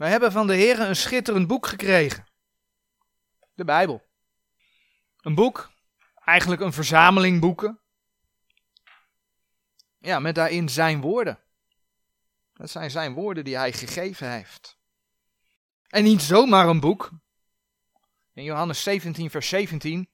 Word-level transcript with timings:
Wij 0.00 0.10
hebben 0.10 0.32
van 0.32 0.46
de 0.46 0.54
Heer 0.54 0.80
een 0.80 0.96
schitterend 0.96 1.46
boek 1.46 1.66
gekregen. 1.66 2.26
De 3.54 3.64
Bijbel. 3.64 4.08
Een 5.20 5.34
boek, 5.34 5.70
eigenlijk 6.24 6.60
een 6.60 6.72
verzameling 6.72 7.40
boeken. 7.40 7.80
Ja, 9.98 10.18
met 10.18 10.34
daarin 10.34 10.68
zijn 10.68 11.00
woorden. 11.00 11.38
Dat 12.52 12.70
zijn 12.70 12.90
zijn 12.90 13.14
woorden 13.14 13.44
die 13.44 13.56
hij 13.56 13.72
gegeven 13.72 14.30
heeft. 14.30 14.78
En 15.88 16.04
niet 16.04 16.22
zomaar 16.22 16.68
een 16.68 16.80
boek. 16.80 17.10
In 18.34 18.44
Johannes 18.44 18.82
17, 18.82 19.30
vers 19.30 19.48
17, 19.48 20.08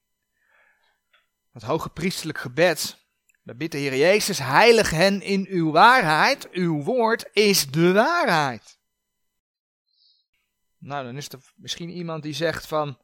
het 1.51 1.63
hoge 1.63 1.89
priestelijk 1.89 2.37
gebed, 2.37 3.05
daar 3.43 3.55
bidt 3.55 3.71
de 3.71 3.77
Heer 3.77 3.97
Jezus, 3.97 4.39
heilig 4.39 4.89
hen 4.89 5.21
in 5.21 5.45
uw 5.49 5.71
waarheid, 5.71 6.49
uw 6.49 6.83
woord 6.83 7.29
is 7.31 7.67
de 7.71 7.93
waarheid. 7.93 8.76
Nou, 10.87 11.05
dan 11.05 11.17
is 11.17 11.29
er 11.29 11.39
misschien 11.55 11.89
iemand 11.89 12.23
die 12.23 12.33
zegt 12.33 12.67
van, 12.67 12.99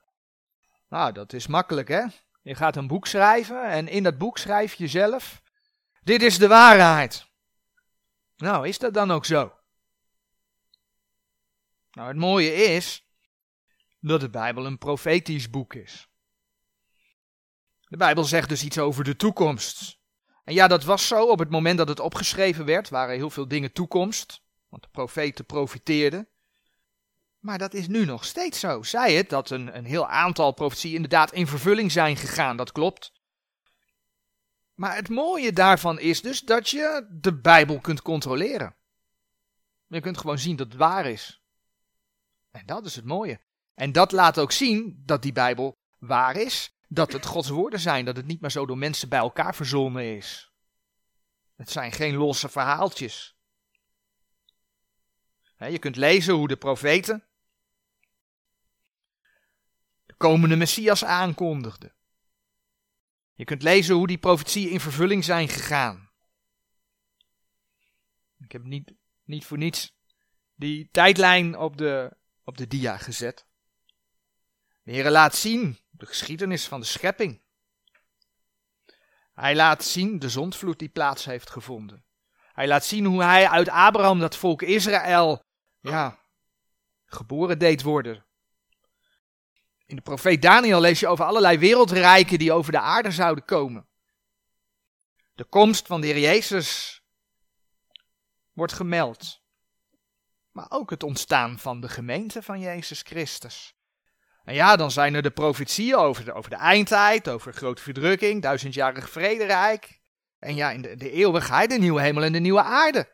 nou, 0.90 1.12
dat 1.12 1.34
is 1.34 1.48
makkelijk 1.48 1.88
hè. 1.88 2.04
Je 2.42 2.56
gaat 2.56 2.76
een 2.76 2.88
boek 2.88 3.08
schrijven 3.08 3.64
en 3.70 3.88
in 3.88 4.04
dat 4.04 4.18
boek 4.18 4.38
schrijf 4.38 4.74
je 4.74 4.88
zelf, 4.88 5.42
dit 6.04 6.22
is 6.22 6.38
de 6.38 6.48
waarheid. 6.48 7.28
Nou, 8.38 8.68
is 8.68 8.80
dat 8.80 8.94
dan 8.94 9.12
ook 9.12 9.26
zo? 9.26 9.54
Nou, 11.92 12.08
het 12.08 12.18
mooie 12.18 12.54
is 12.54 13.08
dat 14.00 14.22
de 14.22 14.30
Bijbel 14.30 14.66
een 14.66 14.78
profetisch 14.78 15.50
boek 15.50 15.74
is. 15.74 16.08
De 17.80 17.98
Bijbel 17.98 18.24
zegt 18.24 18.50
dus 18.50 18.64
iets 18.64 18.80
over 18.80 19.04
de 19.04 19.16
toekomst. 19.16 20.00
En 20.44 20.54
ja, 20.54 20.68
dat 20.68 20.84
was 20.84 21.08
zo 21.08 21.26
op 21.26 21.40
het 21.40 21.50
moment 21.50 21.78
dat 21.78 21.88
het 21.88 22.00
opgeschreven 22.00 22.66
werd, 22.66 22.90
waren 22.90 23.16
heel 23.16 23.30
veel 23.30 23.48
dingen 23.48 23.72
toekomst, 23.72 24.42
want 24.70 24.84
de 24.84 24.90
profeten 24.90 25.46
profiteerden. 25.46 26.28
Maar 27.44 27.58
dat 27.58 27.74
is 27.74 27.88
nu 27.88 28.06
nog 28.06 28.26
steeds 28.26 28.60
zo. 28.60 28.84
Zij 28.84 29.14
het 29.14 29.30
dat 29.30 29.50
een, 29.50 29.78
een 29.78 29.86
heel 29.86 30.08
aantal 30.08 30.52
profetieën 30.52 30.96
inderdaad 30.96 31.32
in 31.32 31.48
vervulling 31.48 31.92
zijn 31.92 32.18
gegaan, 32.18 32.58
dat 32.58 32.72
klopt. 32.72 33.12
Maar 34.74 34.96
het 34.96 35.10
mooie 35.10 35.54
daarvan 35.54 36.00
is 36.00 36.22
dus 36.22 36.42
dat 36.42 36.70
je 36.70 37.08
de 37.12 37.40
Bijbel 37.40 37.80
kunt 37.80 38.02
controleren. 38.02 38.76
Je 39.88 40.02
kunt 40.02 40.18
gewoon 40.18 40.40
zien 40.40 40.56
dat 40.56 40.68
het 40.68 40.76
waar 40.76 41.06
is. 41.06 41.42
En 42.52 42.66
dat 42.66 42.86
is 42.86 42.96
het 42.96 43.06
mooie. 43.06 43.40
En 43.74 43.92
dat 43.92 44.12
laat 44.12 44.40
ook 44.40 44.52
zien 44.52 45.02
dat 45.06 45.22
die 45.22 45.34
Bijbel 45.34 45.78
waar 46.00 46.36
is, 46.36 46.76
dat 46.88 47.12
het 47.12 47.26
Gods 47.26 47.50
woorden 47.50 47.80
zijn, 47.80 48.06
dat 48.06 48.16
het 48.16 48.26
niet 48.26 48.42
maar 48.42 48.52
zo 48.52 48.66
door 48.66 48.78
mensen 48.78 49.10
bij 49.10 49.20
elkaar 49.20 49.56
verzonnen 49.56 50.16
is. 50.16 50.52
Het 51.56 51.70
zijn 51.70 51.92
geen 51.92 52.16
losse 52.16 52.50
verhaaltjes. 52.50 53.36
Je 55.58 55.80
kunt 55.80 55.96
lezen 55.96 56.34
hoe 56.34 56.48
de 56.48 56.58
profeten 56.58 57.28
komende 60.30 60.56
Messias 60.56 61.04
aankondigden. 61.04 61.94
Je 63.34 63.44
kunt 63.44 63.64
lezen 63.64 63.96
hoe 63.96 64.08
die 64.08 64.18
profetieën 64.18 64.70
in 64.70 64.80
vervulling 64.80 65.24
zijn 65.24 65.50
gegaan. 65.50 66.12
Ik 68.40 68.52
heb 68.52 68.64
niet, 68.64 68.94
niet 69.24 69.46
voor 69.46 69.58
niets 69.58 69.96
die 70.56 70.90
tijdlijn 70.92 71.58
op 71.58 71.78
de, 71.78 72.18
op 72.44 72.58
de 72.58 72.68
dia 72.68 72.98
gezet. 72.98 73.46
De 74.84 74.92
Heer 74.92 75.12
laat 75.12 75.36
zien 75.36 75.78
de 75.90 76.06
geschiedenis 76.06 76.68
van 76.68 76.80
de 76.80 76.86
schepping. 76.86 77.42
Hij 79.34 79.56
laat 79.56 79.84
zien 79.84 80.20
de 80.20 80.30
zondvloed 80.30 80.80
die 80.80 80.90
plaats 80.90 81.26
heeft 81.26 81.50
gevonden. 81.50 82.06
Hij 82.54 82.68
laat 82.68 82.86
zien 82.86 83.06
hoe 83.06 83.24
hij 83.24 83.50
uit 83.50 83.70
Abraham 83.70 84.20
dat 84.20 84.36
volk 84.36 84.62
Israël 84.62 85.46
ja, 85.80 86.20
geboren 87.06 87.60
deed 87.60 87.82
worden. 87.82 88.26
In 89.86 89.96
de 89.96 90.02
profeet 90.02 90.42
Daniel 90.42 90.82
lees 90.82 91.00
je 91.00 91.08
over 91.08 91.26
allerlei 91.26 91.58
wereldrijken 91.58 92.40
die 92.40 92.54
over 92.54 92.72
de 92.72 92.80
aarde 92.80 93.12
zouden 93.12 93.46
komen. 93.46 93.88
De 95.34 95.44
komst 95.44 95.88
van 95.88 96.02
de 96.02 96.08
Heer 96.08 96.20
Jezus 96.20 97.02
wordt 98.54 98.74
gemeld. 98.74 99.42
Maar 100.52 100.66
ook 100.70 100.90
het 100.90 101.04
ontstaan 101.04 101.60
van 101.60 101.82
de 101.82 101.90
gemeente 101.90 102.42
van 102.42 102.60
Jezus 102.60 103.02
Christus. 103.02 103.76
En 104.44 104.54
ja, 104.54 104.76
dan 104.76 104.92
zijn 104.92 105.14
er 105.14 105.22
de 105.22 105.32
profetieën 105.32 105.96
over 105.96 106.26
de, 106.26 106.34
over 106.34 106.50
de 106.50 106.56
eindtijd, 106.56 107.30
over 107.30 107.54
grote 107.54 107.82
verdrukking, 107.82 108.42
duizendjarig 108.42 109.10
vrederijk. 109.10 110.02
En 110.40 110.56
ja, 110.56 110.72
in 110.72 110.82
de, 110.82 110.96
de 110.96 111.12
eeuwigheid, 111.12 111.70
de 111.70 111.78
nieuwe 111.78 112.02
hemel 112.02 112.24
en 112.24 112.32
de 112.32 112.40
nieuwe 112.40 112.64
aarde. 112.64 113.12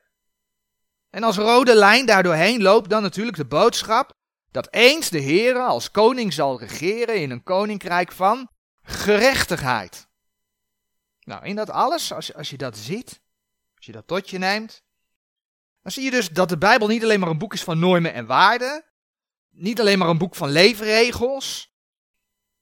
En 1.09 1.23
als 1.23 1.37
rode 1.37 1.75
lijn 1.75 2.05
daardoorheen 2.05 2.61
loopt 2.61 2.89
dan 2.89 3.01
natuurlijk 3.01 3.37
de 3.37 3.45
boodschap 3.45 4.17
dat 4.51 4.67
eens 4.73 5.09
de 5.09 5.21
Heere 5.21 5.61
als 5.61 5.91
koning 5.91 6.33
zal 6.33 6.59
regeren 6.59 7.21
in 7.21 7.31
een 7.31 7.43
koninkrijk 7.43 8.11
van 8.11 8.49
gerechtigheid. 8.81 10.07
Nou, 11.19 11.45
in 11.45 11.55
dat 11.55 11.69
alles, 11.69 12.13
als 12.13 12.33
als 12.33 12.49
je 12.49 12.57
dat 12.57 12.77
ziet, 12.77 13.21
als 13.75 13.85
je 13.85 13.91
dat 13.91 14.07
tot 14.07 14.29
je 14.29 14.37
neemt, 14.37 14.83
dan 15.81 15.91
zie 15.91 16.03
je 16.03 16.11
dus 16.11 16.29
dat 16.29 16.49
de 16.49 16.57
Bijbel 16.57 16.87
niet 16.87 17.03
alleen 17.03 17.19
maar 17.19 17.29
een 17.29 17.37
boek 17.37 17.53
is 17.53 17.63
van 17.63 17.79
normen 17.79 18.13
en 18.13 18.25
waarden, 18.25 18.85
niet 19.49 19.79
alleen 19.79 19.97
maar 19.97 20.09
een 20.09 20.17
boek 20.17 20.35
van 20.35 20.49
leefregels, 20.49 21.73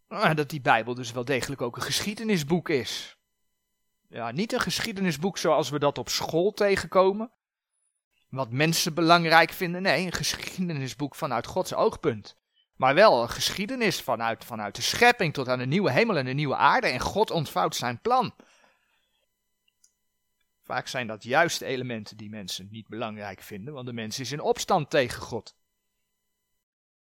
maar 0.08 0.36
dat 0.36 0.50
die 0.50 0.62
Bijbel 0.62 0.94
dus 0.94 1.12
wel 1.12 1.26
degelijk 1.26 1.62
ook 1.62 1.76
een 1.76 1.82
geschiedenisboek 1.82 2.70
is. 2.70 3.18
Ja, 4.10 4.32
niet 4.32 4.54
een 4.54 4.60
geschiedenisboek 4.60 5.38
zoals 5.38 5.70
we 5.70 5.80
dat 5.80 5.98
op 5.98 6.10
school 6.10 6.52
tegenkomen, 6.52 7.32
wat 8.30 8.52
mensen 8.52 8.94
belangrijk 8.94 9.52
vinden. 9.52 9.82
Nee, 9.82 10.06
een 10.06 10.12
geschiedenisboek 10.12 11.16
vanuit 11.16 11.46
Gods 11.46 11.74
oogpunt. 11.74 12.36
Maar 12.76 12.96
wel 12.96 13.22
een 13.22 13.30
geschiedenis 13.30 14.02
vanuit, 14.02 14.46
vanuit 14.46 14.76
de 14.76 14.82
schepping 14.82 15.34
tot 15.34 15.48
aan 15.48 15.60
de 15.60 15.66
nieuwe 15.66 15.92
hemel 15.92 16.18
en 16.18 16.26
de 16.26 16.34
nieuwe 16.34 16.56
aarde. 16.56 16.88
En 16.88 17.00
God 17.00 17.32
ontvouwt 17.32 17.76
zijn 17.76 18.02
plan. 18.02 18.34
Vaak 20.64 20.88
zijn 20.88 21.08
dat 21.08 21.24
juist 21.24 21.62
elementen 21.62 22.18
die 22.18 22.30
mensen 22.30 22.68
niet 22.72 22.88
belangrijk 22.88 23.42
vinden, 23.42 23.74
want 23.74 23.86
de 23.86 23.94
mens 23.94 24.20
is 24.20 24.32
in 24.32 24.40
opstand 24.40 24.90
tegen 24.90 25.22
God. 25.22 25.56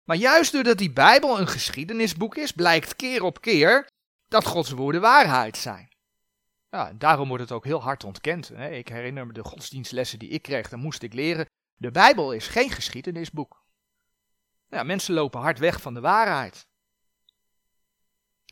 Maar 0.05 0.17
juist 0.17 0.53
doordat 0.53 0.79
die 0.79 0.93
Bijbel 0.93 1.41
een 1.41 1.49
geschiedenisboek 1.49 2.37
is, 2.37 2.53
blijkt 2.53 2.97
keer 2.97 3.23
op 3.23 3.41
keer 3.41 3.89
dat 4.29 4.45
Gods 4.45 4.71
woorden 4.71 5.01
waarheid 5.01 5.57
zijn. 5.57 5.96
Ja, 6.77 6.93
daarom 6.93 7.29
wordt 7.29 7.43
het 7.43 7.53
ook 7.53 7.65
heel 7.65 7.83
hard 7.83 8.05
ontkend. 8.05 8.49
Hè. 8.49 8.71
Ik 8.71 8.89
herinner 8.89 9.27
me 9.27 9.33
de 9.33 9.45
godsdienstlessen 9.45 10.19
die 10.19 10.29
ik 10.29 10.43
kreeg, 10.43 10.69
dan 10.69 10.79
moest 10.79 11.03
ik 11.03 11.13
leren. 11.13 11.49
De 11.77 11.91
Bijbel 11.91 12.33
is 12.33 12.47
geen 12.47 12.71
geschiedenisboek. 12.71 13.65
Ja, 14.69 14.83
mensen 14.83 15.15
lopen 15.15 15.41
hard 15.41 15.59
weg 15.59 15.81
van 15.81 15.95
de 15.95 16.01
waarheid. 16.01 16.67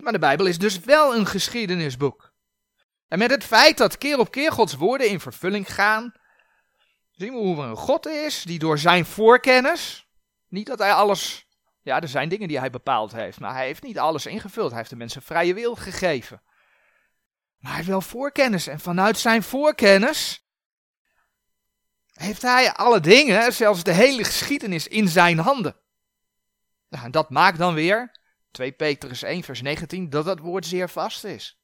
Maar 0.03 0.13
de 0.13 0.19
Bijbel 0.19 0.47
is 0.47 0.59
dus 0.59 0.79
wel 0.79 1.17
een 1.17 1.27
geschiedenisboek. 1.27 2.33
En 3.09 3.19
met 3.19 3.31
het 3.31 3.45
feit 3.45 3.77
dat 3.77 3.99
keer 3.99 4.19
op 4.19 4.31
keer 4.31 4.53
Gods 4.53 4.75
woorden 4.75 5.09
in 5.09 5.21
vervulling 5.21 5.75
gaan, 5.75 6.13
zien 7.11 7.33
we 7.33 7.39
hoe 7.39 7.63
er 7.63 7.69
een 7.69 7.77
God 7.77 8.07
is 8.07 8.43
die 8.43 8.59
door 8.59 8.79
zijn 8.79 9.05
voorkennis, 9.05 10.09
niet 10.49 10.67
dat 10.67 10.79
hij 10.79 10.93
alles, 10.93 11.47
ja, 11.83 12.01
er 12.01 12.09
zijn 12.09 12.29
dingen 12.29 12.49
die 12.49 12.59
hij 12.59 12.71
bepaald 12.71 13.13
heeft, 13.13 13.41
maar 13.41 13.55
hij 13.55 13.67
heeft 13.67 13.83
niet 13.83 13.99
alles 13.99 14.27
ingevuld. 14.27 14.69
Hij 14.69 14.79
heeft 14.79 14.91
de 14.91 14.97
mensen 14.97 15.23
vrije 15.23 15.55
wil 15.55 15.75
gegeven. 15.75 16.43
Maar 17.65 17.73
hij 17.73 17.83
heeft 17.83 17.93
wel 17.93 18.01
voorkennis. 18.01 18.67
En 18.67 18.81
vanuit 18.81 19.19
zijn 19.19 19.43
voorkennis 19.43 20.47
heeft 22.13 22.43
hij 22.43 22.73
alle 22.73 23.01
dingen, 23.01 23.53
zelfs 23.53 23.83
de 23.83 23.93
hele 23.93 24.25
geschiedenis, 24.25 24.89
in 24.89 25.09
zijn 25.09 25.39
handen. 25.39 25.77
En 26.89 27.11
dat 27.11 27.31
maakt 27.31 27.59
dan 27.59 27.75
weer, 27.75 28.17
2 28.51 28.73
Petrus 28.73 29.23
1 29.23 29.43
vers 29.43 29.63
19, 29.63 30.11
dat 30.11 30.25
dat 30.25 30.39
woord 30.39 30.67
zeer 30.67 30.89
vast 30.89 31.25
is. 31.25 31.59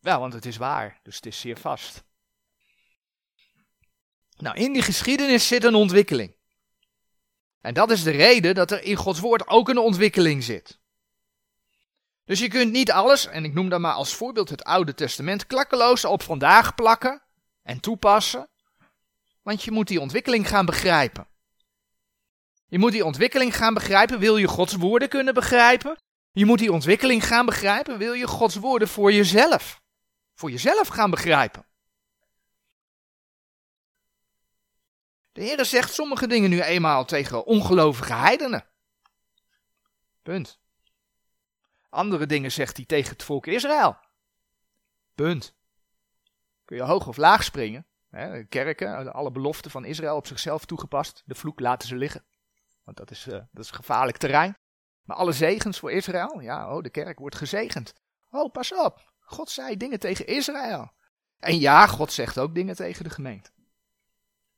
Wel, 0.00 0.20
want 0.20 0.32
het 0.32 0.46
is 0.46 0.56
waar, 0.56 1.00
dus 1.02 1.16
het 1.16 1.26
is 1.26 1.40
zeer 1.40 1.58
vast. 1.58 2.04
Nou, 4.36 4.56
in 4.56 4.72
die 4.72 4.82
geschiedenis 4.82 5.46
zit 5.46 5.64
een 5.64 5.74
ontwikkeling. 5.74 6.36
En 7.60 7.74
dat 7.74 7.90
is 7.90 8.02
de 8.02 8.10
reden 8.10 8.54
dat 8.54 8.70
er 8.70 8.82
in 8.82 8.96
Gods 8.96 9.20
woord 9.20 9.46
ook 9.46 9.68
een 9.68 9.78
ontwikkeling 9.78 10.42
zit. 10.42 10.82
Dus 12.24 12.38
je 12.38 12.48
kunt 12.48 12.72
niet 12.72 12.92
alles, 12.92 13.26
en 13.26 13.44
ik 13.44 13.54
noem 13.54 13.68
dan 13.68 13.80
maar 13.80 13.92
als 13.92 14.14
voorbeeld 14.14 14.50
het 14.50 14.64
Oude 14.64 14.94
Testament, 14.94 15.46
klakkeloos 15.46 16.04
op 16.04 16.22
vandaag 16.22 16.74
plakken 16.74 17.22
en 17.62 17.80
toepassen. 17.80 18.48
Want 19.42 19.62
je 19.62 19.70
moet 19.70 19.88
die 19.88 20.00
ontwikkeling 20.00 20.48
gaan 20.48 20.66
begrijpen. 20.66 21.26
Je 22.66 22.78
moet 22.78 22.92
die 22.92 23.04
ontwikkeling 23.04 23.56
gaan 23.56 23.74
begrijpen, 23.74 24.18
wil 24.18 24.36
je 24.36 24.48
Gods 24.48 24.74
woorden 24.74 25.08
kunnen 25.08 25.34
begrijpen? 25.34 25.96
Je 26.32 26.46
moet 26.46 26.58
die 26.58 26.72
ontwikkeling 26.72 27.26
gaan 27.26 27.46
begrijpen, 27.46 27.98
wil 27.98 28.12
je 28.12 28.26
Gods 28.26 28.54
woorden 28.54 28.88
voor 28.88 29.12
jezelf, 29.12 29.82
voor 30.34 30.50
jezelf 30.50 30.88
gaan 30.88 31.10
begrijpen. 31.10 31.66
De 35.32 35.42
Heer 35.42 35.64
zegt 35.64 35.94
sommige 35.94 36.26
dingen 36.26 36.50
nu 36.50 36.60
eenmaal 36.60 37.04
tegen 37.04 37.46
ongelovige 37.46 38.12
heidenen. 38.12 38.66
Punt. 40.22 40.58
Andere 41.94 42.26
dingen 42.26 42.52
zegt 42.52 42.76
hij 42.76 42.86
tegen 42.86 43.12
het 43.12 43.22
volk 43.22 43.46
Israël. 43.46 43.96
Punt. 45.14 45.56
Kun 46.64 46.76
je 46.76 46.82
hoog 46.82 47.06
of 47.06 47.16
laag 47.16 47.44
springen, 47.44 47.86
Hè, 48.14 48.44
kerken, 48.44 49.12
alle 49.12 49.30
beloften 49.30 49.70
van 49.70 49.84
Israël 49.84 50.16
op 50.16 50.26
zichzelf 50.26 50.64
toegepast. 50.64 51.22
De 51.24 51.34
vloek 51.34 51.60
laten 51.60 51.88
ze 51.88 51.96
liggen. 51.96 52.24
Want 52.84 52.96
dat 52.96 53.10
is, 53.10 53.26
uh, 53.26 53.32
dat 53.32 53.64
is 53.64 53.70
gevaarlijk 53.70 54.16
terrein. 54.16 54.56
Maar 55.02 55.16
alle 55.16 55.32
zegens 55.32 55.78
voor 55.78 55.92
Israël, 55.92 56.40
ja, 56.40 56.76
oh, 56.76 56.82
de 56.82 56.90
kerk 56.90 57.18
wordt 57.18 57.36
gezegend. 57.36 57.92
Oh, 58.30 58.52
pas 58.52 58.74
op. 58.74 59.12
God 59.20 59.50
zei 59.50 59.76
dingen 59.76 59.98
tegen 59.98 60.26
Israël. 60.26 60.92
En 61.38 61.58
ja, 61.58 61.86
God 61.86 62.12
zegt 62.12 62.38
ook 62.38 62.54
dingen 62.54 62.76
tegen 62.76 63.04
de 63.04 63.10
gemeente. 63.10 63.50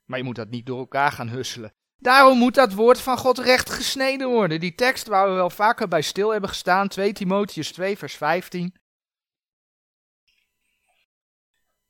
Maar 0.05 0.19
je 0.19 0.25
moet 0.25 0.37
dat 0.37 0.50
niet 0.50 0.67
door 0.67 0.79
elkaar 0.79 1.12
gaan 1.12 1.29
husselen. 1.29 1.75
Daarom 1.99 2.39
moet 2.39 2.55
dat 2.55 2.73
woord 2.73 3.01
van 3.01 3.19
God 3.19 3.39
recht 3.39 3.71
gesneden 3.71 4.29
worden. 4.29 4.61
Die 4.61 4.75
tekst 4.75 5.07
waar 5.07 5.29
we 5.29 5.35
wel 5.35 5.51
vaker 5.51 5.89
bij 5.89 6.03
stil 6.03 6.31
hebben 6.31 6.49
gestaan, 6.51 6.89
2 6.89 7.13
Timotheus 7.13 7.73
2, 7.73 7.99
vers 7.99 8.15
15. 8.15 8.75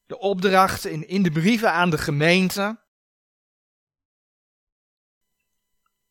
De 0.07 0.19
opdracht 0.19 0.85
in, 0.85 1.09
in 1.09 1.23
de 1.23 1.31
brieven 1.31 1.73
aan 1.73 1.91
de 1.91 1.99
gemeente. 1.99 2.85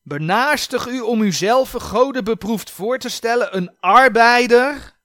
Benaastig 0.02 0.88
u 0.88 1.00
om 1.00 1.22
uzelf 1.22 1.72
goden 1.72 2.24
beproefd 2.24 2.72
voor 2.72 2.98
te 2.98 3.10
stellen, 3.10 3.56
een 3.56 3.80
arbeider 3.80 4.96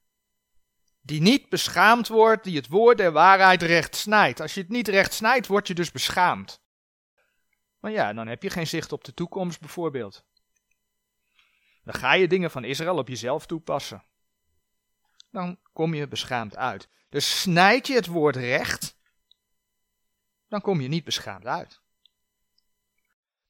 die 1.01 1.21
niet 1.21 1.49
beschaamd 1.49 2.09
wordt, 2.09 2.45
die 2.45 2.57
het 2.57 2.69
woord 2.69 2.97
der 2.97 3.13
waarheid 3.13 3.63
recht 3.63 3.97
snijdt. 3.97 4.41
Als 4.41 4.55
je 4.55 4.61
het 4.61 4.69
niet 4.69 4.89
recht 4.89 5.13
snijdt, 5.13 5.47
word 5.47 5.67
je 5.67 5.75
dus 5.75 5.93
beschaamd. 5.93 6.61
Maar 7.81 7.91
ja, 7.91 8.13
dan 8.13 8.27
heb 8.27 8.43
je 8.43 8.51
geen 8.51 8.67
zicht 8.67 8.93
op 8.93 9.05
de 9.05 9.15
toekomst 9.15 9.61
bijvoorbeeld. 9.61 10.25
Dan 11.85 11.95
ga 11.95 12.13
je 12.13 12.29
dingen 12.29 12.51
van 12.51 12.65
Israël 12.65 12.99
op 12.99 13.09
jezelf 13.09 13.47
toepassen. 13.47 14.05
Dan 15.31 15.59
kom 15.73 15.95
je 15.95 16.09
beschaamd 16.09 16.57
uit. 16.57 16.89
Dus 17.09 17.41
snijd 17.41 17.87
je 17.87 17.95
het 17.95 18.07
woord 18.07 18.37
recht, 18.37 18.97
dan 20.49 20.61
kom 20.61 20.81
je 20.81 20.89
niet 20.89 21.05
beschaamd 21.05 21.47
uit. 21.47 21.81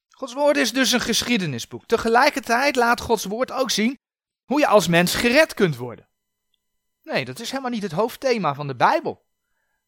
Gods 0.08 0.34
woord 0.34 0.56
is 0.56 0.72
dus 0.72 0.92
een 0.92 1.00
geschiedenisboek. 1.00 1.86
Tegelijkertijd 1.86 2.76
laat 2.76 3.00
Gods 3.00 3.24
woord 3.24 3.52
ook 3.52 3.70
zien 3.70 3.98
hoe 4.44 4.60
je 4.60 4.66
als 4.66 4.88
mens 4.88 5.14
gered 5.14 5.54
kunt 5.54 5.76
worden. 5.76 6.08
Nee, 7.02 7.24
dat 7.24 7.40
is 7.40 7.50
helemaal 7.50 7.70
niet 7.70 7.82
het 7.82 7.92
hoofdthema 7.92 8.54
van 8.54 8.66
de 8.66 8.76
Bijbel. 8.76 9.26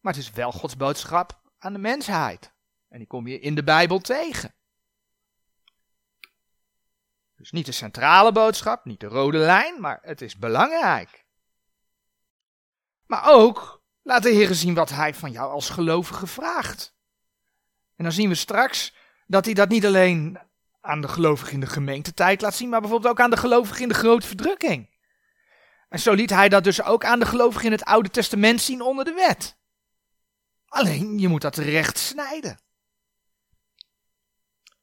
Maar 0.00 0.12
het 0.12 0.22
is 0.22 0.30
wel 0.30 0.52
Gods 0.52 0.76
boodschap 0.76 1.40
aan 1.58 1.72
de 1.72 1.78
mensheid. 1.78 2.52
En 2.92 2.98
die 2.98 3.06
kom 3.06 3.26
je 3.26 3.40
in 3.40 3.54
de 3.54 3.64
Bijbel 3.64 3.98
tegen. 3.98 4.54
Dus 7.36 7.50
niet 7.50 7.66
de 7.66 7.72
centrale 7.72 8.32
boodschap, 8.32 8.84
niet 8.84 9.00
de 9.00 9.06
rode 9.06 9.38
lijn, 9.38 9.80
maar 9.80 9.98
het 10.02 10.20
is 10.20 10.36
belangrijk. 10.36 11.24
Maar 13.06 13.24
ook 13.26 13.82
laat 14.02 14.22
de 14.22 14.30
Heer 14.30 14.54
zien 14.54 14.74
wat 14.74 14.90
Hij 14.90 15.14
van 15.14 15.32
jou 15.32 15.50
als 15.50 15.68
gelovige 15.68 16.26
vraagt. 16.26 16.94
En 17.96 18.04
dan 18.04 18.12
zien 18.12 18.28
we 18.28 18.34
straks 18.34 18.94
dat 19.26 19.44
Hij 19.44 19.54
dat 19.54 19.68
niet 19.68 19.86
alleen 19.86 20.38
aan 20.80 21.00
de 21.00 21.08
gelovigen 21.08 21.52
in 21.52 21.60
de 21.60 21.66
gemeentetijd 21.66 22.40
laat 22.40 22.54
zien, 22.54 22.68
maar 22.68 22.80
bijvoorbeeld 22.80 23.12
ook 23.12 23.20
aan 23.20 23.30
de 23.30 23.36
gelovigen 23.36 23.82
in 23.82 23.88
de 23.88 23.94
grote 23.94 24.26
verdrukking. 24.26 24.90
En 25.88 25.98
zo 25.98 26.12
liet 26.12 26.30
Hij 26.30 26.48
dat 26.48 26.64
dus 26.64 26.82
ook 26.82 27.04
aan 27.04 27.18
de 27.18 27.26
gelovigen 27.26 27.66
in 27.66 27.72
het 27.72 27.84
Oude 27.84 28.10
Testament 28.10 28.60
zien 28.60 28.82
onder 28.82 29.04
de 29.04 29.12
wet. 29.12 29.56
Alleen, 30.66 31.18
je 31.18 31.28
moet 31.28 31.42
dat 31.42 31.56
recht 31.56 31.98
snijden. 31.98 32.70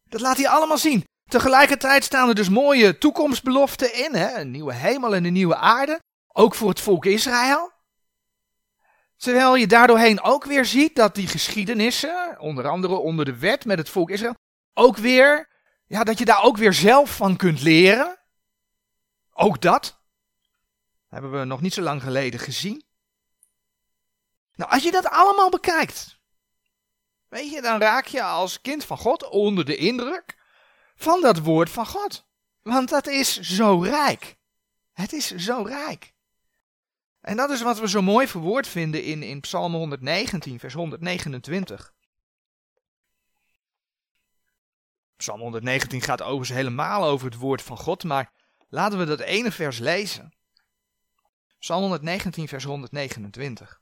Dat 0.10 0.22
laat 0.22 0.38
hij 0.38 0.48
allemaal 0.48 0.78
zien. 0.78 1.04
Tegelijkertijd 1.26 2.04
staan 2.04 2.30
er 2.30 2.36
dus 2.36 2.50
mooie 2.50 2.98
toekomstbeloften 2.98 3.94
in. 3.94 4.16
Hè? 4.16 4.40
Een 4.40 4.52
nieuwe 4.52 4.74
hemel 4.74 5.16
en 5.16 5.26
een 5.26 5.34
nieuwe 5.34 5.56
aarde. 5.56 6.00
Ook 6.28 6.56
voor 6.56 6.70
het 6.70 6.82
volk 6.82 7.06
Israël. 7.06 7.72
Terwijl 9.18 9.56
je 9.56 9.68
daardoorheen 9.68 10.22
ook 10.22 10.46
weer 10.46 10.66
ziet 10.66 10.96
dat 10.96 11.16
die 11.16 11.28
geschiedenissen, 11.28 12.40
onder 12.40 12.68
andere 12.68 12.96
onder 12.96 13.26
de 13.26 13.38
wet 13.38 13.66
met 13.66 13.78
het 13.78 13.90
volk 13.90 14.10
Israël, 14.10 14.36
ook 14.74 14.98
weer, 14.98 15.50
ja, 15.86 16.04
dat 16.04 16.18
je 16.18 16.26
daar 16.26 16.44
ook 16.44 16.58
weer 16.58 16.74
zelf 16.74 17.16
van 17.16 17.36
kunt 17.36 17.62
leren. 17.62 18.20
Ook 19.34 19.62
dat. 19.62 20.02
Hebben 21.08 21.40
we 21.40 21.46
nog 21.46 21.62
niet 21.62 21.74
zo 21.74 21.82
lang 21.82 22.04
geleden 22.04 22.40
gezien. 22.40 22.84
Nou, 24.54 24.72
als 24.72 24.84
je 24.84 24.92
dat 24.92 25.10
allemaal 25.10 25.50
bekijkt, 25.50 26.19
Weet 27.30 27.52
je, 27.52 27.62
dan 27.62 27.80
raak 27.80 28.06
je 28.06 28.24
als 28.24 28.62
kind 28.62 28.86
van 28.86 28.98
God 28.98 29.30
onder 29.30 29.66
de 29.66 29.76
indruk 29.76 30.38
van 30.96 31.22
dat 31.22 31.40
woord 31.40 31.70
van 31.70 31.86
God. 31.86 32.26
Want 32.62 32.90
dat 32.90 33.08
is 33.08 33.40
zo 33.40 33.80
rijk. 33.82 34.38
Het 34.94 35.14
is 35.14 35.36
zo 35.36 35.62
rijk. 35.62 36.14
En 37.22 37.38
dat 37.38 37.50
is 37.50 37.62
wat 37.62 37.80
we 37.80 37.90
zo 37.90 38.02
mooi 38.02 38.28
verwoord 38.28 38.68
vinden 38.68 39.04
in, 39.04 39.24
in 39.24 39.40
Psalm 39.40 39.74
119, 39.74 40.60
vers 40.60 40.74
129. 40.74 41.94
Psalm 45.18 45.40
119 45.40 46.02
gaat 46.02 46.22
overigens 46.22 46.50
helemaal 46.50 47.04
over 47.04 47.26
het 47.26 47.36
woord 47.36 47.62
van 47.62 47.78
God, 47.78 48.04
maar 48.04 48.32
laten 48.70 49.00
we 49.00 49.06
dat 49.06 49.20
ene 49.20 49.52
vers 49.52 49.78
lezen. 49.78 50.34
Psalm 51.60 51.82
119, 51.82 52.48
vers 52.48 52.64
129. 52.64 53.82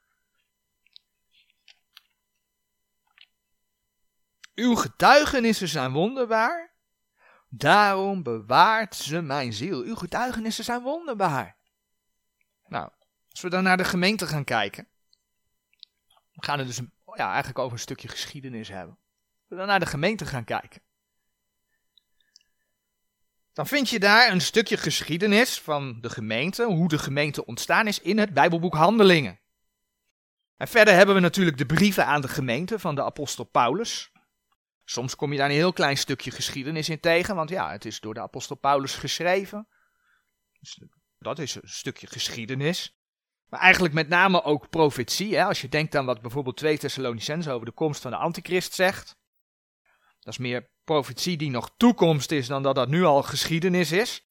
Uw 4.58 4.76
getuigenissen 4.76 5.68
zijn 5.68 5.92
wonderbaar. 5.92 6.74
Daarom 7.50 8.24
bewaart 8.24 8.96
ze 8.96 9.22
mijn 9.22 9.54
ziel. 9.54 9.82
Uw 9.82 9.96
getuigenissen 9.96 10.64
zijn 10.64 10.82
wonderbaar. 10.82 11.56
Nou, 12.68 12.90
als 13.30 13.42
we 13.42 13.50
dan 13.50 13.64
naar 13.64 13.78
de 13.78 13.84
gemeente 13.84 14.28
gaan 14.28 14.44
kijken. 14.44 14.88
We 16.08 16.46
gaan 16.46 16.58
het 16.58 16.68
dus 16.68 16.82
ja, 17.14 17.28
eigenlijk 17.28 17.60
over 17.60 17.74
een 17.74 17.80
stukje 17.80 18.08
geschiedenis 18.08 18.68
hebben. 18.68 18.98
Als 19.40 19.48
we 19.48 19.56
dan 19.56 19.68
naar 19.68 19.80
de 19.80 19.86
gemeente 19.86 20.26
gaan 20.26 20.44
kijken. 20.44 20.82
Dan 23.54 23.68
vind 23.68 23.90
je 23.90 24.00
daar 24.00 24.32
een 24.32 24.42
stukje 24.42 24.78
geschiedenis 24.78 25.62
van 25.62 26.02
de 26.02 26.10
gemeente, 26.10 26.64
hoe 26.64 26.88
de 26.88 27.00
gemeente 27.00 27.46
ontstaan 27.46 27.88
is 27.88 28.00
in 28.00 28.18
het 28.18 28.34
Bijbelboek 28.34 28.74
Handelingen. 28.74 29.40
En 30.56 30.68
verder 30.68 30.94
hebben 30.94 31.16
we 31.16 31.22
natuurlijk 31.22 31.58
de 31.58 31.66
brieven 31.66 32.06
aan 32.06 32.22
de 32.22 32.28
gemeente 32.28 32.80
van 32.80 32.96
de 32.96 33.04
apostel 33.04 33.44
Paulus. 33.44 34.12
Soms 34.90 35.16
kom 35.16 35.32
je 35.32 35.38
daar 35.38 35.50
een 35.50 35.56
heel 35.56 35.74
klein 35.74 35.98
stukje 35.98 36.32
geschiedenis 36.32 36.90
in 36.90 37.00
tegen, 37.00 37.36
want 37.36 37.50
ja, 37.50 37.72
het 37.72 37.86
is 37.86 38.00
door 38.00 38.14
de 38.14 38.22
apostel 38.22 38.56
Paulus 38.56 38.96
geschreven. 38.96 39.68
Dus 40.60 40.82
dat 41.20 41.40
is 41.40 41.56
een 41.56 41.62
stukje 41.64 42.08
geschiedenis. 42.08 42.98
Maar 43.50 43.60
eigenlijk 43.60 43.94
met 43.94 44.08
name 44.08 44.44
ook 44.44 44.70
profetie. 44.70 45.36
Hè? 45.36 45.46
Als 45.46 45.62
je 45.62 45.70
denkt 45.70 45.96
aan 45.96 46.06
wat 46.06 46.22
bijvoorbeeld 46.22 46.58
2 46.58 46.78
Thessalonicenzen 46.78 47.54
over 47.54 47.66
de 47.66 47.72
komst 47.72 48.02
van 48.02 48.12
de 48.12 48.18
antichrist 48.18 48.74
zegt. 48.74 49.18
Dat 50.20 50.34
is 50.34 50.38
meer 50.38 50.70
profetie 50.84 51.38
die 51.38 51.50
nog 51.50 51.72
toekomst 51.78 52.32
is 52.32 52.48
dan 52.48 52.64
dat 52.64 52.76
dat 52.76 52.90
nu 52.90 53.04
al 53.04 53.24
geschiedenis 53.24 53.92
is. 53.92 54.26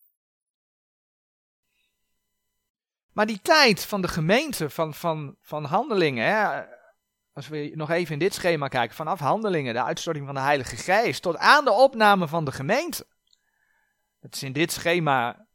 Maar 3.13 3.27
die 3.27 3.41
tijd 3.43 3.85
van 3.85 4.01
de 4.01 4.09
gemeente, 4.09 4.71
van, 4.71 4.95
van, 4.95 5.37
van 5.41 5.65
handelingen, 5.65 6.27
hè, 6.27 6.65
als 7.37 7.49
we 7.49 7.73
nog 7.75 7.91
even 7.91 8.13
in 8.13 8.19
dit 8.19 8.35
schema 8.35 8.69
kijken, 8.69 8.97
vanaf 8.97 9.21
handelingen, 9.21 9.75
de 9.75 9.83
uitstorting 9.83 10.27
van 10.27 10.35
de 10.35 10.41
Heilige 10.41 10.77
Geest, 10.77 11.23
tot 11.23 11.37
aan 11.37 11.65
de 11.65 11.73
opname 11.73 12.29
van 12.29 12.45
de 12.45 12.53
gemeente. 12.53 13.07
Dat 14.21 14.35
is 14.35 14.43
in 14.43 14.53
dit 14.53 14.73
schema, 14.73 15.47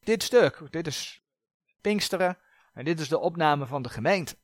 dit 0.00 0.22
stuk, 0.22 0.62
dit 0.70 0.86
is 0.86 1.22
Pinksteren 1.80 2.38
en 2.72 2.84
dit 2.84 3.00
is 3.00 3.08
de 3.08 3.18
opname 3.18 3.66
van 3.66 3.82
de 3.82 3.88
gemeente. 3.88 4.36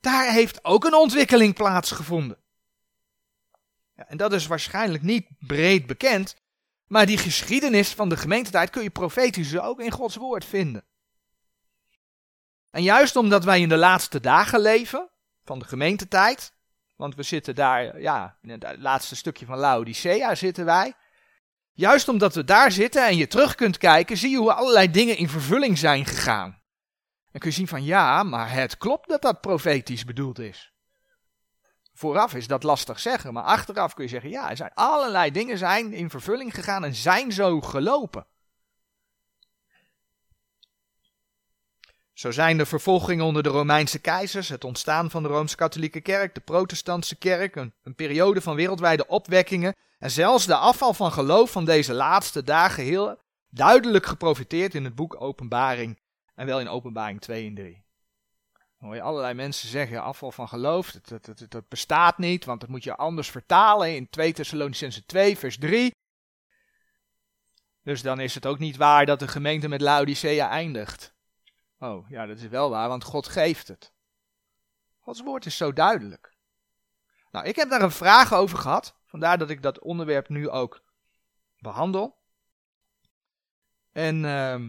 Daar 0.00 0.32
heeft 0.32 0.64
ook 0.64 0.84
een 0.84 0.94
ontwikkeling 0.94 1.54
plaatsgevonden. 1.54 2.42
Ja, 3.96 4.08
en 4.08 4.16
dat 4.16 4.32
is 4.32 4.46
waarschijnlijk 4.46 5.02
niet 5.02 5.26
breed 5.38 5.86
bekend, 5.86 6.36
maar 6.86 7.06
die 7.06 7.18
geschiedenis 7.18 7.92
van 7.92 8.08
de 8.08 8.16
gemeentetijd 8.16 8.70
kun 8.70 8.82
je 8.82 8.90
profetisch 8.90 9.58
ook 9.58 9.80
in 9.80 9.90
Gods 9.90 10.16
woord 10.16 10.44
vinden. 10.44 10.84
En 12.70 12.82
juist 12.82 13.16
omdat 13.16 13.44
wij 13.44 13.60
in 13.60 13.68
de 13.68 13.76
laatste 13.76 14.20
dagen 14.20 14.60
leven, 14.60 15.12
van 15.44 15.58
de 15.58 15.64
gemeentetijd. 15.64 16.52
Want 16.96 17.14
we 17.14 17.22
zitten 17.22 17.54
daar, 17.54 18.00
ja, 18.00 18.36
in 18.42 18.50
het 18.50 18.76
laatste 18.78 19.16
stukje 19.16 19.46
van 19.46 19.58
Laodicea 19.58 20.34
zitten 20.34 20.64
wij. 20.64 20.94
Juist 21.72 22.08
omdat 22.08 22.34
we 22.34 22.44
daar 22.44 22.72
zitten 22.72 23.06
en 23.06 23.16
je 23.16 23.26
terug 23.26 23.54
kunt 23.54 23.78
kijken, 23.78 24.16
zie 24.16 24.30
je 24.30 24.36
hoe 24.36 24.52
allerlei 24.52 24.90
dingen 24.90 25.16
in 25.16 25.28
vervulling 25.28 25.78
zijn 25.78 26.04
gegaan. 26.04 26.62
En 27.30 27.40
kun 27.40 27.50
je 27.50 27.56
zien 27.56 27.68
van 27.68 27.84
ja, 27.84 28.22
maar 28.22 28.52
het 28.52 28.76
klopt 28.76 29.08
dat 29.08 29.22
dat 29.22 29.40
profetisch 29.40 30.04
bedoeld 30.04 30.38
is. 30.38 30.72
Vooraf 31.94 32.34
is 32.34 32.46
dat 32.46 32.62
lastig 32.62 33.00
zeggen, 33.00 33.32
maar 33.32 33.42
achteraf 33.42 33.94
kun 33.94 34.04
je 34.04 34.10
zeggen 34.10 34.30
ja, 34.30 34.50
er 34.50 34.56
zijn 34.56 34.74
allerlei 34.74 35.30
dingen 35.30 35.58
zijn 35.58 35.92
in 35.92 36.10
vervulling 36.10 36.54
gegaan 36.54 36.84
en 36.84 36.94
zijn 36.94 37.32
zo 37.32 37.60
gelopen. 37.60 38.26
Zo 42.14 42.30
zijn 42.30 42.58
de 42.58 42.66
vervolgingen 42.66 43.24
onder 43.24 43.42
de 43.42 43.48
Romeinse 43.48 43.98
keizers, 43.98 44.48
het 44.48 44.64
ontstaan 44.64 45.10
van 45.10 45.22
de 45.22 45.28
Rooms-Katholieke 45.28 46.00
Kerk, 46.00 46.34
de 46.34 46.40
Protestantse 46.40 47.16
Kerk, 47.16 47.56
een, 47.56 47.94
periode 47.94 48.40
van 48.40 48.54
wereldwijde 48.54 49.06
opwekkingen 49.06 49.74
en 49.98 50.10
zelfs 50.10 50.46
de 50.46 50.56
afval 50.56 50.94
van 50.94 51.12
geloof 51.12 51.50
van 51.50 51.64
deze 51.64 51.92
laatste 51.92 52.42
dagen 52.42 52.84
heel 52.84 53.18
duidelijk 53.48 54.06
geprofiteerd 54.06 54.74
in 54.74 54.84
het 54.84 54.94
boek 54.94 55.20
Openbaring 55.20 55.98
en 56.34 56.46
wel 56.46 56.60
in 56.60 56.68
Openbaring 56.68 57.20
2 57.20 57.46
en 57.46 57.54
3. 57.54 57.82
Dan 58.52 58.88
hoor 58.88 58.94
je 58.94 59.02
allerlei 59.02 59.34
mensen 59.34 59.68
zeggen, 59.68 60.02
afval 60.02 60.32
van 60.32 60.48
geloof, 60.48 60.90
dat, 60.90 61.24
dat, 61.24 61.38
dat, 61.38 61.50
dat 61.50 61.68
bestaat 61.68 62.18
niet, 62.18 62.44
want 62.44 62.60
dat 62.60 62.68
moet 62.68 62.84
je 62.84 62.96
anders 62.96 63.30
vertalen 63.30 63.94
in 63.94 64.08
2 64.10 64.32
Thessalonicense 64.32 65.06
2 65.06 65.38
vers 65.38 65.58
3. 65.58 65.94
Dus 67.82 68.02
dan 68.02 68.20
is 68.20 68.34
het 68.34 68.46
ook 68.46 68.58
niet 68.58 68.76
waar 68.76 69.06
dat 69.06 69.18
de 69.18 69.28
gemeente 69.28 69.68
met 69.68 69.80
Laodicea 69.80 70.48
eindigt. 70.48 71.13
Oh, 71.78 72.08
ja, 72.08 72.26
dat 72.26 72.36
is 72.36 72.48
wel 72.48 72.70
waar, 72.70 72.88
want 72.88 73.04
God 73.04 73.28
geeft 73.28 73.68
het. 73.68 73.92
Gods 75.00 75.22
woord 75.22 75.46
is 75.46 75.56
zo 75.56 75.72
duidelijk. 75.72 76.36
Nou, 77.30 77.46
ik 77.46 77.56
heb 77.56 77.70
daar 77.70 77.82
een 77.82 77.90
vraag 77.90 78.32
over 78.32 78.58
gehad, 78.58 78.96
vandaar 79.04 79.38
dat 79.38 79.50
ik 79.50 79.62
dat 79.62 79.78
onderwerp 79.78 80.28
nu 80.28 80.48
ook 80.48 80.82
behandel. 81.58 82.18
En 83.92 84.24
uh, 84.24 84.60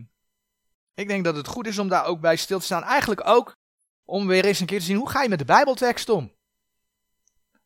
ik 0.94 1.08
denk 1.08 1.24
dat 1.24 1.36
het 1.36 1.48
goed 1.48 1.68
is 1.68 1.80
om 1.80 1.88
daar 1.88 2.06
ook 2.06 2.20
bij 2.20 2.36
stil 2.36 2.60
te 2.60 2.66
staan. 2.66 2.84
Eigenlijk 2.84 3.28
ook 3.28 3.58
om 4.06 4.28
weer 4.28 4.46
eens 4.46 4.60
een 4.60 4.66
keer 4.66 4.80
te 4.80 4.86
zien 4.86 4.98
hoe 4.98 5.10
ga 5.10 5.22
je 5.22 5.30
met 5.30 5.40
de 5.40 5.46
Bijbeltekst 5.46 6.10
om. 6.10 6.34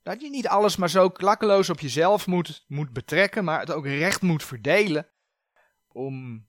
Dat 0.04 0.22
je 0.22 0.30
niet 0.30 0.48
alles 0.48 0.76
maar 0.76 0.90
zo 0.90 1.10
klakkeloos 1.10 1.70
op 1.70 1.80
jezelf 1.80 2.28
moet, 2.28 2.66
moet 2.68 2.94
betrekken, 2.94 3.44
maar 3.44 3.60
het 3.60 3.72
ook 3.72 3.86
recht 3.86 4.22
moet 4.22 4.44
verdelen 4.44 5.08
om 5.88 6.48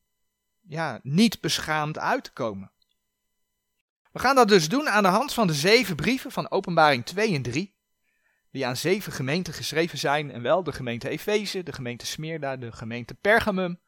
ja, 0.60 1.00
niet 1.02 1.40
beschaamd 1.40 1.98
uit 1.98 2.24
te 2.24 2.32
komen. 2.32 2.72
We 4.12 4.18
gaan 4.18 4.34
dat 4.34 4.48
dus 4.48 4.68
doen 4.68 4.88
aan 4.88 5.02
de 5.02 5.08
hand 5.08 5.34
van 5.34 5.46
de 5.46 5.54
zeven 5.54 5.96
brieven 5.96 6.32
van 6.32 6.50
Openbaring 6.50 7.06
2 7.06 7.34
en 7.34 7.42
3, 7.42 7.74
die 8.50 8.66
aan 8.66 8.76
zeven 8.76 9.12
gemeenten 9.12 9.52
geschreven 9.54 9.98
zijn, 9.98 10.30
en 10.30 10.42
wel 10.42 10.62
de 10.62 10.72
gemeente 10.72 11.08
Efeze, 11.08 11.62
de 11.62 11.72
gemeente 11.72 12.06
Smyrna, 12.06 12.56
de 12.56 12.72
gemeente 12.72 13.14
Pergamum, 13.14 13.80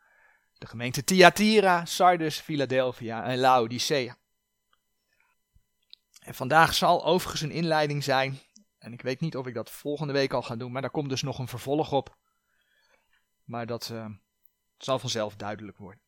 de 0.59 0.67
gemeente 0.67 1.05
Thyatira, 1.05 1.85
Sardis, 1.85 2.41
Philadelphia 2.41 3.25
en 3.25 3.39
Laodicea. 3.39 4.17
En 6.21 6.35
vandaag 6.35 6.75
zal 6.75 7.05
overigens 7.05 7.43
een 7.43 7.51
inleiding 7.51 8.05
zijn, 8.05 8.41
en 8.79 8.93
ik 8.93 9.03
weet 9.03 9.21
niet 9.21 9.37
of 9.37 9.47
ik 9.47 9.55
dat 9.55 9.71
volgende 9.71 10.13
week 10.13 10.33
al 10.33 10.43
ga 10.43 10.57
doen, 10.57 10.73
maar 10.73 10.83
daar 10.83 10.91
komt 10.91 11.09
dus 11.09 11.23
nog 11.23 11.39
een 11.39 11.49
vervolg 11.49 11.93
op. 11.93 12.17
Maar 13.45 13.67
dat 13.67 13.89
uh, 13.93 14.07
zal 14.79 14.99
vanzelf 14.99 15.37
duidelijk 15.37 15.79
worden. 15.79 16.03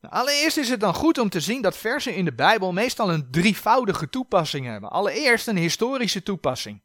Nou, 0.00 0.14
allereerst 0.14 0.56
is 0.56 0.68
het 0.68 0.80
dan 0.80 0.94
goed 0.94 1.18
om 1.18 1.28
te 1.28 1.40
zien 1.40 1.62
dat 1.62 1.76
versen 1.76 2.14
in 2.14 2.24
de 2.24 2.34
Bijbel 2.34 2.72
meestal 2.72 3.12
een 3.12 3.30
drievoudige 3.30 4.08
toepassing 4.08 4.66
hebben. 4.66 4.90
Allereerst 4.90 5.46
een 5.46 5.56
historische 5.56 6.22
toepassing. 6.22 6.82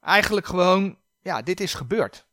Eigenlijk 0.00 0.46
gewoon, 0.46 0.98
ja, 1.20 1.42
dit 1.42 1.60
is 1.60 1.74
gebeurd. 1.74 2.26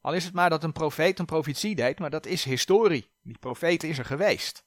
Al 0.00 0.14
is 0.14 0.24
het 0.24 0.34
maar 0.34 0.50
dat 0.50 0.64
een 0.64 0.72
profeet 0.72 1.18
een 1.18 1.24
profetie 1.24 1.74
deed, 1.74 1.98
maar 1.98 2.10
dat 2.10 2.26
is 2.26 2.44
historie. 2.44 3.10
Die 3.22 3.38
profeet 3.38 3.82
is 3.82 3.98
er 3.98 4.04
geweest. 4.04 4.64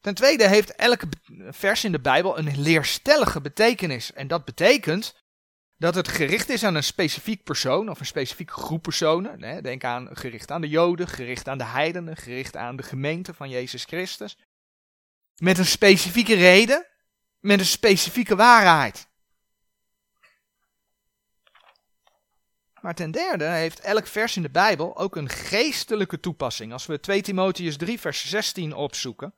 Ten 0.00 0.14
tweede 0.14 0.48
heeft 0.48 0.70
elke 0.70 1.08
vers 1.50 1.84
in 1.84 1.92
de 1.92 2.00
Bijbel 2.00 2.38
een 2.38 2.60
leerstellige 2.60 3.40
betekenis. 3.40 4.12
En 4.12 4.28
dat 4.28 4.44
betekent 4.44 5.14
dat 5.78 5.94
het 5.94 6.08
gericht 6.08 6.48
is 6.48 6.64
aan 6.64 6.74
een 6.74 6.84
specifiek 6.84 7.42
persoon 7.42 7.88
of 7.90 8.00
een 8.00 8.06
specifieke 8.06 8.52
groep 8.52 8.82
personen. 8.82 9.62
Denk 9.62 9.84
aan 9.84 10.16
gericht 10.16 10.50
aan 10.50 10.60
de 10.60 10.68
Joden, 10.68 11.08
gericht 11.08 11.48
aan 11.48 11.58
de 11.58 11.64
heidenen, 11.64 12.16
gericht 12.16 12.56
aan 12.56 12.76
de 12.76 12.82
gemeente 12.82 13.34
van 13.34 13.48
Jezus 13.48 13.84
Christus. 13.84 14.38
Met 15.36 15.58
een 15.58 15.66
specifieke 15.66 16.34
reden, 16.34 16.86
met 17.40 17.58
een 17.58 17.66
specifieke 17.66 18.36
waarheid. 18.36 19.06
Maar 22.80 22.94
ten 22.94 23.10
derde 23.10 23.44
heeft 23.44 23.80
elk 23.80 24.06
vers 24.06 24.36
in 24.36 24.42
de 24.42 24.50
Bijbel 24.50 24.96
ook 24.96 25.16
een 25.16 25.28
geestelijke 25.28 26.20
toepassing. 26.20 26.72
Als 26.72 26.86
we 26.86 27.00
2 27.00 27.22
Timotheus 27.22 27.76
3 27.76 28.00
vers 28.00 28.28
16 28.28 28.74
opzoeken, 28.74 29.34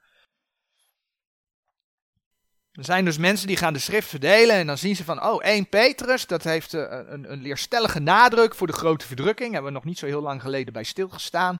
er 2.81 2.87
zijn 2.87 3.05
dus 3.05 3.19
mensen 3.19 3.47
die 3.47 3.57
gaan 3.57 3.73
de 3.73 3.79
schrift 3.79 4.09
verdelen 4.09 4.57
en 4.57 4.67
dan 4.67 4.79
zien 4.79 4.97
ze 4.97 5.05
van, 5.05 5.25
oh, 5.25 5.45
1 5.45 5.69
Petrus, 5.69 6.27
dat 6.27 6.45
heeft 6.45 6.75
uh, 6.75 6.81
een, 6.89 7.33
een 7.33 7.43
leerstellige 7.43 7.99
nadruk 7.99 8.55
voor 8.55 8.67
de 8.67 8.73
grote 8.73 9.07
verdrukking. 9.07 9.53
Hebben 9.53 9.73
we 9.73 9.79
nog 9.79 9.87
niet 9.87 9.99
zo 9.99 10.07
heel 10.07 10.21
lang 10.21 10.41
geleden 10.41 10.73
bij 10.73 10.85
stilgestaan. 10.85 11.57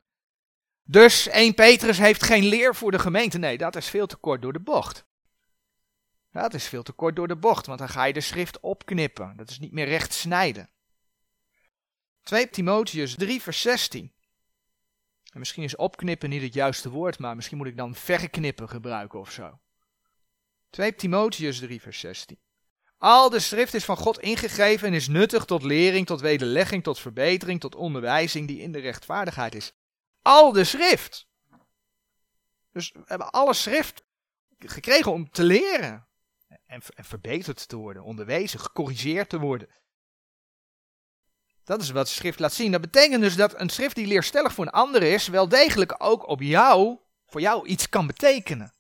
Dus 0.83 1.29
1 1.29 1.55
Petrus 1.55 1.99
heeft 1.99 2.23
geen 2.23 2.45
leer 2.45 2.75
voor 2.75 2.91
de 2.91 2.99
gemeente. 2.99 3.39
Nee, 3.39 3.59
dat 3.59 3.77
is 3.77 3.89
veel 3.89 4.07
te 4.07 4.17
kort 4.17 4.43
door 4.43 4.53
de 4.53 4.61
bocht. 4.61 5.05
Dat 6.33 6.55
is 6.55 6.67
veel 6.67 6.83
te 6.83 6.93
kort 6.93 7.17
door 7.17 7.29
de 7.29 7.37
bocht, 7.37 7.67
want 7.67 7.79
dan 7.79 7.89
ga 7.89 8.05
je 8.05 8.13
de 8.13 8.21
schrift 8.21 8.61
opknippen. 8.61 9.37
Dat 9.37 9.51
is 9.51 9.59
niet 9.59 9.73
meer 9.73 9.87
recht 9.87 10.13
snijden. 10.13 10.71
2 12.23 12.51
Timotheus 12.51 13.15
3 13.15 13.43
vers 13.43 13.61
16. 13.61 14.13
En 15.33 15.39
misschien 15.39 15.63
is 15.63 15.77
opknippen 15.77 16.31
niet 16.31 16.43
het 16.43 16.55
juiste 16.55 16.91
woord, 16.91 17.19
maar 17.19 17.37
misschien 17.37 17.57
moet 17.57 17.67
ik 17.67 17.77
dan 17.77 17.95
verknippen 17.95 18.69
gebruiken 18.69 19.19
of 19.19 19.31
zo. 19.31 19.59
2 20.71 20.95
Timotheus 20.95 21.59
3 21.59 21.81
vers 21.81 22.01
16. 22.01 22.39
Al 22.99 23.31
de 23.31 23.39
schrift 23.39 23.75
is 23.75 23.85
van 23.85 23.97
God 23.97 24.19
ingegeven 24.19 24.89
en 24.89 24.95
is 24.95 25.09
nuttig 25.09 25.45
tot 25.45 25.63
lering, 25.63 26.07
tot 26.07 26.21
wederlegging, 26.21 26.83
tot 26.83 26.99
verbetering, 26.99 27.61
tot 27.61 27.75
onderwijzing 27.75 28.47
die 28.47 28.61
in 28.61 28.73
de 28.73 28.79
rechtvaardigheid 28.79 29.55
is. 29.55 29.73
Al 30.23 30.53
de 30.53 30.65
schrift. 30.65 31.29
Dus 32.73 32.93
we 32.93 33.03
hebben 33.05 33.31
alle 33.31 33.55
schrift 33.55 34.03
gekregen 34.59 35.13
om 35.13 35.31
te 35.31 35.43
leren. 35.43 36.09
En, 36.67 36.83
en 36.95 37.05
verbeterd 37.05 37.69
te 37.69 37.77
worden, 37.77 38.03
onderwezen, 38.03 38.61
gecorrigeerd 38.61 39.29
te 39.29 39.39
worden. 39.39 39.69
Dat 41.65 41.83
is 41.83 41.91
wat 41.91 42.09
schrift 42.09 42.39
laat 42.39 42.53
zien. 42.53 42.73
Dat 42.73 42.81
betekent 42.81 43.23
dus 43.23 43.37
dat 43.37 43.61
een 43.61 43.69
schrift 43.69 43.95
die 43.95 44.07
leerstellig 44.07 44.53
voor 44.53 44.65
een 44.67 44.73
ander 44.73 45.03
is, 45.03 45.29
wel 45.29 45.49
degelijk 45.49 45.95
ook 45.99 46.29
op 46.29 46.41
jou, 46.41 46.99
voor 47.27 47.41
jou 47.41 47.67
iets 47.67 47.89
kan 47.89 48.07
betekenen. 48.07 48.75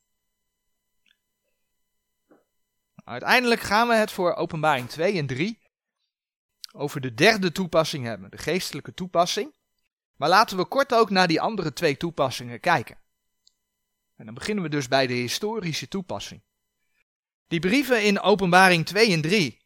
Uiteindelijk 3.11 3.61
gaan 3.61 3.89
we 3.89 3.95
het 3.95 4.11
voor 4.11 4.35
openbaring 4.35 4.89
2 4.89 5.19
en 5.19 5.27
3 5.27 5.61
over 6.73 7.01
de 7.01 7.15
derde 7.15 7.53
toepassing 7.53 8.05
hebben, 8.05 8.31
de 8.31 8.39
geestelijke 8.39 8.95
toepassing. 8.95 9.55
Maar 10.17 10.29
laten 10.29 10.57
we 10.57 10.65
kort 10.65 10.95
ook 10.95 11.11
naar 11.11 11.29
die 11.29 11.41
andere 11.41 11.73
twee 11.73 11.97
toepassingen 11.97 12.61
kijken. 12.61 12.99
En 14.17 14.25
dan 14.25 14.35
beginnen 14.35 14.65
we 14.65 14.71
dus 14.71 14.89
bij 14.89 15.07
de 15.07 15.15
historische 15.15 15.89
toepassing. 15.89 16.43
Die 17.47 17.61
brieven 17.61 18.05
in 18.05 18.21
openbaring 18.21 18.87
2 18.87 19.13
en 19.13 19.21
3, 19.21 19.63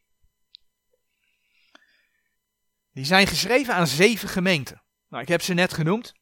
die 2.91 3.05
zijn 3.05 3.27
geschreven 3.27 3.73
aan 3.73 3.87
zeven 3.87 4.29
gemeenten. 4.29 4.83
Nou, 5.07 5.23
ik 5.23 5.29
heb 5.29 5.41
ze 5.41 5.53
net 5.53 5.73
genoemd, 5.73 6.13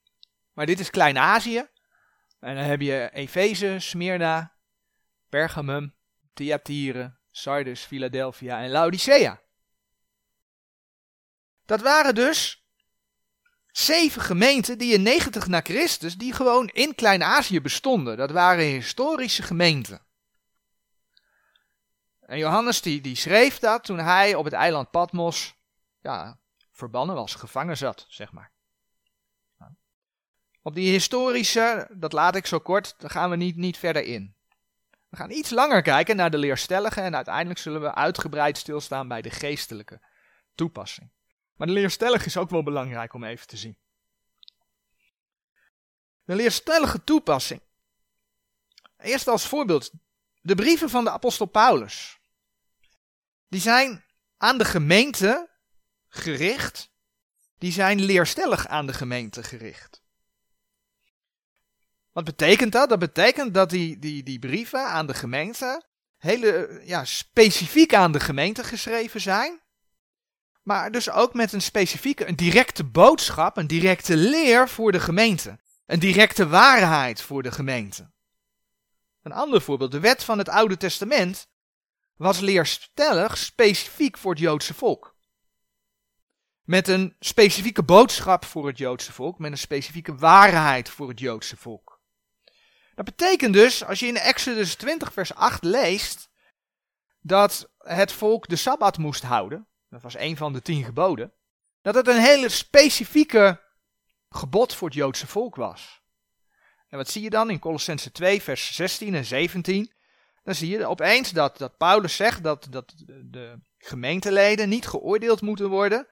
maar 0.54 0.66
dit 0.66 0.80
is 0.80 0.90
Klein-Azië. 0.90 1.68
En 2.40 2.56
dan 2.56 2.64
heb 2.64 2.82
je 2.82 3.10
Efeze, 3.14 3.76
Smyrna, 3.80 4.56
Pergamum, 5.30 5.94
Thyatire, 6.34 7.18
Sardis, 7.32 7.82
Philadelphia 7.82 8.62
en 8.62 8.70
Laodicea. 8.70 9.42
Dat 11.66 11.82
waren 11.82 12.16
dus 12.16 12.66
zeven 13.72 14.22
gemeenten 14.22 14.78
die 14.78 14.94
in 14.94 15.02
90 15.02 15.48
na 15.48 15.62
Christus, 15.62 16.18
die 16.18 16.34
gewoon 16.34 16.68
in 16.68 16.96
Klein-Azië 16.96 17.62
bestonden. 17.62 18.18
Dat 18.18 18.32
waren 18.32 18.66
historische 18.66 19.44
gemeenten. 19.44 20.06
En 22.20 22.38
Johannes 22.38 22.82
die, 22.82 23.02
die 23.02 23.16
schreef 23.16 23.60
dat 23.60 23.84
toen 23.84 24.00
hij 24.00 24.36
op 24.36 24.46
het 24.46 24.54
eiland 24.54 24.92
Patmos 24.92 25.56
ja, 26.02 26.40
verbannen 26.72 27.16
was, 27.16 27.36
gevangen 27.36 27.78
zat, 27.78 28.06
zeg 28.08 28.32
maar. 28.32 28.52
Op 30.62 30.76
die 30.76 30.92
historische, 30.92 31.88
dat 31.92 32.14
laat 32.14 32.36
ik 32.36 32.46
zo 32.46 32.60
kort, 32.60 32.96
daar 32.98 33.10
gaan 33.10 33.30
we 33.30 33.36
niet, 33.36 33.56
niet 33.56 33.78
verder 33.78 34.04
in. 34.04 34.33
We 35.14 35.20
gaan 35.20 35.32
iets 35.32 35.50
langer 35.50 35.82
kijken 35.82 36.16
naar 36.16 36.30
de 36.30 36.38
leerstellige 36.38 37.02
en 37.02 37.16
uiteindelijk 37.16 37.60
zullen 37.60 37.82
we 37.82 37.94
uitgebreid 37.94 38.58
stilstaan 38.58 39.08
bij 39.08 39.22
de 39.22 39.30
geestelijke 39.30 40.02
toepassing. 40.56 41.12
Maar 41.56 41.68
de 41.68 41.74
leerstellige 41.74 42.26
is 42.26 42.38
ook 42.38 42.50
wel 42.50 42.64
belangrijk 42.64 43.14
om 43.14 43.24
even 43.24 43.48
te 43.48 43.58
zien. 43.58 43.78
De 46.24 46.36
leerstellige 46.36 47.04
toepassing. 47.04 47.62
Eerst 48.98 49.28
als 49.28 49.48
voorbeeld, 49.48 49.92
de 50.42 50.56
brieven 50.56 50.90
van 50.90 51.04
de 51.04 51.12
apostel 51.12 51.46
Paulus. 51.46 52.20
Die 53.48 53.62
zijn 53.62 54.06
aan 54.38 54.58
de 54.58 54.66
gemeente 54.66 55.50
gericht. 56.08 56.92
Die 57.58 57.72
zijn 57.72 58.02
leerstellig 58.02 58.68
aan 58.68 58.86
de 58.86 58.94
gemeente 58.94 59.44
gericht. 59.44 60.03
Wat 62.14 62.24
betekent 62.24 62.72
dat? 62.72 62.90
Dat 62.90 63.00
betekent 63.00 63.54
dat 63.54 63.70
die, 63.70 64.00
die, 64.00 64.24
die 64.24 64.40
brieven 64.40 64.86
aan 64.86 65.08
de 65.08 65.14
gemeente 65.14 65.84
hele 66.18 66.82
ja, 66.84 67.06
specifiek 67.06 67.94
aan 67.94 68.12
de 68.12 68.20
gemeente 68.20 68.64
geschreven 68.64 69.22
zijn. 69.22 69.62
Maar 70.62 70.92
dus 70.92 71.10
ook 71.10 71.34
met 71.34 71.54
een 71.54 71.62
specifieke, 71.62 72.28
een 72.28 72.36
directe 72.36 72.84
boodschap, 72.84 73.58
een 73.58 73.68
directe 73.68 74.16
leer 74.18 74.70
voor 74.70 74.92
de 74.92 75.00
gemeente. 75.00 75.60
Een 75.86 76.00
directe 76.00 76.48
waarheid 76.48 77.22
voor 77.22 77.44
de 77.44 77.52
gemeente. 77.52 78.12
Een 79.22 79.32
ander 79.32 79.62
voorbeeld, 79.62 79.92
de 79.92 80.00
wet 80.00 80.24
van 80.24 80.38
het 80.38 80.50
Oude 80.50 80.78
Testament 80.78 81.48
was 82.16 82.40
leerstellig 82.40 83.38
specifiek 83.38 84.18
voor 84.18 84.32
het 84.32 84.40
Joodse 84.40 84.74
volk. 84.74 85.16
Met 86.64 86.88
een 86.88 87.16
specifieke 87.20 87.84
boodschap 87.84 88.46
voor 88.46 88.68
het 88.68 88.78
Joodse 88.78 89.14
volk, 89.14 89.40
met 89.40 89.52
een 89.52 89.58
specifieke 89.58 90.16
waarheid 90.16 90.90
voor 90.90 91.10
het 91.10 91.20
Joodse 91.20 91.58
volk. 91.58 91.93
Dat 92.96 93.06
betekent 93.06 93.54
dus, 93.54 93.86
als 93.86 94.00
je 94.00 94.08
in 94.08 94.18
Exodus 94.18 94.76
20 94.76 95.14
vers 95.14 95.34
8 95.34 95.64
leest, 95.64 96.30
dat 97.22 97.70
het 97.78 98.12
volk 98.12 98.48
de 98.48 98.56
Sabbat 98.56 98.98
moest 98.98 99.24
houden, 99.24 99.68
dat 99.90 100.02
was 100.02 100.18
een 100.18 100.38
van 100.38 100.54
de 100.54 100.62
tien 100.62 100.84
geboden, 100.84 101.34
dat 101.82 101.96
het 101.96 102.08
een 102.08 102.22
hele 102.22 102.50
specifieke 102.50 103.62
gebod 104.30 104.76
voor 104.76 104.88
het 104.88 104.98
Joodse 104.98 105.28
volk 105.28 105.56
was. 105.56 106.02
En 106.88 106.98
wat 106.98 107.10
zie 107.10 107.22
je 107.22 107.30
dan 107.30 107.50
in 107.50 107.60
Colossense 107.60 108.12
2 108.12 108.42
vers 108.42 108.76
16 108.76 109.16
en 109.16 109.26
17? 109.26 109.94
Dan 110.44 110.56
zie 110.56 110.70
je 110.70 110.86
opeens 110.86 111.32
dat, 111.32 111.58
dat 111.58 111.78
Paulus 111.78 112.16
zegt 112.16 112.44
dat, 112.44 112.68
dat 112.70 112.94
de 113.24 113.60
gemeenteleden 113.78 114.70
niet 114.70 114.88
geoordeeld 114.88 115.42
moeten 115.42 115.70
worden 115.70 116.08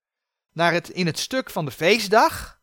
naar 0.52 0.74
het, 0.74 0.90
in 0.90 1.06
het 1.06 1.20
stuk 1.20 1.50
van 1.50 1.66
de 1.66 1.72
feestdag, 1.72 2.61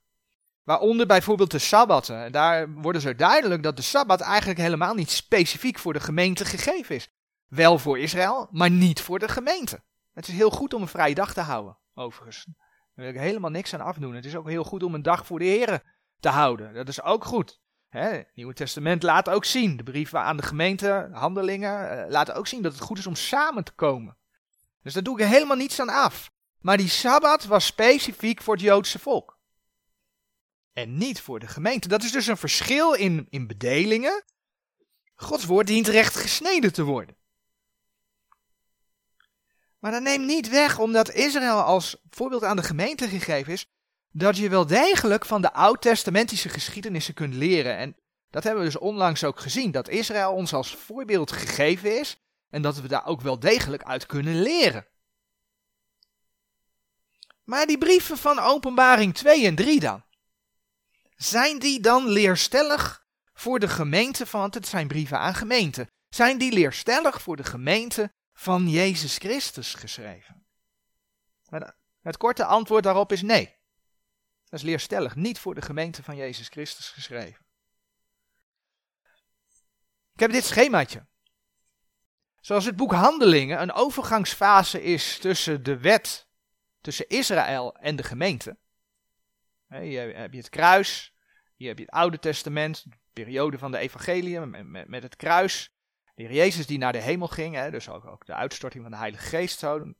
waaronder 0.69 1.07
bijvoorbeeld 1.07 1.51
de 1.51 1.59
Sabbatten. 1.59 2.33
Daar 2.33 2.73
worden 2.73 3.01
ze 3.01 3.15
duidelijk 3.15 3.63
dat 3.63 3.77
de 3.77 3.83
Sabbat 3.83 4.21
eigenlijk 4.21 4.61
helemaal 4.61 4.95
niet 4.95 5.11
specifiek 5.11 5.79
voor 5.79 5.93
de 5.93 6.01
gemeente 6.01 6.45
gegeven 6.45 6.95
is. 6.95 7.09
Wel 7.47 7.79
voor 7.79 7.99
Israël, 7.99 8.49
maar 8.51 8.71
niet 8.71 9.01
voor 9.01 9.19
de 9.19 9.29
gemeente. 9.29 9.83
Het 10.13 10.29
is 10.29 10.35
heel 10.35 10.51
goed 10.51 10.75
om 10.75 10.83
een 10.83 10.89
vrije 10.89 11.15
dag 11.15 11.33
te 11.33 11.41
houden, 11.41 11.79
overigens. 11.95 12.45
Daar 12.47 12.55
wil 12.95 13.09
ik 13.09 13.21
helemaal 13.21 13.51
niks 13.51 13.75
aan 13.75 13.81
afdoen. 13.81 14.15
Het 14.15 14.25
is 14.25 14.37
ook 14.37 14.49
heel 14.49 14.65
goed 14.65 14.83
om 14.83 14.95
een 14.95 15.03
dag 15.03 15.27
voor 15.27 15.39
de 15.39 15.45
Heren 15.45 15.83
te 16.21 16.29
houden. 16.29 16.75
Dat 16.75 16.89
is 16.89 17.03
ook 17.03 17.25
goed. 17.25 17.61
het 17.89 18.31
Nieuwe 18.35 18.55
Testament 18.55 19.03
laat 19.03 19.29
ook 19.29 19.45
zien, 19.45 19.77
de 19.77 19.83
brieven 19.83 20.21
aan 20.21 20.37
de 20.37 20.43
gemeente, 20.43 21.09
handelingen, 21.13 21.99
uh, 21.99 22.11
laten 22.11 22.35
ook 22.35 22.47
zien 22.47 22.63
dat 22.63 22.73
het 22.73 22.83
goed 22.83 22.99
is 22.99 23.07
om 23.07 23.15
samen 23.15 23.65
te 23.65 23.73
komen. 23.73 24.17
Dus 24.83 24.93
daar 24.93 25.03
doe 25.03 25.21
ik 25.21 25.27
helemaal 25.27 25.57
niets 25.57 25.81
aan 25.81 25.89
af. 25.89 26.31
Maar 26.61 26.77
die 26.77 26.89
Sabbat 26.89 27.45
was 27.45 27.67
specifiek 27.67 28.43
voor 28.43 28.55
het 28.55 28.63
Joodse 28.63 28.99
volk. 28.99 29.38
En 30.79 30.97
niet 30.97 31.21
voor 31.21 31.39
de 31.39 31.47
gemeente. 31.47 31.89
Dat 31.89 32.03
is 32.03 32.13
dus 32.13 32.27
een 32.27 32.37
verschil 32.37 32.93
in, 32.93 33.27
in 33.31 33.47
bedelingen. 33.47 34.25
Gods 35.15 35.45
woord 35.45 35.67
dient 35.67 35.89
recht 35.89 36.17
gesneden 36.17 36.73
te 36.73 36.83
worden. 36.83 37.17
Maar 39.79 39.93
dat 39.93 40.03
neemt 40.03 40.27
niet 40.27 40.49
weg, 40.49 40.79
omdat 40.79 41.15
Israël 41.15 41.63
als 41.63 42.03
voorbeeld 42.11 42.45
aan 42.45 42.57
de 42.57 42.63
gemeente 42.63 43.09
gegeven 43.09 43.53
is, 43.53 43.67
dat 44.11 44.37
je 44.37 44.49
wel 44.49 44.67
degelijk 44.67 45.25
van 45.25 45.43
de 45.43 45.53
oud-testamentische 45.53 46.49
geschiedenissen 46.49 47.15
kunt 47.15 47.35
leren. 47.35 47.77
En 47.77 47.97
dat 48.31 48.45
hebben 48.45 48.63
we 48.63 48.71
dus 48.71 48.81
onlangs 48.81 49.25
ook 49.25 49.41
gezien, 49.41 49.71
dat 49.71 49.89
Israël 49.89 50.33
ons 50.33 50.53
als 50.53 50.75
voorbeeld 50.75 51.33
gegeven 51.33 51.99
is 51.99 52.17
en 52.51 52.63
dat 52.63 52.81
we 52.81 52.89
daar 52.89 53.07
ook 53.07 53.21
wel 53.21 53.39
degelijk 53.39 53.83
uit 53.83 54.07
kunnen 54.07 54.43
leren. 54.43 54.87
Maar 57.45 57.67
die 57.67 57.79
brieven 57.79 58.17
van 58.17 58.39
Openbaring 58.39 59.15
2 59.15 59.47
en 59.47 59.55
3 59.55 59.81
dan? 59.81 60.07
Zijn 61.19 61.59
die 61.59 61.81
dan 61.81 62.09
leerstellig 62.09 63.07
voor 63.33 63.59
de 63.59 63.69
gemeente, 63.69 64.27
want 64.31 64.55
het 64.55 64.67
zijn 64.67 64.89
brieven 64.89 65.19
aan 65.19 65.35
gemeenten. 65.35 65.91
Zijn 66.09 66.39
die 66.39 66.53
leerstellig 66.53 67.23
voor 67.23 67.37
de 67.37 67.45
gemeente 67.45 68.13
van 68.33 68.69
Jezus 68.69 69.17
Christus 69.17 69.75
geschreven? 69.75 70.47
Het 72.01 72.17
korte 72.17 72.45
antwoord 72.45 72.85
daarop 72.85 73.13
is 73.13 73.23
nee. 73.23 73.57
Dat 74.45 74.59
is 74.59 74.63
leerstellig, 74.63 75.15
niet 75.15 75.39
voor 75.39 75.55
de 75.55 75.63
gemeente 75.63 76.03
van 76.03 76.17
Jezus 76.17 76.49
Christus 76.49 76.89
geschreven. 76.89 77.47
Ik 80.13 80.21
heb 80.21 80.31
dit 80.31 80.45
schemaatje. 80.45 81.07
Zoals 82.41 82.65
het 82.65 82.77
boek 82.77 82.93
Handelingen 82.93 83.61
een 83.61 83.73
overgangsfase 83.73 84.83
is 84.83 85.19
tussen 85.19 85.63
de 85.63 85.79
wet, 85.79 86.29
tussen 86.81 87.09
Israël 87.09 87.77
en 87.77 87.97
de 87.97 88.03
gemeente. 88.03 88.59
Hier 89.69 90.17
heb 90.17 90.33
je 90.33 90.39
het 90.39 90.49
kruis, 90.49 91.15
hier 91.57 91.69
heb 91.69 91.79
je 91.79 91.85
het 91.85 91.95
Oude 91.95 92.19
Testament, 92.19 92.85
de 92.85 92.97
periode 93.13 93.59
van 93.59 93.71
de 93.71 93.79
evangelium 93.79 94.51
met, 94.51 94.67
met, 94.67 94.89
met 94.89 95.03
het 95.03 95.17
kruis. 95.17 95.73
De 96.15 96.23
heer 96.23 96.33
Jezus 96.33 96.67
die 96.67 96.79
naar 96.79 96.93
de 96.93 97.01
hemel 97.01 97.29
ging, 97.29 97.55
hè, 97.55 97.71
dus 97.71 97.89
ook, 97.89 98.07
ook 98.07 98.27
de 98.27 98.35
uitstorting 98.35 98.83
van 98.83 98.93
de 98.93 98.99
Heilige 98.99 99.27
Geest. 99.27 99.59
Zo. 99.59 99.93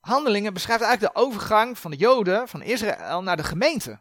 Handelingen 0.00 0.52
beschrijft 0.52 0.82
eigenlijk 0.82 1.14
de 1.14 1.20
overgang 1.20 1.78
van 1.78 1.90
de 1.90 1.96
Joden, 1.96 2.48
van 2.48 2.62
Israël, 2.62 3.22
naar 3.22 3.36
de 3.36 3.44
gemeente. 3.44 4.00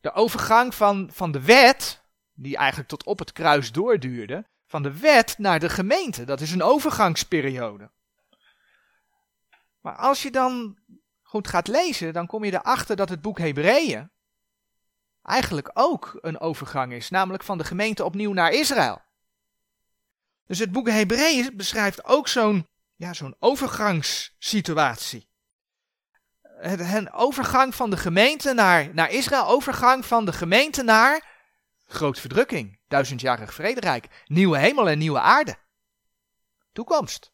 De 0.00 0.12
overgang 0.12 0.74
van, 0.74 1.10
van 1.12 1.32
de 1.32 1.40
wet, 1.40 2.02
die 2.32 2.56
eigenlijk 2.56 2.88
tot 2.88 3.04
op 3.04 3.18
het 3.18 3.32
kruis 3.32 3.72
doorduurde, 3.72 4.46
van 4.66 4.82
de 4.82 4.98
wet 4.98 5.38
naar 5.38 5.60
de 5.60 5.68
gemeente. 5.68 6.24
Dat 6.24 6.40
is 6.40 6.52
een 6.52 6.62
overgangsperiode. 6.62 7.90
Maar 9.80 9.96
als 9.96 10.22
je 10.22 10.30
dan 10.30 10.78
goed 11.34 11.48
gaat 11.48 11.68
lezen, 11.68 12.12
dan 12.12 12.26
kom 12.26 12.44
je 12.44 12.52
erachter 12.52 12.96
dat 12.96 13.08
het 13.08 13.20
boek 13.20 13.38
Hebreeën 13.38 14.10
eigenlijk 15.22 15.70
ook 15.72 16.18
een 16.20 16.40
overgang 16.40 16.92
is, 16.92 17.10
namelijk 17.10 17.42
van 17.42 17.58
de 17.58 17.64
gemeente 17.64 18.04
opnieuw 18.04 18.32
naar 18.32 18.52
Israël. 18.52 19.02
Dus 20.46 20.58
het 20.58 20.72
boek 20.72 20.88
Hebreeën 20.88 21.56
beschrijft 21.56 22.04
ook 22.04 22.28
zo'n 22.28 22.68
ja, 22.96 23.12
zo'n 23.12 23.36
overgangssituatie. 23.38 25.28
Een 26.60 27.12
overgang 27.12 27.74
van 27.74 27.90
de 27.90 27.96
gemeente 27.96 28.52
naar, 28.52 28.94
naar 28.94 29.10
Israël, 29.10 29.46
overgang 29.46 30.06
van 30.06 30.24
de 30.24 30.32
gemeente 30.32 30.82
naar 30.82 31.32
groot 31.86 32.20
verdrukking, 32.20 32.80
duizendjarig 32.88 33.54
vrederijk, 33.54 34.24
nieuwe 34.26 34.58
hemel 34.58 34.88
en 34.88 34.98
nieuwe 34.98 35.20
aarde. 35.20 35.56
Toekomst. 36.72 37.32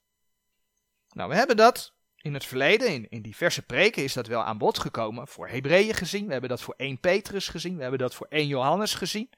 Nou, 1.08 1.28
we 1.28 1.34
hebben 1.36 1.56
dat 1.56 1.98
in 2.22 2.34
het 2.34 2.44
verleden, 2.44 3.08
in, 3.08 3.22
diverse 3.22 3.62
preken, 3.62 4.02
is 4.02 4.12
dat 4.12 4.26
wel 4.26 4.44
aan 4.44 4.58
bod 4.58 4.78
gekomen. 4.78 5.28
Voor 5.28 5.48
Hebreeën 5.48 5.94
gezien, 5.94 6.26
we 6.26 6.32
hebben 6.32 6.50
dat 6.50 6.62
voor 6.62 6.74
1 6.76 7.00
Petrus 7.00 7.48
gezien, 7.48 7.76
we 7.76 7.82
hebben 7.82 8.00
dat 8.00 8.14
voor 8.14 8.26
1 8.30 8.46
Johannes 8.46 8.94
gezien. 8.94 9.30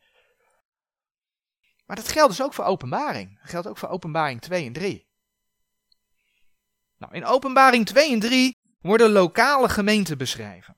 Maar 1.86 1.96
dat 1.96 2.08
geldt 2.08 2.30
dus 2.36 2.42
ook 2.42 2.54
voor 2.54 2.64
openbaring. 2.64 3.40
Dat 3.40 3.50
geldt 3.50 3.66
ook 3.66 3.78
voor 3.78 3.88
openbaring 3.88 4.40
2 4.40 4.66
en 4.66 4.72
3. 4.72 5.06
Nou, 6.98 7.14
in 7.14 7.24
openbaring 7.24 7.86
2 7.86 8.12
en 8.12 8.20
3 8.20 8.56
worden 8.80 9.10
lokale 9.10 9.68
gemeenten 9.68 10.18
beschreven. 10.18 10.76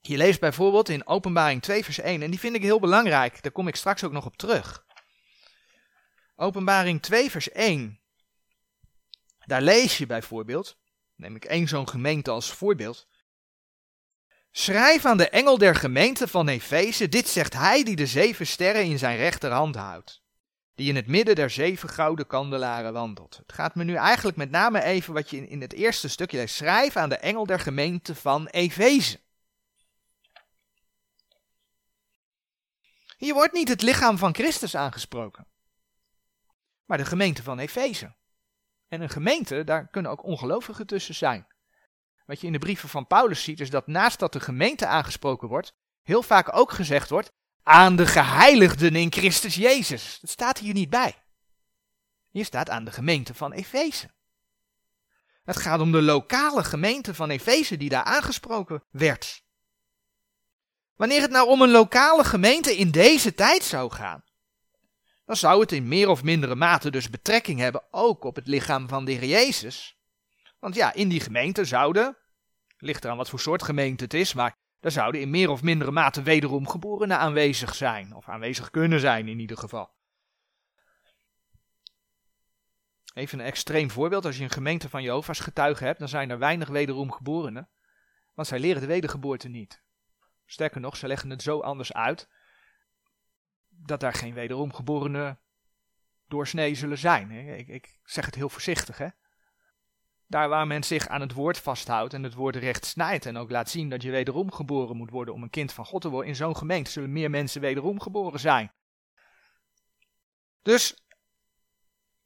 Je 0.00 0.16
leest 0.16 0.40
bijvoorbeeld 0.40 0.88
in 0.88 1.06
openbaring 1.06 1.62
2 1.62 1.84
vers 1.84 1.98
1, 1.98 2.22
en 2.22 2.30
die 2.30 2.38
vind 2.38 2.56
ik 2.56 2.62
heel 2.62 2.80
belangrijk, 2.80 3.42
daar 3.42 3.52
kom 3.52 3.68
ik 3.68 3.76
straks 3.76 4.04
ook 4.04 4.12
nog 4.12 4.26
op 4.26 4.36
terug. 4.36 4.84
Openbaring 6.36 7.02
2 7.02 7.30
vers 7.30 7.50
1. 7.50 8.00
Daar 9.46 9.62
lees 9.62 9.98
je 9.98 10.06
bijvoorbeeld, 10.06 10.78
neem 11.16 11.36
ik 11.36 11.44
één 11.44 11.68
zo'n 11.68 11.88
gemeente 11.88 12.30
als 12.30 12.52
voorbeeld. 12.52 13.06
Schrijf 14.50 15.04
aan 15.04 15.16
de 15.16 15.28
engel 15.28 15.58
der 15.58 15.74
gemeente 15.74 16.28
van 16.28 16.48
Efeze, 16.48 17.08
dit 17.08 17.28
zegt 17.28 17.52
hij 17.52 17.82
die 17.82 17.96
de 17.96 18.06
zeven 18.06 18.46
sterren 18.46 18.84
in 18.84 18.98
zijn 18.98 19.16
rechterhand 19.16 19.74
houdt, 19.74 20.22
die 20.74 20.88
in 20.88 20.96
het 20.96 21.06
midden 21.06 21.34
der 21.34 21.50
zeven 21.50 21.88
gouden 21.88 22.26
kandelaren 22.26 22.92
wandelt. 22.92 23.36
Het 23.36 23.52
gaat 23.52 23.74
me 23.74 23.84
nu 23.84 23.94
eigenlijk 23.94 24.36
met 24.36 24.50
name 24.50 24.82
even 24.82 25.14
wat 25.14 25.30
je 25.30 25.48
in, 25.48 25.60
het 25.60 25.72
eerste 25.72 26.08
stukje 26.08 26.36
leest. 26.36 26.54
Schrijf 26.54 26.96
aan 26.96 27.08
de 27.08 27.16
engel 27.16 27.46
der 27.46 27.60
gemeente 27.60 28.14
van 28.14 28.46
Efeze. 28.46 29.20
Hier 33.16 33.34
wordt 33.34 33.52
niet 33.52 33.68
het 33.68 33.82
lichaam 33.82 34.18
van 34.18 34.34
Christus 34.34 34.76
aangesproken, 34.76 35.46
maar 36.84 36.98
de 36.98 37.04
gemeente 37.04 37.42
van 37.42 37.58
Efeze. 37.58 38.14
En 38.88 39.00
een 39.00 39.10
gemeente, 39.10 39.64
daar 39.64 39.88
kunnen 39.88 40.10
ook 40.10 40.24
ongelovigen 40.24 40.86
tussen 40.86 41.14
zijn. 41.14 41.46
Wat 42.26 42.40
je 42.40 42.46
in 42.46 42.52
de 42.52 42.58
brieven 42.58 42.88
van 42.88 43.06
Paulus 43.06 43.42
ziet, 43.42 43.60
is 43.60 43.70
dat 43.70 43.86
naast 43.86 44.18
dat 44.18 44.32
de 44.32 44.40
gemeente 44.40 44.86
aangesproken 44.86 45.48
wordt, 45.48 45.72
heel 46.02 46.22
vaak 46.22 46.56
ook 46.56 46.72
gezegd 46.72 47.08
wordt 47.08 47.32
aan 47.62 47.96
de 47.96 48.06
geheiligden 48.06 48.94
in 48.96 49.12
Christus 49.12 49.54
Jezus. 49.54 50.18
Dat 50.20 50.30
staat 50.30 50.58
hier 50.58 50.74
niet 50.74 50.90
bij. 50.90 51.14
Hier 52.30 52.44
staat 52.44 52.70
aan 52.70 52.84
de 52.84 52.92
gemeente 52.92 53.34
van 53.34 53.52
Efeze. 53.52 54.10
Het 55.44 55.56
gaat 55.56 55.80
om 55.80 55.92
de 55.92 56.02
lokale 56.02 56.64
gemeente 56.64 57.14
van 57.14 57.30
Efeze 57.30 57.76
die 57.76 57.88
daar 57.88 58.04
aangesproken 58.04 58.84
werd. 58.90 59.44
Wanneer 60.94 61.20
het 61.20 61.30
nou 61.30 61.48
om 61.48 61.62
een 61.62 61.70
lokale 61.70 62.24
gemeente 62.24 62.76
in 62.76 62.90
deze 62.90 63.34
tijd 63.34 63.62
zou 63.62 63.92
gaan, 63.92 64.24
dan 65.26 65.36
zou 65.36 65.60
het 65.60 65.72
in 65.72 65.88
meer 65.88 66.08
of 66.08 66.22
mindere 66.22 66.54
mate 66.54 66.90
dus 66.90 67.10
betrekking 67.10 67.58
hebben 67.58 67.82
ook 67.90 68.24
op 68.24 68.34
het 68.34 68.46
lichaam 68.46 68.88
van 68.88 69.04
de 69.04 69.12
Heer 69.12 69.28
Jezus. 69.28 69.98
Want 70.58 70.74
ja, 70.74 70.92
in 70.92 71.08
die 71.08 71.20
gemeente 71.20 71.64
zouden, 71.64 72.16
ligt 72.78 73.04
eraan 73.04 73.16
wat 73.16 73.28
voor 73.30 73.40
soort 73.40 73.62
gemeente 73.62 74.04
het 74.04 74.14
is, 74.14 74.34
maar 74.34 74.56
daar 74.80 74.90
zouden 74.90 75.20
in 75.20 75.30
meer 75.30 75.50
of 75.50 75.62
mindere 75.62 75.90
mate 75.90 76.22
wederom 76.22 76.68
geborenen 76.68 77.18
aanwezig 77.18 77.74
zijn, 77.74 78.14
of 78.14 78.28
aanwezig 78.28 78.70
kunnen 78.70 79.00
zijn 79.00 79.28
in 79.28 79.38
ieder 79.38 79.56
geval. 79.56 79.94
Even 83.14 83.38
een 83.38 83.46
extreem 83.46 83.90
voorbeeld, 83.90 84.24
als 84.24 84.36
je 84.36 84.44
een 84.44 84.50
gemeente 84.50 84.88
van 84.88 85.02
Jehovah's 85.02 85.40
getuigen 85.40 85.86
hebt, 85.86 85.98
dan 85.98 86.08
zijn 86.08 86.30
er 86.30 86.38
weinig 86.38 86.68
wederom 86.68 87.12
geborenen, 87.12 87.68
want 88.34 88.48
zij 88.48 88.58
leren 88.58 88.80
de 88.80 88.86
wedergeboorte 88.86 89.48
niet. 89.48 89.82
Sterker 90.46 90.80
nog, 90.80 90.96
ze 90.96 91.06
leggen 91.06 91.30
het 91.30 91.42
zo 91.42 91.60
anders 91.60 91.92
uit 91.92 92.28
dat 93.86 94.00
daar 94.00 94.14
geen 94.14 94.34
wederom 94.34 94.72
geborene 94.72 95.38
doorsnee 96.28 96.74
zullen 96.74 96.98
zijn. 96.98 97.30
Ik, 97.30 97.68
ik, 97.68 97.98
zeg 98.04 98.24
het 98.24 98.34
heel 98.34 98.48
voorzichtig. 98.48 98.98
Hè? 98.98 99.08
Daar 100.26 100.48
waar 100.48 100.66
men 100.66 100.82
zich 100.82 101.08
aan 101.08 101.20
het 101.20 101.32
woord 101.32 101.58
vasthoudt 101.58 102.14
en 102.14 102.22
het 102.22 102.34
woord 102.34 102.56
recht 102.56 102.84
snijdt 102.84 103.26
en 103.26 103.36
ook 103.36 103.50
laat 103.50 103.70
zien 103.70 103.88
dat 103.88 104.02
je 104.02 104.10
wederom 104.10 104.52
geboren 104.52 104.96
moet 104.96 105.10
worden 105.10 105.34
om 105.34 105.42
een 105.42 105.50
kind 105.50 105.72
van 105.72 105.84
God 105.84 106.02
te 106.02 106.08
worden, 106.08 106.28
in 106.28 106.36
zo'n 106.36 106.56
gemeente 106.56 106.90
zullen 106.90 107.12
meer 107.12 107.30
mensen 107.30 107.60
wederom 107.60 108.00
geboren 108.00 108.40
zijn. 108.40 108.72
Dus 110.62 111.06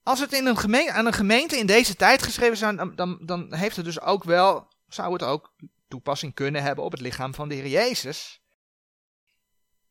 als 0.03 0.21
het 0.21 0.33
in 0.33 0.47
een 0.47 0.57
gemeente, 0.57 0.93
aan 0.93 1.07
een 1.07 1.13
gemeente 1.13 1.57
in 1.57 1.67
deze 1.67 1.97
tijd 1.97 2.23
geschreven 2.23 2.53
is, 2.53 2.77
dan, 2.77 2.95
dan, 2.95 3.19
dan 3.23 3.55
heeft 3.55 3.77
het 3.77 3.85
dus 3.85 4.01
ook 4.01 4.25
wel, 4.25 4.69
zou 4.89 5.13
het 5.13 5.23
ook 5.23 5.55
toepassing 5.89 6.35
kunnen 6.35 6.63
hebben 6.63 6.85
op 6.85 6.93
het 6.93 7.01
lichaam 7.01 7.35
van 7.35 7.49
de 7.49 7.55
Heer 7.55 7.69
Jezus. 7.69 8.40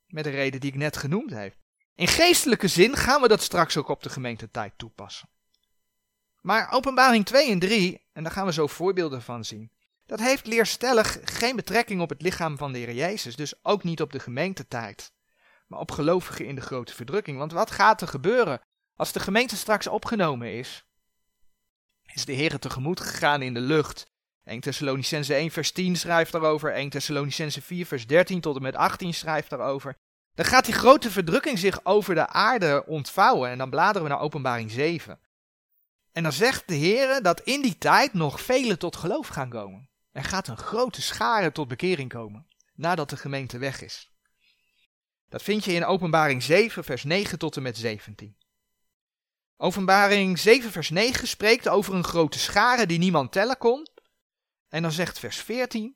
Met 0.09 0.23
de 0.23 0.29
reden 0.29 0.59
die 0.59 0.71
ik 0.71 0.77
net 0.77 0.97
genoemd 0.97 1.29
heb. 1.29 1.55
In 1.95 2.07
geestelijke 2.07 2.67
zin 2.67 2.95
gaan 2.95 3.21
we 3.21 3.27
dat 3.27 3.41
straks 3.41 3.77
ook 3.77 3.87
op 3.87 4.03
de 4.03 4.09
gemeentetijd 4.09 4.73
toepassen. 4.77 5.29
Maar 6.41 6.71
openbaring 6.71 7.25
2 7.25 7.51
en 7.51 7.59
3, 7.59 8.07
en 8.13 8.23
daar 8.23 8.31
gaan 8.31 8.45
we 8.45 8.53
zo 8.53 8.67
voorbeelden 8.67 9.21
van 9.21 9.45
zien, 9.45 9.71
dat 10.05 10.19
heeft 10.19 10.47
leerstellig 10.47 11.17
geen 11.23 11.55
betrekking 11.55 12.01
op 12.01 12.09
het 12.09 12.21
lichaam 12.21 12.57
van 12.57 12.71
de 12.71 12.77
Heer 12.77 12.93
Jezus, 12.93 13.35
dus 13.35 13.63
ook 13.63 13.83
niet 13.83 14.01
op 14.01 14.11
de 14.11 14.19
gemeentetijd, 14.19 15.11
maar 15.67 15.79
op 15.79 15.91
gelovigen 15.91 16.45
in 16.45 16.55
de 16.55 16.61
grote 16.61 16.93
verdrukking. 16.93 17.37
Want 17.37 17.51
wat 17.51 17.71
gaat 17.71 18.01
er 18.01 18.07
gebeuren 18.07 18.61
als 18.95 19.11
de 19.11 19.19
gemeente 19.19 19.55
straks 19.55 19.87
opgenomen 19.87 20.53
is? 20.53 20.85
Is 22.13 22.25
de 22.25 22.33
Heer 22.33 22.59
tegemoet 22.59 22.99
gegaan 22.99 23.41
in 23.41 23.53
de 23.53 23.59
lucht 23.59 24.11
1 24.49 24.59
Thessalonicense 24.59 25.33
1 25.33 25.51
vers 25.51 25.71
10 25.71 25.95
schrijft 25.95 26.31
daarover, 26.31 26.73
1 26.73 26.89
Thessalonicense 26.89 27.61
4 27.61 27.85
vers 27.85 28.07
13 28.07 28.41
tot 28.41 28.55
en 28.55 28.61
met 28.61 28.75
18 28.75 29.13
schrijft 29.13 29.49
daarover. 29.49 29.95
Dan 30.33 30.45
gaat 30.45 30.65
die 30.65 30.73
grote 30.73 31.11
verdrukking 31.11 31.59
zich 31.59 31.85
over 31.85 32.15
de 32.15 32.27
aarde 32.27 32.83
ontvouwen 32.85 33.49
en 33.49 33.57
dan 33.57 33.69
bladeren 33.69 34.03
we 34.03 34.09
naar 34.09 34.19
openbaring 34.19 34.71
7. 34.71 35.19
En 36.11 36.23
dan 36.23 36.31
zegt 36.31 36.67
de 36.67 36.75
Heer 36.75 37.21
dat 37.21 37.41
in 37.41 37.61
die 37.61 37.77
tijd 37.77 38.13
nog 38.13 38.41
velen 38.41 38.79
tot 38.79 38.95
geloof 38.95 39.27
gaan 39.27 39.49
komen. 39.49 39.89
Er 40.11 40.23
gaat 40.23 40.47
een 40.47 40.57
grote 40.57 41.01
schare 41.01 41.51
tot 41.51 41.67
bekering 41.67 42.09
komen, 42.09 42.47
nadat 42.75 43.09
de 43.09 43.17
gemeente 43.17 43.57
weg 43.57 43.81
is. 43.81 44.11
Dat 45.29 45.43
vind 45.43 45.65
je 45.65 45.73
in 45.73 45.85
openbaring 45.85 46.43
7 46.43 46.83
vers 46.83 47.03
9 47.03 47.39
tot 47.39 47.55
en 47.55 47.61
met 47.61 47.77
17. 47.77 48.37
Openbaring 49.57 50.39
7 50.39 50.71
vers 50.71 50.89
9 50.89 51.27
spreekt 51.27 51.67
over 51.67 51.93
een 51.93 52.03
grote 52.03 52.39
schare 52.39 52.85
die 52.85 52.99
niemand 52.99 53.31
tellen 53.31 53.57
kon, 53.57 53.87
en 54.69 54.81
dan 54.81 54.91
zegt 54.91 55.19
vers 55.19 55.37
14, 55.37 55.95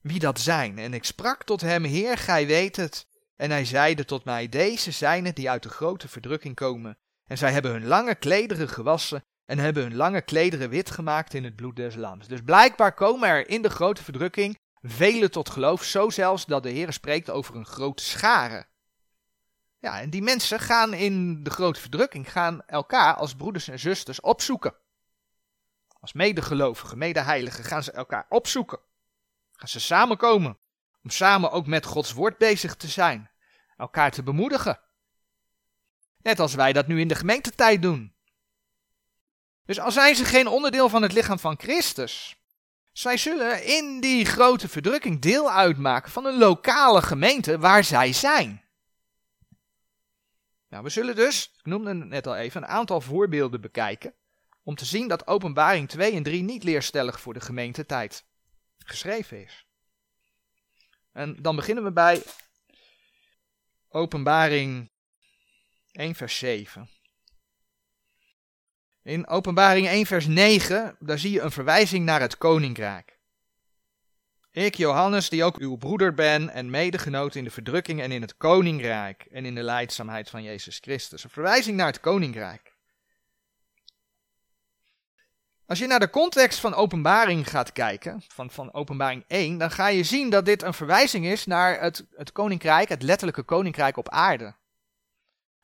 wie 0.00 0.18
dat 0.18 0.40
zijn. 0.40 0.78
En 0.78 0.94
ik 0.94 1.04
sprak 1.04 1.44
tot 1.44 1.60
hem, 1.60 1.84
Heer, 1.84 2.18
gij 2.18 2.46
weet 2.46 2.76
het. 2.76 3.06
En 3.36 3.50
hij 3.50 3.64
zeide 3.64 4.04
tot 4.04 4.24
mij, 4.24 4.48
deze 4.48 4.90
zijn 4.90 5.24
het 5.24 5.36
die 5.36 5.50
uit 5.50 5.62
de 5.62 5.68
grote 5.68 6.08
verdrukking 6.08 6.54
komen. 6.54 6.98
En 7.26 7.38
zij 7.38 7.52
hebben 7.52 7.70
hun 7.70 7.86
lange 7.86 8.14
klederen 8.14 8.68
gewassen 8.68 9.24
en 9.44 9.58
hebben 9.58 9.82
hun 9.82 9.96
lange 9.96 10.22
klederen 10.22 10.70
wit 10.70 10.90
gemaakt 10.90 11.34
in 11.34 11.44
het 11.44 11.56
bloed 11.56 11.76
des 11.76 11.94
lams. 11.94 12.28
Dus 12.28 12.42
blijkbaar 12.42 12.94
komen 12.94 13.28
er 13.28 13.48
in 13.48 13.62
de 13.62 13.70
grote 13.70 14.02
verdrukking 14.02 14.58
velen 14.82 15.30
tot 15.30 15.50
geloof, 15.50 15.84
zo 15.84 16.10
zelfs 16.10 16.46
dat 16.46 16.62
de 16.62 16.70
Heer 16.70 16.92
spreekt 16.92 17.30
over 17.30 17.56
een 17.56 17.66
grote 17.66 18.04
schare. 18.04 18.66
Ja, 19.78 20.00
en 20.00 20.10
die 20.10 20.22
mensen 20.22 20.60
gaan 20.60 20.94
in 20.94 21.42
de 21.42 21.50
grote 21.50 21.80
verdrukking, 21.80 22.32
gaan 22.32 22.62
elkaar 22.66 23.14
als 23.14 23.34
broeders 23.34 23.68
en 23.68 23.78
zusters 23.78 24.20
opzoeken. 24.20 24.74
Als 26.06 26.14
medegelovigen, 26.14 26.98
medeheiligen 26.98 27.64
gaan 27.64 27.82
ze 27.82 27.92
elkaar 27.92 28.26
opzoeken. 28.28 28.78
Gaan 29.52 29.68
ze 29.68 29.80
samenkomen 29.80 30.58
om 31.02 31.10
samen 31.10 31.50
ook 31.50 31.66
met 31.66 31.86
Gods 31.86 32.12
woord 32.12 32.38
bezig 32.38 32.76
te 32.76 32.88
zijn. 32.88 33.30
Elkaar 33.76 34.10
te 34.10 34.22
bemoedigen. 34.22 34.80
Net 36.22 36.40
als 36.40 36.54
wij 36.54 36.72
dat 36.72 36.86
nu 36.86 37.00
in 37.00 37.08
de 37.08 37.14
gemeentetijd 37.14 37.82
doen. 37.82 38.14
Dus 39.64 39.80
al 39.80 39.90
zijn 39.90 40.14
ze 40.14 40.24
geen 40.24 40.46
onderdeel 40.46 40.88
van 40.88 41.02
het 41.02 41.12
lichaam 41.12 41.38
van 41.38 41.58
Christus, 41.58 42.36
zij 42.92 43.16
zullen 43.16 43.64
in 43.64 44.00
die 44.00 44.24
grote 44.24 44.68
verdrukking 44.68 45.20
deel 45.20 45.50
uitmaken 45.50 46.10
van 46.10 46.24
een 46.24 46.38
lokale 46.38 47.02
gemeente 47.02 47.58
waar 47.58 47.84
zij 47.84 48.12
zijn. 48.12 48.64
Nou, 50.68 50.82
we 50.82 50.90
zullen 50.90 51.16
dus, 51.16 51.52
ik 51.58 51.66
noemde 51.66 51.88
het 51.88 52.08
net 52.08 52.26
al 52.26 52.36
even, 52.36 52.62
een 52.62 52.68
aantal 52.68 53.00
voorbeelden 53.00 53.60
bekijken 53.60 54.14
om 54.66 54.74
te 54.74 54.84
zien 54.84 55.08
dat 55.08 55.26
Openbaring 55.26 55.88
2 55.88 56.12
en 56.12 56.22
3 56.22 56.42
niet 56.42 56.64
leerstellig 56.64 57.20
voor 57.20 57.34
de 57.34 57.40
gemeentetijd 57.40 58.24
geschreven 58.78 59.44
is. 59.44 59.66
En 61.12 61.36
dan 61.42 61.56
beginnen 61.56 61.84
we 61.84 61.92
bij 61.92 62.22
Openbaring 63.88 64.90
1 65.92 66.14
vers 66.14 66.38
7. 66.38 66.88
In 69.02 69.26
Openbaring 69.26 69.86
1 69.86 70.06
vers 70.06 70.26
9, 70.26 70.96
daar 71.00 71.18
zie 71.18 71.32
je 71.32 71.40
een 71.40 71.50
verwijzing 71.50 72.04
naar 72.04 72.20
het 72.20 72.38
koninkrijk. 72.38 73.18
Ik, 74.50 74.74
Johannes, 74.74 75.28
die 75.28 75.44
ook 75.44 75.58
uw 75.58 75.76
broeder 75.76 76.14
ben 76.14 76.50
en 76.50 76.70
medegenoot 76.70 77.34
in 77.34 77.44
de 77.44 77.50
verdrukking 77.50 78.00
en 78.00 78.12
in 78.12 78.20
het 78.20 78.36
koninkrijk 78.36 79.24
en 79.30 79.44
in 79.44 79.54
de 79.54 79.62
leidzaamheid 79.62 80.30
van 80.30 80.42
Jezus 80.42 80.78
Christus. 80.78 81.24
Een 81.24 81.30
verwijzing 81.30 81.76
naar 81.76 81.86
het 81.86 82.00
koninkrijk. 82.00 82.75
Als 85.66 85.78
je 85.78 85.86
naar 85.86 86.00
de 86.00 86.10
context 86.10 86.60
van 86.60 86.74
openbaring 86.74 87.50
gaat 87.50 87.72
kijken, 87.72 88.22
van, 88.28 88.50
van 88.50 88.72
openbaring 88.72 89.24
1, 89.26 89.58
dan 89.58 89.70
ga 89.70 89.86
je 89.88 90.04
zien 90.04 90.30
dat 90.30 90.44
dit 90.44 90.62
een 90.62 90.74
verwijzing 90.74 91.26
is 91.26 91.46
naar 91.46 91.80
het, 91.80 92.06
het 92.16 92.32
koninkrijk, 92.32 92.88
het 92.88 93.02
letterlijke 93.02 93.42
koninkrijk 93.42 93.96
op 93.96 94.08
aarde. 94.08 94.54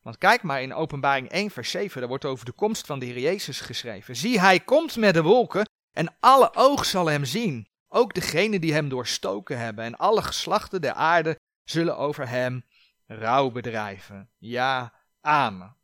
Want 0.02 0.18
kijk 0.18 0.42
maar 0.42 0.62
in 0.62 0.74
openbaring 0.74 1.28
1 1.28 1.50
vers 1.50 1.70
7, 1.70 2.00
daar 2.00 2.08
wordt 2.08 2.24
over 2.24 2.44
de 2.44 2.52
komst 2.52 2.86
van 2.86 2.98
de 2.98 3.06
Heer 3.06 3.18
Jezus 3.18 3.60
geschreven. 3.60 4.16
Zie, 4.16 4.40
hij 4.40 4.60
komt 4.60 4.96
met 4.96 5.14
de 5.14 5.22
wolken 5.22 5.68
en 5.92 6.14
alle 6.20 6.54
oog 6.54 6.84
zal 6.84 7.06
hem 7.06 7.24
zien. 7.24 7.68
Ook 7.88 8.14
degenen 8.14 8.60
die 8.60 8.72
hem 8.72 8.88
doorstoken 8.88 9.58
hebben 9.58 9.84
en 9.84 9.96
alle 9.96 10.22
geslachten 10.22 10.80
der 10.80 10.92
aarde 10.92 11.38
zullen 11.64 11.96
over 11.96 12.28
hem 12.28 12.64
rouw 13.06 13.50
bedrijven. 13.50 14.30
Ja, 14.38 14.92
amen. 15.20 15.76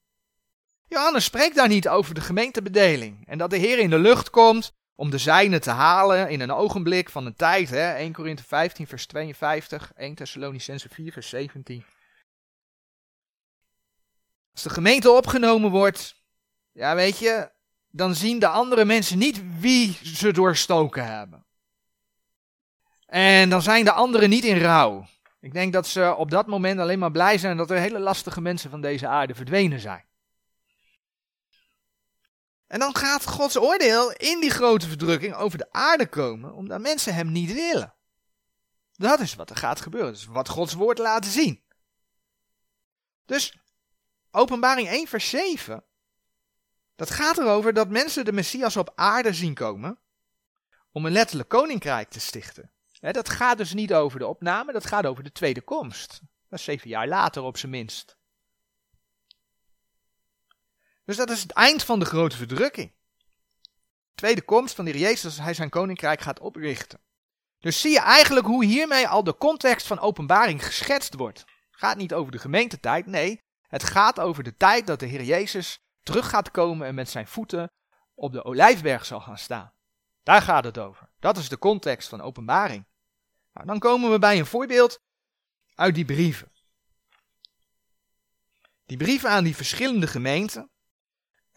Johannes 0.89 1.25
spreekt 1.25 1.55
daar 1.55 1.69
niet 1.69 1.89
over 1.89 2.15
de 2.15 2.21
gemeentebedeling 2.21 3.27
en 3.27 3.39
dat 3.39 3.51
de 3.51 3.57
Heer 3.57 3.79
in 3.79 3.91
de 3.91 3.99
lucht 3.99 4.31
komt 4.31 4.73
om 4.95 5.11
de 5.11 5.19
zijnen 5.19 5.61
te 5.61 5.71
halen 5.71 6.29
in 6.29 6.41
een 6.41 6.53
ogenblik 6.53 7.11
van 7.11 7.27
een 7.27 7.35
tijd. 7.35 7.71
Hè? 7.71 7.93
1 7.93 8.13
Korinthe 8.13 8.43
15 8.43 8.87
vers 8.87 9.07
52, 9.07 9.93
1 9.97 10.15
Thessalonicense 10.15 10.89
4 10.89 11.13
vers 11.13 11.29
17. 11.29 11.85
Als 14.53 14.63
de 14.63 14.71
gemeente 14.71 15.11
opgenomen 15.11 15.71
wordt, 15.71 16.15
ja 16.73 16.95
weet 16.95 17.19
je, 17.19 17.51
dan 17.91 18.15
zien 18.15 18.39
de 18.39 18.49
andere 18.49 18.85
mensen 18.85 19.19
niet 19.19 19.43
wie 19.61 19.99
ze 20.03 20.33
doorstoken 20.33 21.07
hebben. 21.07 21.47
En 23.07 23.51
dan 23.51 23.63
zijn 23.63 23.85
de 23.85 23.93
anderen 23.93 24.31
niet 24.31 24.45
in 24.45 24.59
rouw. 24.59 25.07
Ik 25.41 25.53
denk 25.53 25.73
dat 25.73 25.87
ze 25.87 26.15
op 26.17 26.31
dat 26.31 26.47
moment 26.47 26.81
alleen 26.81 26.99
maar 26.99 27.11
blij 27.11 27.39
zijn 27.39 27.57
dat 27.57 27.71
er 27.71 27.79
hele 27.79 27.99
lastige 27.99 28.41
mensen 28.41 28.71
van 28.71 28.81
deze 28.81 29.07
aarde 29.07 29.35
verdwenen 29.35 29.81
zijn. 29.81 30.08
En 32.69 32.79
dan 32.79 32.97
gaat 32.97 33.27
Gods 33.27 33.57
oordeel 33.57 34.13
in 34.13 34.41
die 34.41 34.51
grote 34.51 34.89
verdrukking 34.89 35.35
over 35.35 35.59
de 35.59 35.73
aarde 35.73 36.07
komen, 36.07 36.55
omdat 36.55 36.81
mensen 36.81 37.15
hem 37.15 37.33
niet 37.33 37.53
willen. 37.53 37.95
Dat 38.93 39.21
is 39.21 39.35
wat 39.35 39.51
er 39.51 39.57
gaat 39.57 39.81
gebeuren. 39.81 40.13
Dat 40.13 40.21
is 40.21 40.27
wat 40.27 40.49
Gods 40.49 40.73
woord 40.73 40.99
laat 40.99 41.27
zien. 41.27 41.63
Dus, 43.25 43.59
openbaring 44.31 44.89
1 44.89 45.07
vers 45.07 45.29
7, 45.29 45.85
dat 46.97 47.11
gaat 47.11 47.39
erover 47.39 47.73
dat 47.73 47.89
mensen 47.89 48.25
de 48.25 48.33
Messias 48.33 48.77
op 48.77 48.93
aarde 48.95 49.33
zien 49.33 49.55
komen, 49.55 49.99
om 50.93 51.07
een 51.07 51.13
letterlijk 51.13 51.49
koninkrijk 51.49 52.09
te 52.09 52.21
stichten. 52.21 52.71
dat 53.01 53.29
gaat 53.29 53.59
dus 53.59 53.75
niet 53.75 53.95
over 53.95 54.19
de 54.19 54.27
opname, 54.27 54.73
dat 54.73 54.87
gaat 54.87 55.07
over 55.07 55.25
de 55.25 55.33
tweede 55.33 55.61
komst. 55.61 56.21
Dat 56.49 56.59
is 56.59 56.65
zeven 56.65 56.89
jaar 56.89 57.09
later 57.09 57.43
op 57.43 57.57
zijn 57.57 57.73
minst. 57.73 58.18
Dus 61.09 61.17
dat 61.17 61.31
is 61.31 61.43
het 61.43 61.51
eind 61.51 61.85
van 61.85 61.99
de 61.99 62.05
grote 62.05 62.37
verdrukking. 62.37 62.93
Tweede 64.15 64.43
komst 64.43 64.75
van 64.75 64.85
de 64.85 64.91
Heer 64.91 65.01
Jezus 65.01 65.25
als 65.25 65.39
hij 65.39 65.55
zijn 65.55 65.69
koninkrijk 65.69 66.21
gaat 66.21 66.41
oprichten. 66.41 67.01
Dus 67.59 67.81
zie 67.81 67.91
je 67.91 68.01
eigenlijk 68.01 68.47
hoe 68.47 68.65
hiermee 68.65 69.09
al 69.09 69.25
de 69.25 69.37
context 69.37 69.87
van 69.87 69.99
openbaring 69.99 70.65
geschetst 70.65 71.15
wordt. 71.15 71.39
Het 71.39 71.47
gaat 71.71 71.97
niet 71.97 72.15
over 72.15 72.33
de 72.33 72.39
gemeentetijd, 72.39 73.07
nee, 73.07 73.43
het 73.63 73.85
gaat 73.85 74.21
over 74.21 74.43
de 74.43 74.57
tijd 74.57 74.87
dat 74.87 75.01
de 75.01 75.07
Heer 75.07 75.23
Jezus 75.23 75.81
terug 76.03 76.29
gaat 76.29 76.51
komen 76.51 76.87
en 76.87 76.95
met 76.95 77.11
zijn 77.11 77.27
voeten 77.27 77.73
op 78.15 78.33
de 78.33 78.45
olijfberg 78.45 79.05
zal 79.05 79.21
gaan 79.21 79.39
staan. 79.39 79.73
Daar 80.23 80.43
gaat 80.43 80.65
het 80.65 80.79
over. 80.79 81.11
Dat 81.19 81.37
is 81.37 81.49
de 81.49 81.59
context 81.59 82.09
van 82.09 82.21
openbaring. 82.21 82.87
Nou, 83.53 83.67
dan 83.67 83.79
komen 83.79 84.11
we 84.11 84.19
bij 84.19 84.39
een 84.39 84.47
voorbeeld 84.47 85.01
uit 85.75 85.95
die 85.95 86.05
brieven. 86.05 86.53
Die 88.87 88.97
brieven 88.97 89.31
aan 89.31 89.45
die 89.45 89.57
verschillende 89.57 90.07
gemeenten. 90.07 90.71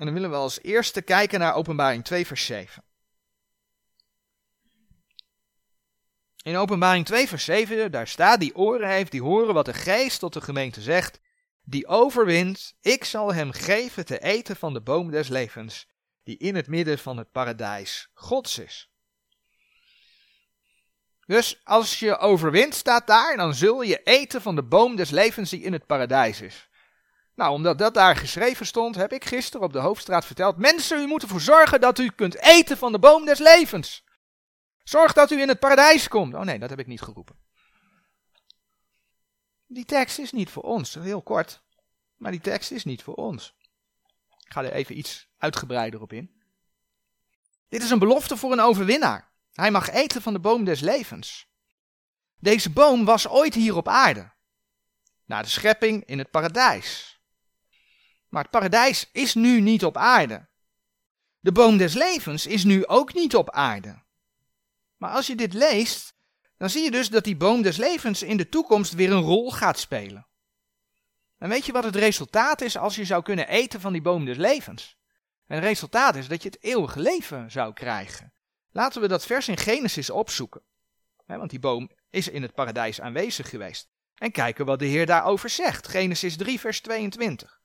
En 0.01 0.07
dan 0.07 0.15
willen 0.15 0.29
we 0.29 0.35
als 0.35 0.61
eerste 0.61 1.01
kijken 1.01 1.39
naar 1.39 1.53
Openbaring 1.53 2.03
2, 2.03 2.25
vers 2.27 2.45
7. 2.45 2.83
In 6.43 6.55
Openbaring 6.55 7.05
2, 7.05 7.27
vers 7.27 7.43
7, 7.43 7.91
daar 7.91 8.07
staat: 8.07 8.39
Die 8.39 8.55
oren 8.55 8.89
heeft, 8.89 9.11
die 9.11 9.21
horen 9.21 9.53
wat 9.53 9.65
de 9.65 9.73
geest 9.73 10.19
tot 10.19 10.33
de 10.33 10.41
gemeente 10.41 10.81
zegt. 10.81 11.19
Die 11.63 11.87
overwint, 11.87 12.73
ik 12.79 13.03
zal 13.03 13.33
hem 13.33 13.51
geven 13.51 14.05
te 14.05 14.19
eten 14.19 14.55
van 14.55 14.73
de 14.73 14.81
boom 14.81 15.11
des 15.11 15.27
levens, 15.27 15.87
die 16.23 16.37
in 16.37 16.55
het 16.55 16.67
midden 16.67 16.99
van 16.99 17.17
het 17.17 17.31
paradijs 17.31 18.09
Gods 18.13 18.57
is. 18.57 18.91
Dus 21.25 21.61
als 21.63 21.99
je 21.99 22.17
overwint, 22.17 22.75
staat 22.75 23.07
daar, 23.07 23.37
dan 23.37 23.53
zul 23.53 23.81
je 23.81 24.03
eten 24.03 24.41
van 24.41 24.55
de 24.55 24.63
boom 24.63 24.95
des 24.95 25.09
levens 25.09 25.49
die 25.49 25.61
in 25.61 25.73
het 25.73 25.85
paradijs 25.85 26.41
is. 26.41 26.69
Nou, 27.41 27.53
omdat 27.53 27.77
dat 27.77 27.93
daar 27.93 28.15
geschreven 28.15 28.65
stond, 28.65 28.95
heb 28.95 29.13
ik 29.13 29.25
gisteren 29.25 29.65
op 29.65 29.73
de 29.73 29.79
Hoofdstraat 29.79 30.25
verteld: 30.25 30.57
Mensen, 30.57 30.99
u 30.99 31.07
moet 31.07 31.21
ervoor 31.21 31.41
zorgen 31.41 31.81
dat 31.81 31.99
u 31.99 32.09
kunt 32.09 32.35
eten 32.35 32.77
van 32.77 32.91
de 32.91 32.99
boom 32.99 33.25
des 33.25 33.39
levens. 33.39 34.03
Zorg 34.83 35.13
dat 35.13 35.31
u 35.31 35.41
in 35.41 35.47
het 35.47 35.59
paradijs 35.59 36.07
komt. 36.07 36.33
Oh 36.33 36.41
nee, 36.41 36.59
dat 36.59 36.69
heb 36.69 36.79
ik 36.79 36.87
niet 36.87 37.01
geroepen. 37.01 37.35
Die 39.67 39.85
tekst 39.85 40.19
is 40.19 40.31
niet 40.31 40.49
voor 40.49 40.63
ons, 40.63 40.93
heel 40.93 41.21
kort. 41.21 41.61
Maar 42.17 42.31
die 42.31 42.41
tekst 42.41 42.71
is 42.71 42.83
niet 42.83 43.03
voor 43.03 43.15
ons. 43.15 43.55
Ik 44.45 44.51
ga 44.51 44.63
er 44.63 44.73
even 44.73 44.97
iets 44.97 45.27
uitgebreider 45.37 46.01
op 46.01 46.13
in. 46.13 46.31
Dit 47.69 47.83
is 47.83 47.89
een 47.89 47.99
belofte 47.99 48.37
voor 48.37 48.51
een 48.51 48.59
overwinnaar. 48.59 49.31
Hij 49.53 49.71
mag 49.71 49.89
eten 49.89 50.21
van 50.21 50.33
de 50.33 50.39
boom 50.39 50.63
des 50.63 50.79
levens. 50.79 51.47
Deze 52.39 52.69
boom 52.69 53.05
was 53.05 53.27
ooit 53.27 53.53
hier 53.53 53.75
op 53.75 53.87
aarde. 53.87 54.31
Na 55.25 55.41
de 55.41 55.49
schepping 55.49 56.05
in 56.05 56.17
het 56.17 56.31
paradijs. 56.31 57.10
Maar 58.31 58.41
het 58.41 58.51
paradijs 58.51 59.09
is 59.11 59.33
nu 59.33 59.61
niet 59.61 59.85
op 59.85 59.97
aarde. 59.97 60.47
De 61.39 61.51
boom 61.51 61.77
des 61.77 61.93
levens 61.93 62.45
is 62.45 62.63
nu 62.63 62.85
ook 62.87 63.13
niet 63.13 63.35
op 63.35 63.49
aarde. 63.49 64.03
Maar 64.97 65.11
als 65.11 65.27
je 65.27 65.35
dit 65.35 65.53
leest, 65.53 66.13
dan 66.57 66.69
zie 66.69 66.83
je 66.83 66.91
dus 66.91 67.09
dat 67.09 67.23
die 67.23 67.35
boom 67.35 67.61
des 67.61 67.77
levens 67.77 68.23
in 68.23 68.37
de 68.37 68.49
toekomst 68.49 68.93
weer 68.93 69.11
een 69.11 69.21
rol 69.21 69.51
gaat 69.51 69.79
spelen. 69.79 70.27
En 71.37 71.49
weet 71.49 71.65
je 71.65 71.71
wat 71.71 71.83
het 71.83 71.95
resultaat 71.95 72.61
is 72.61 72.77
als 72.77 72.95
je 72.95 73.05
zou 73.05 73.23
kunnen 73.23 73.47
eten 73.47 73.81
van 73.81 73.93
die 73.93 74.01
boom 74.01 74.25
des 74.25 74.37
levens? 74.37 74.97
En 75.47 75.55
het 75.55 75.65
resultaat 75.65 76.15
is 76.15 76.27
dat 76.27 76.43
je 76.43 76.49
het 76.49 76.63
eeuwige 76.63 76.99
leven 76.99 77.51
zou 77.51 77.73
krijgen. 77.73 78.33
Laten 78.71 79.01
we 79.01 79.07
dat 79.07 79.25
vers 79.25 79.47
in 79.47 79.57
Genesis 79.57 80.09
opzoeken. 80.09 80.61
want 81.25 81.49
die 81.49 81.59
boom 81.59 81.91
is 82.09 82.27
in 82.27 82.41
het 82.41 82.53
paradijs 82.53 83.01
aanwezig 83.01 83.49
geweest. 83.49 83.89
En 84.15 84.31
kijken 84.31 84.65
wat 84.65 84.79
de 84.79 84.85
Heer 84.85 85.05
daarover 85.05 85.49
zegt. 85.49 85.87
Genesis 85.87 86.37
3, 86.37 86.59
vers 86.59 86.81
22. 86.81 87.60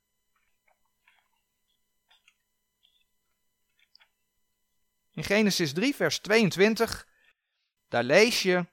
In 5.17 5.25
Genesis 5.25 5.73
3, 5.73 5.95
vers 5.95 6.19
22, 6.19 7.07
daar 7.89 8.05
lees 8.05 8.43
je. 8.43 8.67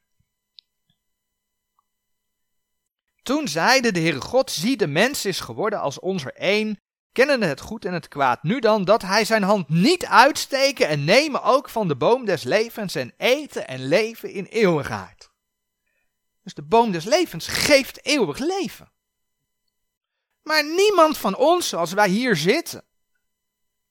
Toen 3.21 3.47
zeide 3.47 3.91
de 3.91 3.99
Heere 3.99 4.21
God, 4.21 4.51
zie 4.51 4.77
de 4.77 4.87
mens 4.87 5.25
is 5.25 5.39
geworden 5.39 5.79
als 5.79 5.99
ons 5.99 6.25
er 6.25 6.33
één, 6.33 6.81
kennende 7.11 7.45
het 7.45 7.59
goed 7.59 7.85
en 7.85 7.93
het 7.93 8.07
kwaad. 8.07 8.43
Nu 8.43 8.59
dan, 8.59 8.85
dat 8.85 9.01
hij 9.01 9.25
zijn 9.25 9.43
hand 9.43 9.69
niet 9.69 10.05
uitsteken 10.05 10.87
en 10.87 11.03
nemen 11.03 11.43
ook 11.43 11.69
van 11.69 11.87
de 11.87 11.95
boom 11.95 12.25
des 12.25 12.43
levens 12.43 12.95
en 12.95 13.13
eten 13.17 13.67
en 13.67 13.87
leven 13.87 14.31
in 14.31 14.45
eeuwigheid. 14.45 15.31
Dus 16.41 16.53
de 16.53 16.63
boom 16.63 16.91
des 16.91 17.05
levens 17.05 17.47
geeft 17.47 18.05
eeuwig 18.05 18.37
leven. 18.37 18.91
Maar 20.41 20.65
niemand 20.65 21.17
van 21.17 21.35
ons, 21.35 21.69
zoals 21.69 21.93
wij 21.93 22.09
hier 22.09 22.35
zitten, 22.35 22.85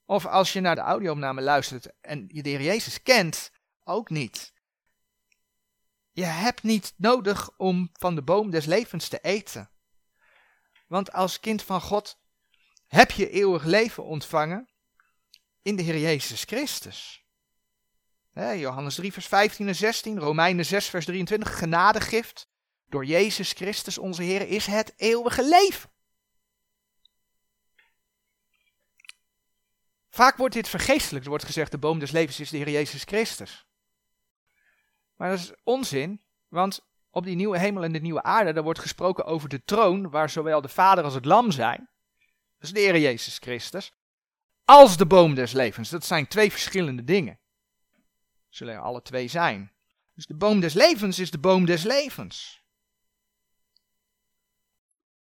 of 0.06 0.26
als 0.26 0.52
je 0.52 0.60
naar 0.60 0.74
de 0.74 0.80
audio 0.80 1.16
luistert 1.40 2.00
en 2.00 2.24
je 2.28 2.42
de 2.42 2.48
Heer 2.48 2.62
Jezus 2.62 3.02
kent, 3.02 3.50
ook 3.84 4.10
niet. 4.10 4.52
Je 6.12 6.24
hebt 6.24 6.62
niet 6.62 6.94
nodig 6.96 7.50
om 7.56 7.90
van 7.92 8.14
de 8.14 8.22
boom 8.22 8.50
des 8.50 8.64
levens 8.64 9.08
te 9.08 9.18
eten. 9.20 9.70
Want 10.86 11.12
als 11.12 11.40
kind 11.40 11.62
van 11.62 11.80
God 11.80 12.18
heb 12.86 13.10
je 13.10 13.30
eeuwig 13.30 13.64
leven 13.64 14.04
ontvangen 14.04 14.68
in 15.62 15.76
de 15.76 15.82
Heer 15.82 15.98
Jezus 15.98 16.44
Christus. 16.44 17.26
Johannes 18.34 18.94
3, 18.94 19.12
vers 19.12 19.26
15 19.26 19.68
en 19.68 19.74
16, 19.74 20.18
Romeinen 20.18 20.64
6, 20.64 20.86
vers 20.86 21.04
23, 21.04 21.58
genadegift. 21.58 22.50
Door 22.86 23.04
Jezus 23.04 23.52
Christus, 23.52 23.98
onze 23.98 24.22
Heer, 24.22 24.48
is 24.48 24.66
het 24.66 24.92
eeuwige 24.96 25.48
leven. 25.48 25.91
Vaak 30.12 30.36
wordt 30.36 30.54
dit 30.54 30.68
vergeestelijk. 30.68 31.24
Er 31.24 31.30
wordt 31.30 31.44
gezegd, 31.44 31.70
de 31.70 31.78
boom 31.78 31.98
des 31.98 32.10
levens 32.10 32.40
is 32.40 32.50
de 32.50 32.56
Heer 32.56 32.70
Jezus 32.70 33.02
Christus. 33.02 33.66
Maar 35.16 35.30
dat 35.30 35.38
is 35.38 35.52
onzin, 35.64 36.20
want 36.48 36.80
op 37.10 37.24
die 37.24 37.36
nieuwe 37.36 37.58
hemel 37.58 37.82
en 37.82 37.92
de 37.92 37.98
nieuwe 37.98 38.22
aarde, 38.22 38.52
daar 38.52 38.62
wordt 38.62 38.78
gesproken 38.78 39.24
over 39.24 39.48
de 39.48 39.64
troon, 39.64 40.10
waar 40.10 40.30
zowel 40.30 40.60
de 40.60 40.68
Vader 40.68 41.04
als 41.04 41.14
het 41.14 41.24
Lam 41.24 41.50
zijn. 41.50 41.88
Dat 42.58 42.62
is 42.62 42.72
de 42.72 42.80
Heer 42.80 42.98
Jezus 42.98 43.38
Christus. 43.38 43.92
Als 44.64 44.96
de 44.96 45.06
boom 45.06 45.34
des 45.34 45.52
levens. 45.52 45.90
Dat 45.90 46.04
zijn 46.04 46.28
twee 46.28 46.50
verschillende 46.50 47.04
dingen. 47.04 47.38
Zullen 48.48 48.74
er 48.74 48.80
alle 48.80 49.02
twee 49.02 49.28
zijn. 49.28 49.72
Dus 50.14 50.26
de 50.26 50.34
boom 50.34 50.60
des 50.60 50.74
levens 50.74 51.18
is 51.18 51.30
de 51.30 51.38
boom 51.38 51.64
des 51.64 51.82
levens. 51.82 52.62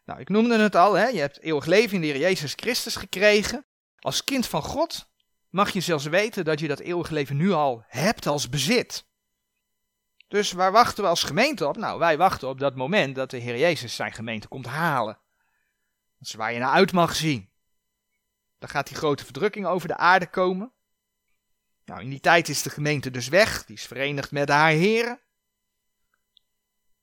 Nou, 0.06 0.20
ik 0.20 0.30
noemde 0.30 0.60
het 0.60 0.76
al, 0.76 0.94
hè? 0.94 1.08
je 1.08 1.20
hebt 1.20 1.40
eeuwig 1.40 1.66
leven 1.66 1.96
in 1.96 2.02
de 2.02 2.08
Heer 2.08 2.20
Jezus 2.20 2.54
Christus 2.54 2.96
gekregen. 2.96 3.66
Als 4.04 4.24
kind 4.24 4.48
van 4.48 4.62
God 4.62 5.10
mag 5.50 5.72
je 5.72 5.82
zelfs 5.82 6.06
weten 6.06 6.46
dat 6.46 6.60
je 6.60 6.68
dat 6.68 6.80
eeuwig 6.80 7.10
leven 7.10 7.38
nu 7.38 7.52
al 7.52 7.84
hebt 7.88 8.26
als 8.26 8.50
bezit. 8.50 9.06
Dus 10.28 10.52
waar 10.52 10.72
wachten 10.72 11.04
we 11.04 11.10
als 11.10 11.24
gemeente 11.24 11.68
op? 11.68 11.78
Nou, 11.78 12.00
wij 12.00 12.18
wachten 12.18 12.48
op 12.48 12.60
dat 12.60 12.76
moment 12.76 13.16
dat 13.16 13.30
de 13.30 13.38
Heer 13.38 13.58
Jezus 13.58 13.96
zijn 13.96 14.12
gemeente 14.12 14.48
komt 14.48 14.66
halen. 14.66 15.20
Dat 16.18 16.28
is 16.28 16.34
waar 16.34 16.54
je 16.54 16.60
naar 16.60 16.72
uit 16.72 16.92
mag 16.92 17.16
zien. 17.16 17.50
Dan 18.60 18.70
gaat 18.70 18.88
die 18.88 18.98
grote 18.98 19.26
verdrukking 19.26 19.66
over 19.66 19.88
de 19.88 19.98
aarde 19.98 20.28
komen. 20.28 20.72
Nou, 21.86 22.02
in 22.02 22.10
die 22.10 22.20
tijd 22.20 22.50
is 22.50 22.62
de 22.62 22.70
gemeente 22.70 23.12
dus 23.12 23.28
weg, 23.28 23.66
die 23.66 23.76
is 23.76 23.86
verenigd 23.86 24.32
met 24.32 24.50
haar 24.50 24.72
heren. 24.72 25.20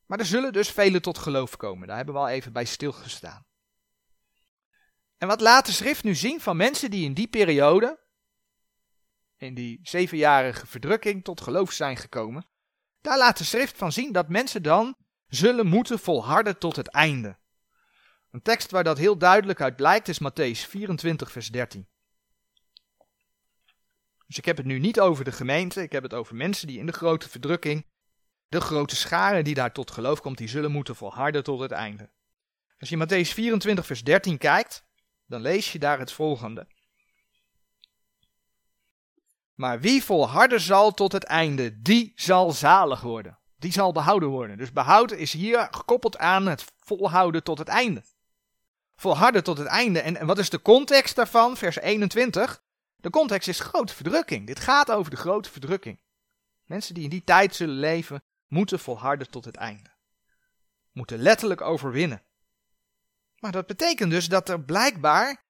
Maar 0.07 0.19
er 0.19 0.27
zullen 0.27 0.53
dus 0.53 0.71
velen 0.71 1.03
tot 1.03 1.19
geloof 1.19 1.57
komen, 1.57 1.87
daar 1.87 1.97
hebben 1.97 2.15
we 2.15 2.21
al 2.21 2.29
even 2.29 2.53
bij 2.53 2.65
stilgestaan. 2.65 3.47
En 5.21 5.29
wat 5.29 5.41
laat 5.41 5.67
de 5.67 5.73
schrift 5.73 6.05
nu 6.05 6.15
zien 6.15 6.41
van 6.41 6.57
mensen 6.57 6.91
die 6.91 7.05
in 7.05 7.15
die 7.15 7.29
periode, 7.29 7.99
in 9.37 9.55
die 9.55 9.81
zevenjarige 9.83 10.67
verdrukking, 10.67 11.25
tot 11.25 11.41
geloof 11.41 11.73
zijn 11.73 11.97
gekomen? 11.97 12.47
Daar 13.01 13.19
laat 13.19 13.39
de 13.39 13.45
schrift 13.45 13.79
van 13.79 13.93
zien 13.93 14.13
dat 14.13 14.29
mensen 14.29 14.63
dan 14.63 14.97
zullen 15.27 15.67
moeten 15.67 15.99
volharden 15.99 16.59
tot 16.59 16.77
het 16.77 16.89
einde. 16.89 17.39
Een 18.31 18.43
tekst 18.43 18.71
waar 18.71 18.85
dat 18.85 18.99
heel 18.99 19.19
duidelijk 19.19 19.61
uit 19.61 19.77
blijkt 19.77 20.09
is 20.09 20.21
Matthäus 20.21 20.69
24, 20.69 21.33
vers 21.33 21.49
13. 21.49 21.89
Dus 24.27 24.39
ik 24.39 24.45
heb 24.45 24.57
het 24.57 24.67
nu 24.67 24.79
niet 24.79 25.01
over 25.01 25.25
de 25.25 25.33
gemeente, 25.33 25.83
ik 25.83 25.93
heb 25.93 26.03
het 26.03 26.15
over 26.15 26.35
mensen 26.35 26.67
die 26.67 26.79
in 26.79 26.87
de 26.87 26.93
grote 26.93 27.29
verdrukking, 27.29 27.87
de 28.49 28.61
grote 28.61 28.97
scharen 28.97 29.45
die 29.45 29.55
daar 29.55 29.73
tot 29.73 29.91
geloof 29.91 30.21
komt, 30.21 30.39
die 30.39 30.49
zullen 30.49 30.71
moeten 30.71 30.97
volharden 30.97 31.45
tot 31.45 31.61
het 31.61 31.73
einde. 31.73 32.11
Als 32.79 32.89
je 32.89 32.97
Matthäus 32.97 33.35
24, 33.35 33.87
vers 33.87 34.05
13 34.05 34.39
kijkt, 34.39 34.89
dan 35.31 35.41
lees 35.41 35.73
je 35.73 35.79
daar 35.79 35.99
het 35.99 36.13
volgende. 36.13 36.67
Maar 39.55 39.81
wie 39.81 40.05
volharden 40.05 40.61
zal 40.61 40.95
tot 40.95 41.13
het 41.13 41.25
einde, 41.25 41.81
die 41.81 42.13
zal 42.15 42.53
zalig 42.53 43.01
worden. 43.01 43.39
Die 43.59 43.73
zal 43.73 43.93
behouden 43.93 44.29
worden. 44.29 44.59
Dus 44.59 44.73
behouden 44.73 45.19
is 45.19 45.33
hier 45.33 45.69
gekoppeld 45.71 46.19
aan 46.19 46.47
het 46.47 46.65
volhouden 46.79 47.43
tot 47.43 47.59
het 47.59 47.69
einde. 47.69 48.05
Volharden 48.97 49.45
tot 49.45 49.59
het 49.59 49.67
einde. 49.67 50.01
En, 50.01 50.17
en 50.17 50.27
wat 50.27 50.39
is 50.39 50.51
de 50.51 50.63
context 50.63 51.17
daarvan? 51.17 51.57
Vers 51.57 51.77
21. 51.77 52.63
De 52.97 53.11
context 53.11 53.49
is 53.49 53.61
grote 53.61 53.95
verdrukking. 53.95 54.47
Dit 54.47 54.61
gaat 54.61 54.91
over 54.91 55.11
de 55.11 55.17
grote 55.17 55.51
verdrukking. 55.51 56.01
Mensen 56.65 56.95
die 56.95 57.05
in 57.05 57.11
die 57.11 57.25
tijd 57.25 57.55
zullen 57.55 57.79
leven, 57.79 58.23
moeten 58.47 58.79
volharden 58.79 59.31
tot 59.31 59.45
het 59.45 59.57
einde. 59.57 59.91
Moeten 60.93 61.19
letterlijk 61.19 61.61
overwinnen. 61.61 62.23
Maar 63.41 63.53
dat 63.53 63.67
betekent 63.67 64.11
dus 64.11 64.29
dat 64.29 64.49
er 64.49 64.61
blijkbaar 64.61 65.45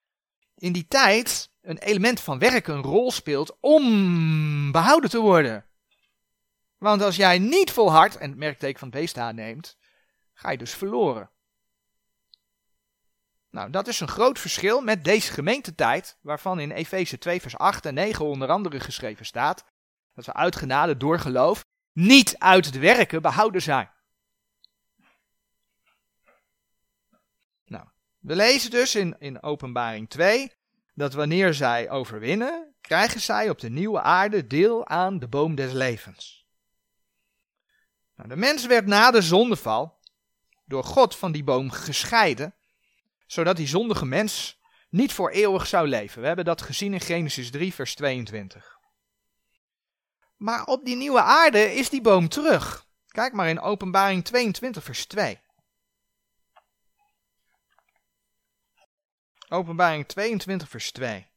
in 0.55 0.72
die 0.72 0.87
tijd 0.88 1.50
een 1.61 1.79
element 1.79 2.20
van 2.20 2.38
werk 2.38 2.66
een 2.66 2.83
rol 2.83 3.11
speelt 3.11 3.57
om 3.61 4.72
behouden 4.72 5.11
te 5.11 5.20
worden. 5.20 5.64
Want 6.79 7.03
als 7.03 7.16
jij 7.16 7.38
niet 7.38 7.70
volhardt 7.70 8.16
en 8.16 8.29
het 8.29 8.38
merkteken 8.38 8.79
van 8.79 8.88
het 8.88 8.96
beest 8.96 9.18
aanneemt, 9.18 9.76
ga 10.33 10.50
je 10.50 10.59
dus 10.59 10.74
verloren. 10.74 11.31
Nou, 13.50 13.70
dat 13.70 13.88
is 13.88 14.00
een 14.00 14.09
groot 14.09 14.38
verschil 14.38 14.81
met 14.81 15.05
deze 15.05 15.33
gemeentetijd, 15.33 16.18
waarvan 16.20 16.61
in 16.61 16.70
Efeze 16.70 17.18
2 17.18 17.40
vers 17.40 17.57
8 17.57 17.87
en 17.87 17.94
9 17.94 18.24
onder 18.24 18.48
andere 18.48 18.81
geschreven 18.81 19.26
staat, 19.26 19.64
dat 20.14 20.26
we 20.26 20.33
uit 20.33 20.57
genade 20.57 20.96
door 20.96 21.18
geloof 21.18 21.64
niet 21.92 22.38
uit 22.38 22.72
de 22.72 22.79
werken 22.79 23.22
behouden 23.22 23.62
zijn. 23.62 23.90
We 28.20 28.37
lezen 28.37 28.70
dus 28.70 28.94
in, 28.94 29.16
in 29.18 29.42
openbaring 29.42 30.09
2 30.11 30.52
dat 30.94 31.14
wanneer 31.14 31.54
zij 31.54 31.90
overwinnen, 31.90 32.74
krijgen 32.80 33.20
zij 33.20 33.50
op 33.50 33.59
de 33.59 33.70
nieuwe 33.70 34.00
aarde 34.00 34.46
deel 34.46 34.87
aan 34.87 35.18
de 35.18 35.28
boom 35.28 35.54
des 35.54 35.72
levens. 35.72 36.46
Nou, 38.16 38.28
de 38.28 38.37
mens 38.37 38.66
werd 38.66 38.87
na 38.87 39.11
de 39.11 39.22
zondeval 39.22 39.98
door 40.64 40.85
God 40.85 41.16
van 41.16 41.33
die 41.33 41.44
boom 41.44 41.70
gescheiden, 41.70 42.54
zodat 43.26 43.56
die 43.56 43.66
zondige 43.66 44.06
mens 44.06 44.61
niet 44.88 45.12
voor 45.12 45.30
eeuwig 45.30 45.66
zou 45.66 45.88
leven. 45.88 46.20
We 46.20 46.26
hebben 46.26 46.44
dat 46.44 46.62
gezien 46.62 46.92
in 46.92 47.00
Genesis 47.00 47.50
3, 47.50 47.74
vers 47.74 47.94
22. 47.94 48.78
Maar 50.37 50.64
op 50.64 50.85
die 50.85 50.96
nieuwe 50.96 51.22
aarde 51.22 51.74
is 51.74 51.88
die 51.88 52.00
boom 52.00 52.28
terug. 52.28 52.87
Kijk 53.06 53.33
maar 53.33 53.48
in 53.48 53.61
Openbaring 53.61 54.24
22, 54.24 54.85
vers 54.85 55.06
2. 55.06 55.40
Openbaring 59.53 60.07
22, 60.07 60.69
vers 60.69 60.93
2. 60.93 61.29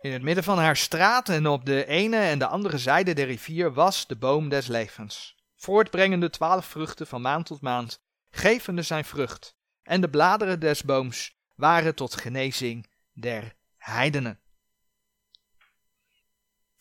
In 0.00 0.12
het 0.12 0.22
midden 0.22 0.44
van 0.44 0.58
haar 0.58 0.76
straat 0.76 1.28
en 1.28 1.46
op 1.46 1.66
de 1.66 1.86
ene 1.86 2.18
en 2.18 2.38
de 2.38 2.46
andere 2.46 2.78
zijde 2.78 3.12
der 3.12 3.26
rivier 3.26 3.72
was 3.72 4.06
de 4.06 4.16
boom 4.16 4.48
des 4.48 4.66
levens, 4.66 5.36
voortbrengende 5.54 6.30
twaalf 6.30 6.66
vruchten 6.66 7.06
van 7.06 7.20
maand 7.20 7.46
tot 7.46 7.60
maand, 7.60 8.02
gevende 8.30 8.82
zijn 8.82 9.04
vrucht, 9.04 9.56
en 9.82 10.00
de 10.00 10.10
bladeren 10.10 10.60
des 10.60 10.82
booms 10.82 11.38
waren 11.54 11.94
tot 11.94 12.20
genezing 12.20 12.90
der 13.12 13.54
heidenen. 13.76 14.40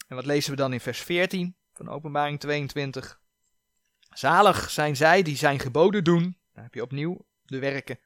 En 0.08 0.16
wat 0.16 0.26
lezen 0.26 0.52
we 0.52 0.58
dan 0.58 0.74
in 0.74 0.80
vers 0.80 1.00
14 1.00 1.58
van 1.74 1.90
Openbaring 1.90 2.40
22? 2.40 3.24
Zalig 4.18 4.70
zijn 4.70 4.96
zij 4.96 5.22
die 5.22 5.38
zijn 5.38 5.60
geboden 5.60 6.04
doen, 6.04 6.38
dan 6.54 6.64
heb 6.64 6.74
je 6.74 6.82
opnieuw 6.82 7.26
de 7.46 7.60
werken, 7.60 8.00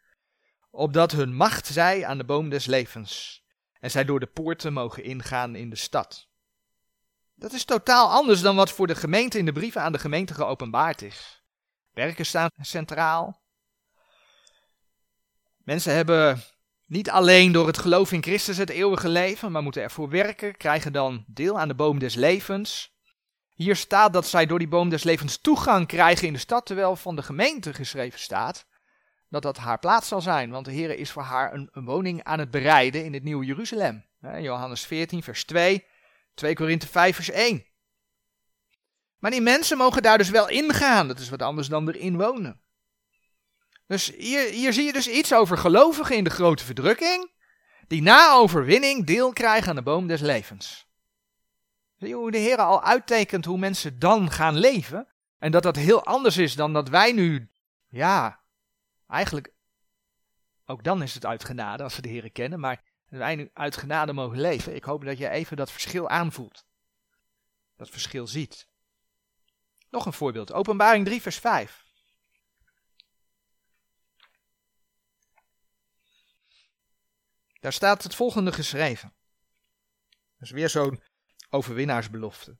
opdat 0.71 1.11
hun 1.11 1.35
macht 1.35 1.65
zij 1.65 2.05
aan 2.05 2.17
de 2.17 2.23
boom 2.23 2.49
des 2.49 2.65
levens, 2.65 3.43
en 3.79 3.91
zij 3.91 4.05
door 4.05 4.19
de 4.19 4.25
poorten 4.25 4.73
mogen 4.73 5.03
ingaan 5.03 5.55
in 5.55 5.69
de 5.69 5.75
stad. 5.75 6.27
Dat 7.35 7.53
is 7.53 7.65
totaal 7.65 8.09
anders 8.09 8.41
dan 8.41 8.55
wat 8.55 8.71
voor 8.71 8.87
de 8.87 8.95
gemeente 8.95 9.37
in 9.37 9.45
de 9.45 9.51
brieven 9.51 9.81
aan 9.81 9.91
de 9.91 9.99
gemeente 9.99 10.33
geopenbaard 10.33 11.01
is. 11.01 11.43
Werken 11.91 12.25
staan 12.25 12.49
centraal. 12.61 13.41
Mensen 15.57 15.93
hebben 15.93 16.43
niet 16.85 17.09
alleen 17.09 17.51
door 17.51 17.67
het 17.67 17.77
geloof 17.77 18.11
in 18.11 18.23
Christus 18.23 18.57
het 18.57 18.69
eeuwige 18.69 19.09
leven, 19.09 19.51
maar 19.51 19.63
moeten 19.63 19.81
ervoor 19.81 20.09
werken, 20.09 20.57
krijgen 20.57 20.93
dan 20.93 21.23
deel 21.27 21.59
aan 21.59 21.67
de 21.67 21.75
boom 21.75 21.99
des 21.99 22.15
levens. 22.15 22.97
Hier 23.59 23.75
staat 23.75 24.13
dat 24.13 24.27
zij 24.27 24.45
door 24.45 24.59
die 24.59 24.67
boom 24.67 24.89
des 24.89 25.03
levens 25.03 25.37
toegang 25.37 25.87
krijgen 25.87 26.27
in 26.27 26.33
de 26.33 26.39
stad, 26.39 26.65
terwijl 26.65 26.95
van 26.95 27.15
de 27.15 27.23
gemeente 27.23 27.73
geschreven 27.73 28.19
staat 28.19 28.65
dat 29.29 29.41
dat 29.41 29.57
haar 29.57 29.79
plaats 29.79 30.07
zal 30.07 30.21
zijn, 30.21 30.51
want 30.51 30.65
de 30.65 30.71
Heer 30.71 30.97
is 30.97 31.11
voor 31.11 31.21
haar 31.21 31.53
een, 31.53 31.69
een 31.71 31.85
woning 31.85 32.23
aan 32.23 32.39
het 32.39 32.51
bereiden 32.51 33.05
in 33.05 33.13
het 33.13 33.23
nieuwe 33.23 33.45
Jeruzalem. 33.45 34.05
Johannes 34.21 34.85
14, 34.85 35.23
vers 35.23 35.45
2, 35.45 35.85
2 36.33 36.55
Korinthe 36.55 36.87
5, 36.87 37.15
vers 37.15 37.29
1. 37.29 37.65
Maar 39.17 39.31
die 39.31 39.41
mensen 39.41 39.77
mogen 39.77 40.01
daar 40.01 40.17
dus 40.17 40.29
wel 40.29 40.49
ingaan, 40.49 41.07
dat 41.07 41.19
is 41.19 41.29
wat 41.29 41.41
anders 41.41 41.67
dan 41.67 41.89
erin 41.89 42.17
wonen. 42.17 42.61
Dus 43.87 44.11
hier, 44.17 44.49
hier 44.49 44.73
zie 44.73 44.85
je 44.85 44.93
dus 44.93 45.07
iets 45.07 45.33
over 45.33 45.57
gelovigen 45.57 46.15
in 46.15 46.23
de 46.23 46.29
grote 46.29 46.65
verdrukking, 46.65 47.31
die 47.87 48.01
na 48.01 48.33
overwinning 48.33 49.05
deel 49.05 49.33
krijgen 49.33 49.69
aan 49.69 49.75
de 49.75 49.81
boom 49.81 50.07
des 50.07 50.21
levens. 50.21 50.88
Zie 51.99 52.07
je 52.07 52.13
hoe 52.13 52.31
de 52.31 52.37
Heer 52.37 52.57
al 52.57 52.83
uittekent 52.83 53.45
hoe 53.45 53.57
mensen 53.57 53.99
dan 53.99 54.31
gaan 54.31 54.57
leven? 54.57 55.07
En 55.37 55.51
dat 55.51 55.63
dat 55.63 55.75
heel 55.75 56.05
anders 56.05 56.37
is 56.37 56.55
dan 56.55 56.73
dat 56.73 56.89
wij 56.89 57.11
nu, 57.11 57.51
ja, 57.87 58.43
eigenlijk, 59.07 59.53
ook 60.65 60.83
dan 60.83 61.01
is 61.01 61.13
het 61.13 61.25
uit 61.25 61.43
genade 61.43 61.83
als 61.83 61.95
we 61.95 62.01
de 62.01 62.09
Heer 62.09 62.31
kennen, 62.31 62.59
maar 62.59 62.83
wij 63.05 63.35
nu 63.35 63.49
uit 63.53 63.77
genade 63.77 64.13
mogen 64.13 64.41
leven. 64.41 64.75
Ik 64.75 64.83
hoop 64.83 65.05
dat 65.05 65.17
je 65.17 65.29
even 65.29 65.57
dat 65.57 65.71
verschil 65.71 66.09
aanvoelt. 66.09 66.65
Dat 67.75 67.89
verschil 67.89 68.27
ziet. 68.27 68.67
Nog 69.89 70.05
een 70.05 70.13
voorbeeld, 70.13 70.51
Openbaring 70.51 71.05
3, 71.05 71.21
vers 71.21 71.37
5. 71.37 71.87
Daar 77.59 77.73
staat 77.73 78.03
het 78.03 78.15
volgende 78.15 78.51
geschreven. 78.51 79.13
Dat 80.09 80.47
is 80.47 80.51
weer 80.51 80.69
zo'n 80.69 81.01
overwinnaarsbelofte. 81.49 82.57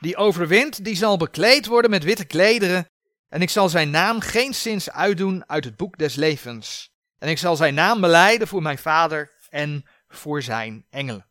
Die 0.00 0.16
overwint, 0.16 0.84
die 0.84 0.96
zal 0.96 1.16
bekleed 1.16 1.66
worden 1.66 1.90
met 1.90 2.04
witte 2.04 2.24
klederen. 2.24 2.90
En 3.28 3.42
ik 3.42 3.50
zal 3.50 3.68
zijn 3.68 3.90
naam 3.90 4.20
geen 4.20 4.54
zins 4.54 4.90
uitdoen 4.90 5.48
uit 5.48 5.64
het 5.64 5.76
boek 5.76 5.98
des 5.98 6.14
levens. 6.14 6.90
En 7.18 7.28
ik 7.28 7.38
zal 7.38 7.56
zijn 7.56 7.74
naam 7.74 8.00
beleiden 8.00 8.48
voor 8.48 8.62
mijn 8.62 8.78
vader 8.78 9.32
en 9.48 9.84
voor 10.08 10.42
zijn 10.42 10.86
engelen. 10.90 11.26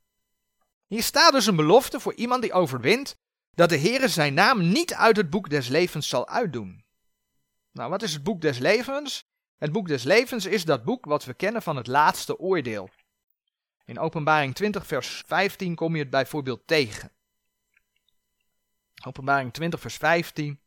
Hier 0.87 1.03
staat 1.03 1.31
dus 1.31 1.45
een 1.45 1.55
belofte 1.55 1.99
voor 1.99 2.13
iemand 2.13 2.41
die 2.41 2.53
overwint, 2.53 3.15
dat 3.53 3.69
de 3.69 3.77
Heere 3.77 4.07
zijn 4.07 4.33
naam 4.33 4.69
niet 4.69 4.93
uit 4.93 5.17
het 5.17 5.29
boek 5.29 5.49
des 5.49 5.67
levens 5.67 6.09
zal 6.09 6.27
uitdoen. 6.27 6.85
Nou, 7.71 7.89
wat 7.89 8.03
is 8.03 8.13
het 8.13 8.23
boek 8.23 8.41
des 8.41 8.57
levens? 8.57 9.25
Het 9.57 9.71
boek 9.71 9.87
des 9.87 10.03
levens 10.03 10.45
is 10.45 10.65
dat 10.65 10.83
boek 10.83 11.05
wat 11.05 11.25
we 11.25 11.33
kennen 11.33 11.61
van 11.61 11.75
het 11.75 11.87
laatste 11.87 12.39
oordeel. 12.39 12.89
In 13.87 13.99
Openbaring 13.99 14.55
20, 14.55 14.87
vers 14.87 15.23
15 15.25 15.75
kom 15.75 15.95
je 15.95 16.01
het 16.01 16.09
bijvoorbeeld 16.09 16.67
tegen. 16.67 17.11
Openbaring 19.05 19.53
20, 19.53 19.79
vers 19.79 19.95
15. 19.95 20.59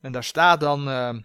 En 0.00 0.12
daar 0.12 0.24
staat 0.24 0.60
dan. 0.60 0.88
Uh, 0.88 1.16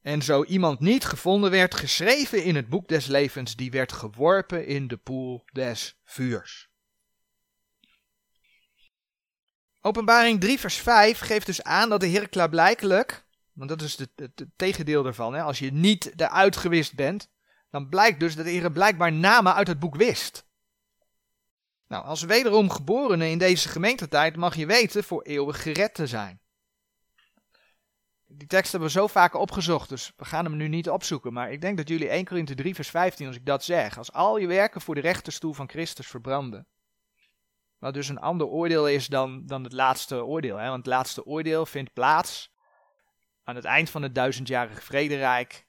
en 0.00 0.22
zo 0.22 0.44
iemand 0.44 0.80
niet 0.80 1.04
gevonden 1.04 1.50
werd, 1.50 1.74
geschreven 1.74 2.44
in 2.44 2.56
het 2.56 2.68
boek 2.68 2.88
des 2.88 3.06
levens, 3.06 3.56
die 3.56 3.70
werd 3.70 3.92
geworpen 3.92 4.66
in 4.66 4.88
de 4.88 4.96
poel 4.96 5.44
des 5.52 6.00
vuurs. 6.04 6.70
Openbaring 9.80 10.40
3, 10.40 10.58
vers 10.58 10.76
5 10.76 11.18
geeft 11.18 11.46
dus 11.46 11.62
aan 11.62 11.88
dat 11.88 12.00
de 12.00 12.06
Heer 12.06 12.28
klaarblijkelijk 12.28 13.24
want 13.52 13.68
dat 13.68 13.82
is 13.82 13.98
het, 13.98 14.32
tegendeel 14.56 15.02
daarvan. 15.02 15.34
Hè? 15.34 15.42
Als 15.42 15.58
je 15.58 15.72
niet 15.72 16.20
eruit 16.20 16.56
gewist 16.56 16.94
bent, 16.94 17.30
dan 17.72 17.88
blijkt 17.88 18.20
dus 18.20 18.36
dat 18.36 18.44
de 18.44 18.70
blijkbaar 18.72 19.12
namen 19.12 19.54
uit 19.54 19.66
het 19.66 19.78
boek 19.78 19.96
wist. 19.96 20.46
Nou, 21.88 22.04
als 22.04 22.22
wederom 22.22 22.70
geborene 22.70 23.30
in 23.30 23.38
deze 23.38 23.68
gemeentetijd 23.68 24.36
mag 24.36 24.56
je 24.56 24.66
weten 24.66 25.04
voor 25.04 25.22
eeuwig 25.22 25.62
gered 25.62 25.94
te 25.94 26.06
zijn. 26.06 26.40
Die 28.26 28.46
tekst 28.46 28.70
hebben 28.70 28.88
we 28.88 28.98
zo 28.98 29.06
vaak 29.06 29.34
opgezocht, 29.34 29.88
dus 29.88 30.12
we 30.16 30.24
gaan 30.24 30.44
hem 30.44 30.56
nu 30.56 30.68
niet 30.68 30.90
opzoeken. 30.90 31.32
Maar 31.32 31.52
ik 31.52 31.60
denk 31.60 31.76
dat 31.76 31.88
jullie 31.88 32.08
1 32.08 32.24
Korinthe 32.24 32.54
3 32.54 32.74
vers 32.74 32.90
15, 32.90 33.26
als 33.26 33.36
ik 33.36 33.46
dat 33.46 33.64
zeg, 33.64 33.98
als 33.98 34.12
al 34.12 34.36
je 34.36 34.46
werken 34.46 34.80
voor 34.80 34.94
de 34.94 35.00
rechterstoel 35.00 35.52
van 35.52 35.68
Christus 35.68 36.06
verbranden. 36.06 36.66
Wat 37.78 37.94
dus 37.94 38.08
een 38.08 38.20
ander 38.20 38.46
oordeel 38.46 38.88
is 38.88 39.06
dan, 39.06 39.46
dan 39.46 39.64
het 39.64 39.72
laatste 39.72 40.24
oordeel. 40.24 40.56
Hè? 40.56 40.68
Want 40.68 40.84
het 40.84 40.94
laatste 40.94 41.26
oordeel 41.26 41.66
vindt 41.66 41.92
plaats 41.92 42.52
aan 43.44 43.56
het 43.56 43.64
eind 43.64 43.90
van 43.90 44.02
het 44.02 44.14
duizendjarige 44.14 44.80
vrederijk, 44.80 45.66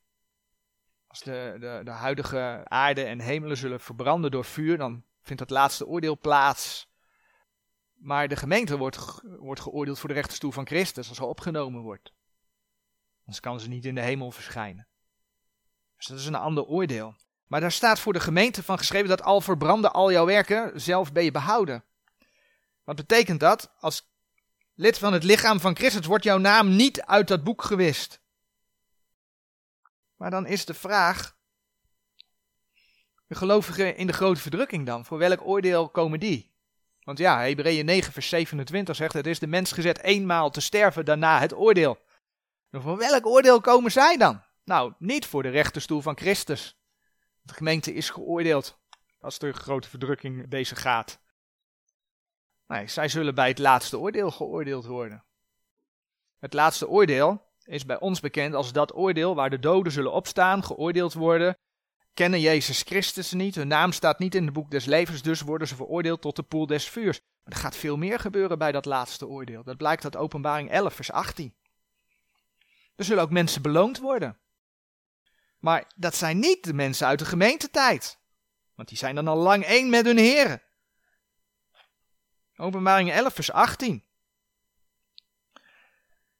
als 1.14 1.22
de, 1.22 1.58
de, 1.60 1.82
de 1.84 1.92
huidige 1.92 2.62
aarde 2.64 3.04
en 3.04 3.20
hemelen 3.20 3.58
zullen 3.58 3.80
verbranden 3.80 4.32
door 4.32 4.46
vuur, 4.46 4.78
dan 4.78 5.04
vindt 5.22 5.42
dat 5.42 5.50
laatste 5.50 5.88
oordeel 5.88 6.18
plaats. 6.18 6.88
Maar 7.94 8.28
de 8.28 8.36
gemeente 8.36 8.78
wordt, 8.78 9.22
wordt 9.24 9.62
geoordeeld 9.62 10.00
voor 10.00 10.10
de 10.10 10.16
rechterstoel 10.16 10.52
van 10.52 10.66
Christus 10.66 11.08
als 11.08 11.18
ze 11.18 11.26
opgenomen 11.26 11.82
wordt. 11.82 12.12
Anders 13.20 13.40
kan 13.40 13.60
ze 13.60 13.68
niet 13.68 13.86
in 13.86 13.96
de 13.96 14.02
hemel 14.02 14.32
verschijnen. 14.32 14.88
Dus 15.98 16.06
dat 16.06 16.20
is 16.20 16.26
een 16.26 16.36
ander 16.36 16.64
oordeel. 16.64 17.16
Maar 17.48 17.62
daar 17.62 17.72
staat 17.72 18.00
voor 18.00 18.14
de 18.14 18.20
gemeente 18.20 18.64
van 18.64 18.78
geschreven 18.78 19.10
dat 19.10 19.22
al 19.22 19.42
verbranden 19.42 19.94
al 19.94 20.12
jouw 20.12 20.26
werken, 20.26 20.82
zelf 20.82 21.12
ben 21.12 21.24
je 21.24 21.32
behouden. 21.32 21.84
Wat 22.84 22.96
betekent 22.96 23.40
dat? 23.40 23.74
Als 23.80 24.10
lid 24.74 24.98
van 24.98 25.14
het 25.14 25.24
lichaam 25.24 25.60
van 25.60 25.76
Christus, 25.76 26.06
wordt 26.06 26.24
jouw 26.24 26.38
naam 26.38 26.76
niet 26.76 27.02
uit 27.02 27.28
dat 27.28 27.44
boek 27.44 27.64
gewist. 27.64 28.22
Maar 30.24 30.32
dan 30.32 30.46
is 30.46 30.66
de 30.66 30.74
vraag, 30.74 31.38
de 33.28 33.36
gelovigen 33.36 33.96
in 33.96 34.08
de 34.08 34.14
grote 34.14 34.42
verdrukking 34.42 34.86
dan, 34.86 35.06
voor 35.06 35.18
welk 35.18 35.42
oordeel 35.42 35.90
komen 35.90 36.20
die? 36.20 36.52
Want 37.02 37.18
ja, 37.18 37.40
Hebreeën 37.42 37.86
9 37.86 38.14
vers 38.14 38.30
27 38.30 38.96
zegt, 38.96 39.14
het 39.14 39.28
is 39.28 39.40
de 39.40 39.48
mens 39.48 39.72
gezet 39.72 40.00
eenmaal 40.00 40.50
te 40.50 40.62
sterven, 40.62 41.06
daarna 41.06 41.40
het 41.40 41.54
oordeel. 41.54 41.98
En 42.70 42.82
voor 42.82 42.98
welk 42.98 43.26
oordeel 43.26 43.62
komen 43.62 43.92
zij 43.92 44.18
dan? 44.18 44.44
Nou, 44.66 44.94
niet 45.00 45.26
voor 45.26 45.44
de 45.44 45.50
rechterstoel 45.50 46.02
van 46.02 46.18
Christus. 46.18 46.78
De 47.42 47.54
gemeente 47.54 47.94
is 47.94 48.10
geoordeeld 48.10 48.80
als 49.20 49.40
de 49.40 49.54
grote 49.54 49.90
verdrukking 49.90 50.50
bezig 50.50 50.82
gaat. 50.82 51.20
Nee, 52.68 52.88
zij 52.88 53.08
zullen 53.08 53.36
bij 53.36 53.48
het 53.48 53.60
laatste 53.60 54.00
oordeel 54.00 54.32
geoordeeld 54.32 54.86
worden. 54.86 55.24
Het 56.40 56.54
laatste 56.54 56.88
oordeel 56.88 57.52
is 57.66 57.86
bij 57.86 58.00
ons 58.00 58.20
bekend 58.20 58.54
als 58.54 58.72
dat 58.72 58.96
oordeel 58.96 59.36
waar 59.36 59.50
de 59.50 59.60
doden 59.60 59.92
zullen 59.92 60.12
opstaan, 60.12 60.64
geoordeeld 60.64 61.14
worden, 61.14 61.58
kennen 62.14 62.40
Jezus 62.40 62.82
Christus 62.82 63.32
niet, 63.32 63.56
hun 63.56 63.68
naam 63.68 63.92
staat 63.92 64.20
niet 64.20 64.36
in 64.36 64.44
het 64.44 64.54
boek 64.54 64.72
des 64.72 64.86
levens, 64.86 65.22
dus 65.22 65.42
worden 65.42 65.68
ze 65.68 65.76
veroordeeld 65.76 66.22
tot 66.22 66.36
de 66.36 66.44
poel 66.44 66.66
des 66.66 66.90
vuurs. 66.90 67.20
Er 67.44 67.56
gaat 67.56 67.76
veel 67.76 67.98
meer 67.98 68.20
gebeuren 68.20 68.58
bij 68.58 68.72
dat 68.72 68.86
laatste 68.86 69.28
oordeel. 69.28 69.64
Dat 69.64 69.78
blijkt 69.78 70.04
uit 70.04 70.16
Openbaring 70.16 70.70
11, 70.70 70.94
vers 70.94 71.12
18. 71.12 71.56
Er 72.96 73.06
zullen 73.06 73.24
ook 73.24 73.30
mensen 73.30 73.62
beloond 73.62 74.00
worden. 74.00 74.38
Maar 75.60 75.92
dat 75.96 76.16
zijn 76.16 76.40
niet 76.40 76.64
de 76.64 76.74
mensen 76.74 77.08
uit 77.08 77.20
de 77.20 77.26
gemeentetijd. 77.26 78.20
Want 78.76 78.88
die 78.88 78.98
zijn 78.98 79.16
dan 79.16 79.28
al 79.28 79.38
lang 79.38 79.64
één 79.64 79.90
met 79.90 80.06
hun 80.06 80.18
heren. 80.18 80.62
Openbaring 82.56 83.12
11, 83.12 83.34
vers 83.34 83.52
18. 83.52 84.04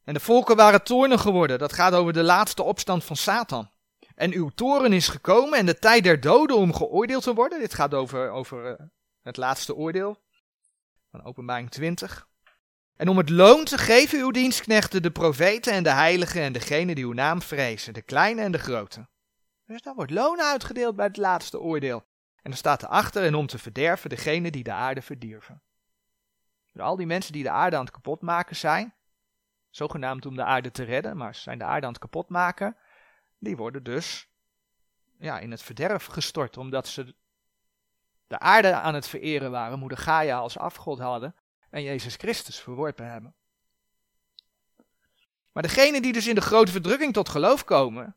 En 0.04 0.14
de 0.14 0.20
volken 0.20 0.56
waren 0.56 0.84
toornig 0.84 1.22
geworden. 1.22 1.60
Dat 1.60 1.74
gaat 1.74 1.94
over 1.94 2.14
de 2.14 2.24
laatste 2.24 2.64
opstand 2.64 3.04
van 3.04 3.16
Satan. 3.16 3.70
En 4.16 4.34
uw 4.34 4.50
toren 4.50 4.94
is 4.94 5.08
gekomen 5.08 5.60
en 5.60 5.66
de 5.66 5.80
tijd 5.80 6.04
der 6.04 6.20
doden 6.20 6.58
om 6.58 6.74
geoordeeld 6.74 7.24
te 7.24 7.34
worden. 7.34 7.60
Dit 7.60 7.74
gaat 7.74 7.94
over, 7.94 8.30
over 8.30 8.72
uh, 8.72 8.86
het 9.22 9.38
laatste 9.38 9.76
oordeel 9.76 10.22
van 11.12 11.24
Openbaring 11.24 11.72
20. 11.72 12.28
En 12.96 13.08
om 13.08 13.18
het 13.18 13.30
loon 13.30 13.64
te 13.64 13.78
geven 13.78 14.20
uw 14.20 14.32
dienstknechten, 14.32 15.02
de 15.02 15.12
profeten 15.12 15.74
en 15.74 15.84
de 15.84 15.92
heiligen 15.92 16.42
en 16.42 16.54
degenen 16.54 16.96
die 16.96 17.06
uw 17.06 17.14
naam 17.14 17.42
vrezen, 17.42 17.94
de 17.94 18.02
kleine 18.02 18.42
en 18.42 18.52
de 18.52 18.58
grote. 18.58 19.08
Dus 19.66 19.82
dan 19.82 19.96
wordt 19.96 20.12
loon 20.12 20.42
uitgedeeld 20.42 20.96
bij 20.96 21.06
het 21.06 21.18
laatste 21.18 21.60
oordeel. 21.60 22.06
En 22.42 22.52
er 22.52 22.58
staat 22.58 22.84
erachter 22.84 23.24
en 23.24 23.36
om 23.36 23.48
te 23.48 23.58
verderven 23.58 24.10
degenen 24.10 24.52
die 24.52 24.64
de 24.64 24.72
aarde 24.72 25.02
verdierven. 25.02 25.62
Dus 26.72 26.82
al 26.82 26.96
die 26.96 27.06
mensen 27.06 27.34
die 27.34 27.44
de 27.44 27.50
aarde 27.50 27.76
aan 27.76 27.84
het 27.84 27.94
kapotmaken 27.94 28.56
zijn, 28.56 28.94
zogenaamd 29.76 30.26
om 30.26 30.36
de 30.36 30.44
aarde 30.44 30.72
te 30.72 30.84
redden, 30.84 31.18
maar 31.18 31.36
ze 31.36 31.42
zijn 31.42 31.58
de 31.58 31.64
aarde 31.64 31.86
aan 31.86 31.92
het 31.92 32.02
kapotmaken, 32.02 32.78
die 33.38 33.58
worden 33.58 33.84
dus 33.84 34.30
ja, 35.20 35.40
in 35.40 35.52
het 35.52 35.62
verderf 35.62 36.06
gestort, 36.06 36.58
omdat 36.58 36.88
ze 36.88 37.16
de 38.28 38.40
aarde 38.40 38.74
aan 38.74 38.94
het 38.94 39.08
vereren 39.08 39.52
waren, 39.52 39.80
moeder 39.80 39.98
Gaia 39.98 40.38
als 40.38 40.58
afgod 40.58 41.00
hadden 41.00 41.36
en 41.70 41.84
Jezus 41.84 42.16
Christus 42.16 42.60
verworpen 42.60 43.12
hebben. 43.12 43.36
Maar 45.52 45.64
degenen 45.64 46.02
die 46.02 46.14
dus 46.14 46.28
in 46.28 46.36
de 46.36 46.42
grote 46.42 46.72
verdrukking 46.72 47.14
tot 47.14 47.30
geloof 47.30 47.64
komen, 47.64 48.16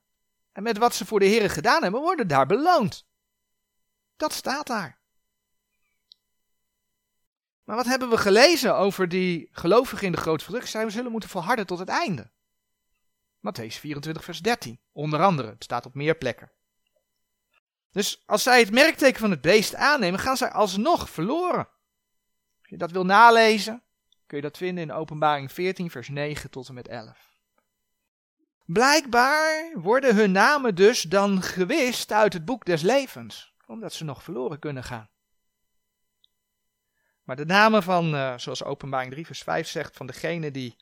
en 0.53 0.63
met 0.63 0.79
wat 0.79 0.95
ze 0.95 1.07
voor 1.07 1.21
de 1.21 1.27
Heeren 1.27 1.51
gedaan 1.51 1.83
hebben, 1.83 2.01
worden 2.01 2.29
daar 2.29 2.47
beloond. 2.47 3.07
Dat 4.17 4.33
staat 4.33 4.67
daar. 4.67 4.99
Maar 7.67 7.77
wat 7.77 7.87
hebben 7.87 8.09
we 8.09 8.17
gelezen 8.17 8.77
over 8.77 9.09
die 9.09 9.49
gelovigen 9.53 10.07
in 10.07 10.13
de 10.13 10.19
grote 10.19 10.45
verdrukking? 10.45 10.73
Zij 10.73 10.91
zullen 10.91 11.11
moeten 11.11 11.29
volharden 11.29 11.67
tot 11.67 11.79
het 11.79 11.89
einde. 11.89 12.31
Matthäus 13.39 13.79
24, 13.79 14.25
vers 14.25 14.41
13. 14.41 14.81
Onder 14.93 15.23
andere, 15.23 15.49
het 15.49 15.65
staat 15.65 15.87
op 15.87 15.95
meer 15.95 16.17
plekken. 16.17 16.51
Dus 17.93 18.23
als 18.27 18.43
zij 18.43 18.61
het 18.61 18.71
merkteken 18.71 19.21
van 19.21 19.31
het 19.31 19.41
beest 19.41 19.75
aannemen, 19.75 20.21
gaan 20.21 20.37
zij 20.37 20.51
alsnog 20.51 21.11
verloren. 21.11 21.69
Als 22.59 22.69
je 22.69 22.77
dat 22.77 22.91
wil 22.91 23.05
nalezen, 23.05 23.83
kun 24.27 24.37
je 24.37 24.43
dat 24.43 24.57
vinden 24.57 24.85
in 24.85 24.93
Openbaring 24.93 25.53
14, 25.53 25.91
vers 25.91 26.09
9 26.09 26.51
tot 26.51 26.69
en 26.69 26.75
met 26.75 26.89
11. 26.89 27.35
Blijkbaar 28.65 29.73
worden 29.75 30.15
hun 30.15 30.33
namen 30.33 30.75
dus 30.75 31.03
dan 31.03 31.43
gewist 31.43 32.13
uit 32.13 32.33
het 32.33 32.45
boek 32.45 32.65
des 32.65 32.83
levens, 32.83 33.55
omdat 33.67 33.93
ze 33.93 34.05
nog 34.05 34.23
verloren 34.23 34.59
kunnen 34.59 34.85
gaan. 34.85 35.09
Maar 37.27 37.37
de 37.37 37.45
namen 37.45 37.83
van, 37.83 38.15
uh, 38.15 38.39
zoals 38.39 38.65
Openbaring 38.65 39.13
3, 39.13 39.27
vers 39.27 39.43
5 39.43 39.69
zegt, 39.69 39.97
van 39.97 40.07
degenen 40.07 40.53
die 40.53 40.77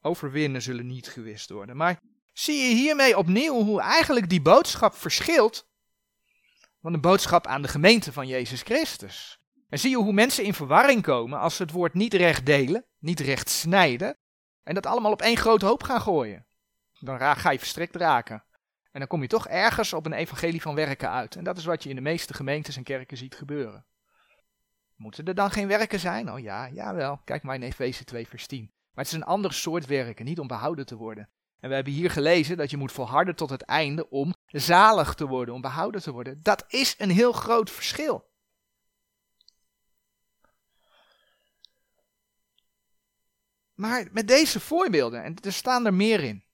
overwinnen, 0.00 0.62
zullen 0.62 0.86
niet 0.86 1.08
gewist 1.08 1.50
worden. 1.50 1.76
Maar 1.76 2.00
zie 2.32 2.56
je 2.56 2.74
hiermee 2.74 3.18
opnieuw 3.18 3.62
hoe 3.64 3.80
eigenlijk 3.80 4.28
die 4.28 4.42
boodschap 4.42 4.94
verschilt 4.94 5.68
van 6.80 6.92
de 6.92 7.00
boodschap 7.00 7.46
aan 7.46 7.62
de 7.62 7.68
gemeente 7.68 8.12
van 8.12 8.26
Jezus 8.26 8.62
Christus. 8.62 9.40
En 9.68 9.78
zie 9.78 9.90
je 9.90 9.96
hoe 9.96 10.12
mensen 10.12 10.44
in 10.44 10.54
verwarring 10.54 11.02
komen 11.02 11.38
als 11.38 11.56
ze 11.56 11.62
het 11.62 11.72
woord 11.72 11.94
niet 11.94 12.14
recht 12.14 12.46
delen, 12.46 12.86
niet 12.98 13.20
recht 13.20 13.48
snijden, 13.48 14.18
en 14.62 14.74
dat 14.74 14.86
allemaal 14.86 15.12
op 15.12 15.22
één 15.22 15.36
grote 15.36 15.66
hoop 15.66 15.82
gaan 15.82 16.00
gooien. 16.00 16.46
Dan 17.00 17.20
ga 17.20 17.50
je 17.50 17.58
verstrikt 17.58 17.96
raken. 17.96 18.44
En 18.92 18.98
dan 18.98 19.08
kom 19.08 19.22
je 19.22 19.28
toch 19.28 19.48
ergens 19.48 19.92
op 19.92 20.06
een 20.06 20.12
evangelie 20.12 20.62
van 20.62 20.74
werken 20.74 21.10
uit. 21.10 21.36
En 21.36 21.44
dat 21.44 21.56
is 21.56 21.64
wat 21.64 21.82
je 21.82 21.88
in 21.88 21.94
de 21.94 22.00
meeste 22.00 22.34
gemeentes 22.34 22.76
en 22.76 22.82
kerken 22.82 23.16
ziet 23.16 23.34
gebeuren. 23.34 23.86
Moeten 25.00 25.24
er 25.24 25.34
dan 25.34 25.50
geen 25.50 25.68
werken 25.68 26.00
zijn? 26.00 26.32
Oh 26.32 26.38
ja, 26.38 26.68
jawel. 26.68 27.20
Kijk 27.24 27.42
maar 27.42 27.54
in 27.54 27.62
Efeze 27.62 28.04
2 28.04 28.28
vers 28.28 28.46
10. 28.46 28.60
Maar 28.60 29.04
het 29.04 29.06
is 29.06 29.12
een 29.12 29.24
ander 29.24 29.52
soort 29.52 29.86
werken, 29.86 30.24
niet 30.24 30.38
om 30.38 30.46
behouden 30.46 30.86
te 30.86 30.96
worden. 30.96 31.28
En 31.60 31.68
we 31.68 31.74
hebben 31.74 31.92
hier 31.92 32.10
gelezen 32.10 32.56
dat 32.56 32.70
je 32.70 32.76
moet 32.76 32.92
volharden 32.92 33.36
tot 33.36 33.50
het 33.50 33.62
einde 33.62 34.10
om 34.10 34.34
zalig 34.46 35.14
te 35.14 35.26
worden, 35.26 35.54
om 35.54 35.60
behouden 35.60 36.02
te 36.02 36.12
worden. 36.12 36.38
Dat 36.42 36.64
is 36.68 36.94
een 36.98 37.10
heel 37.10 37.32
groot 37.32 37.70
verschil. 37.70 38.28
Maar 43.74 44.08
met 44.12 44.28
deze 44.28 44.60
voorbeelden, 44.60 45.22
en 45.22 45.36
er 45.42 45.52
staan 45.52 45.86
er 45.86 45.94
meer 45.94 46.22
in. 46.22 46.44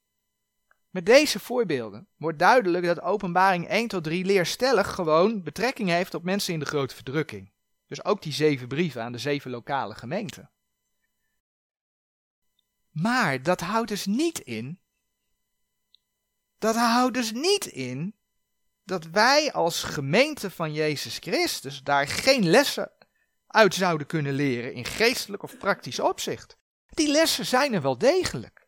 Met 0.90 1.06
deze 1.06 1.38
voorbeelden 1.40 2.08
wordt 2.16 2.38
duidelijk 2.38 2.84
dat 2.84 3.00
openbaring 3.00 3.68
1 3.68 3.88
tot 3.88 4.04
3 4.04 4.24
leerstellig 4.24 4.94
gewoon 4.94 5.42
betrekking 5.42 5.88
heeft 5.88 6.14
op 6.14 6.22
mensen 6.22 6.52
in 6.52 6.58
de 6.58 6.66
grote 6.66 6.94
verdrukking. 6.94 7.54
Dus 7.86 8.04
ook 8.04 8.22
die 8.22 8.32
zeven 8.32 8.68
brieven 8.68 9.02
aan 9.02 9.12
de 9.12 9.18
zeven 9.18 9.50
lokale 9.50 9.94
gemeenten. 9.94 10.50
Maar 12.90 13.42
dat 13.42 13.60
houdt 13.60 13.88
dus 13.88 14.06
niet 14.06 14.38
in 14.38 14.80
dat 16.58 16.76
houdt 16.76 17.14
dus 17.14 17.32
niet 17.32 17.66
in 17.66 18.14
dat 18.84 19.04
wij 19.04 19.52
als 19.52 19.82
gemeente 19.82 20.50
van 20.50 20.72
Jezus 20.72 21.18
Christus 21.18 21.82
daar 21.82 22.08
geen 22.08 22.48
lessen 22.48 22.92
uit 23.46 23.74
zouden 23.74 24.06
kunnen 24.06 24.32
leren 24.32 24.72
in 24.72 24.84
geestelijk 24.84 25.42
of 25.42 25.58
praktisch 25.58 26.00
opzicht. 26.00 26.56
Die 26.86 27.08
lessen 27.08 27.46
zijn 27.46 27.72
er 27.72 27.82
wel 27.82 27.98
degelijk. 27.98 28.66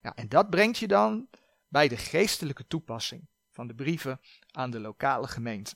Ja, 0.00 0.14
en 0.14 0.28
dat 0.28 0.50
brengt 0.50 0.78
je 0.78 0.88
dan 0.88 1.28
bij 1.68 1.88
de 1.88 1.96
geestelijke 1.96 2.66
toepassing 2.66 3.28
van 3.50 3.66
de 3.66 3.74
brieven 3.74 4.20
aan 4.50 4.70
de 4.70 4.80
lokale 4.80 5.28
gemeente. 5.28 5.74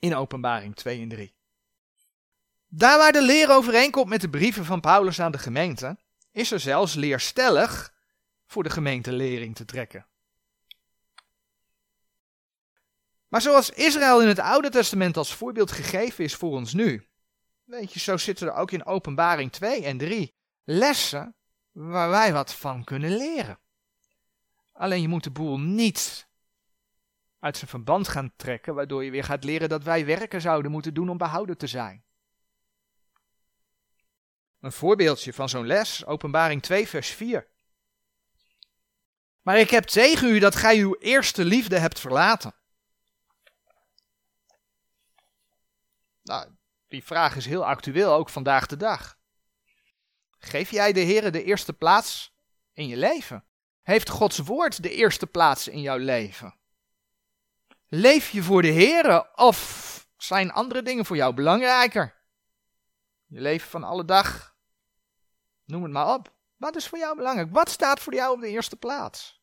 In 0.00 0.14
Openbaring 0.14 0.76
2 0.76 1.00
en 1.00 1.08
3. 1.08 1.34
Daar 2.68 2.98
waar 2.98 3.12
de 3.12 3.22
leer 3.22 3.50
overeenkomt 3.50 4.08
met 4.08 4.20
de 4.20 4.30
brieven 4.30 4.64
van 4.64 4.80
Paulus 4.80 5.20
aan 5.20 5.32
de 5.32 5.38
gemeente, 5.38 5.98
is 6.32 6.50
er 6.50 6.60
zelfs 6.60 6.94
leerstellig 6.94 7.92
voor 8.46 8.62
de 8.62 8.70
gemeente 8.70 9.12
lering 9.12 9.54
te 9.56 9.64
trekken. 9.64 10.06
Maar 13.28 13.40
zoals 13.40 13.70
Israël 13.70 14.22
in 14.22 14.28
het 14.28 14.38
Oude 14.38 14.68
Testament 14.68 15.16
als 15.16 15.34
voorbeeld 15.34 15.72
gegeven 15.72 16.24
is 16.24 16.34
voor 16.34 16.50
ons 16.50 16.72
nu, 16.72 17.06
weet 17.64 17.92
je, 17.92 18.00
zo 18.00 18.16
zitten 18.16 18.46
er 18.46 18.54
ook 18.54 18.70
in 18.70 18.84
Openbaring 18.84 19.52
2 19.52 19.84
en 19.84 19.98
3 19.98 20.34
lessen 20.64 21.34
waar 21.72 22.10
wij 22.10 22.32
wat 22.32 22.54
van 22.54 22.84
kunnen 22.84 23.16
leren. 23.16 23.58
Alleen 24.72 25.00
je 25.00 25.08
moet 25.08 25.24
de 25.24 25.30
boel 25.30 25.58
niet 25.58 26.28
uit 27.40 27.56
zijn 27.56 27.70
verband 27.70 28.08
gaan 28.08 28.32
trekken, 28.36 28.74
waardoor 28.74 29.04
je 29.04 29.10
weer 29.10 29.24
gaat 29.24 29.44
leren 29.44 29.68
dat 29.68 29.82
wij 29.82 30.06
werken 30.06 30.40
zouden 30.40 30.70
moeten 30.70 30.94
doen 30.94 31.08
om 31.08 31.18
behouden 31.18 31.56
te 31.56 31.66
zijn. 31.66 32.04
Een 34.60 34.72
voorbeeldje 34.72 35.32
van 35.32 35.48
zo'n 35.48 35.66
les, 35.66 36.04
Openbaring 36.06 36.62
2, 36.62 36.88
vers 36.88 37.08
4. 37.08 37.48
Maar 39.42 39.58
ik 39.58 39.70
heb 39.70 39.84
tegen 39.84 40.28
u 40.28 40.38
dat 40.38 40.56
gij 40.56 40.78
uw 40.78 40.96
eerste 40.98 41.44
liefde 41.44 41.78
hebt 41.78 42.00
verlaten. 42.00 42.54
Nou, 46.22 46.48
die 46.88 47.04
vraag 47.04 47.36
is 47.36 47.46
heel 47.46 47.66
actueel, 47.66 48.12
ook 48.12 48.28
vandaag 48.28 48.66
de 48.66 48.76
dag. 48.76 49.18
Geef 50.38 50.70
jij 50.70 50.92
de 50.92 51.00
Heer 51.00 51.32
de 51.32 51.44
eerste 51.44 51.72
plaats 51.72 52.34
in 52.72 52.86
je 52.86 52.96
leven? 52.96 53.44
Heeft 53.82 54.08
Gods 54.08 54.38
woord 54.38 54.82
de 54.82 54.90
eerste 54.90 55.26
plaats 55.26 55.68
in 55.68 55.80
jouw 55.80 55.98
leven? 55.98 56.59
Leef 57.92 58.30
je 58.30 58.42
voor 58.42 58.62
de 58.62 58.68
Heer 58.68 59.34
of 59.34 60.08
zijn 60.16 60.52
andere 60.52 60.82
dingen 60.82 61.04
voor 61.04 61.16
jou 61.16 61.34
belangrijker? 61.34 62.14
Je 63.26 63.40
leven 63.40 63.70
van 63.70 63.84
alle 63.84 64.04
dag, 64.04 64.56
noem 65.64 65.82
het 65.82 65.92
maar 65.92 66.14
op. 66.14 66.34
Wat 66.56 66.76
is 66.76 66.88
voor 66.88 66.98
jou 66.98 67.16
belangrijk? 67.16 67.52
Wat 67.52 67.70
staat 67.70 68.00
voor 68.00 68.14
jou 68.14 68.34
op 68.34 68.40
de 68.40 68.48
eerste 68.48 68.76
plaats? 68.76 69.42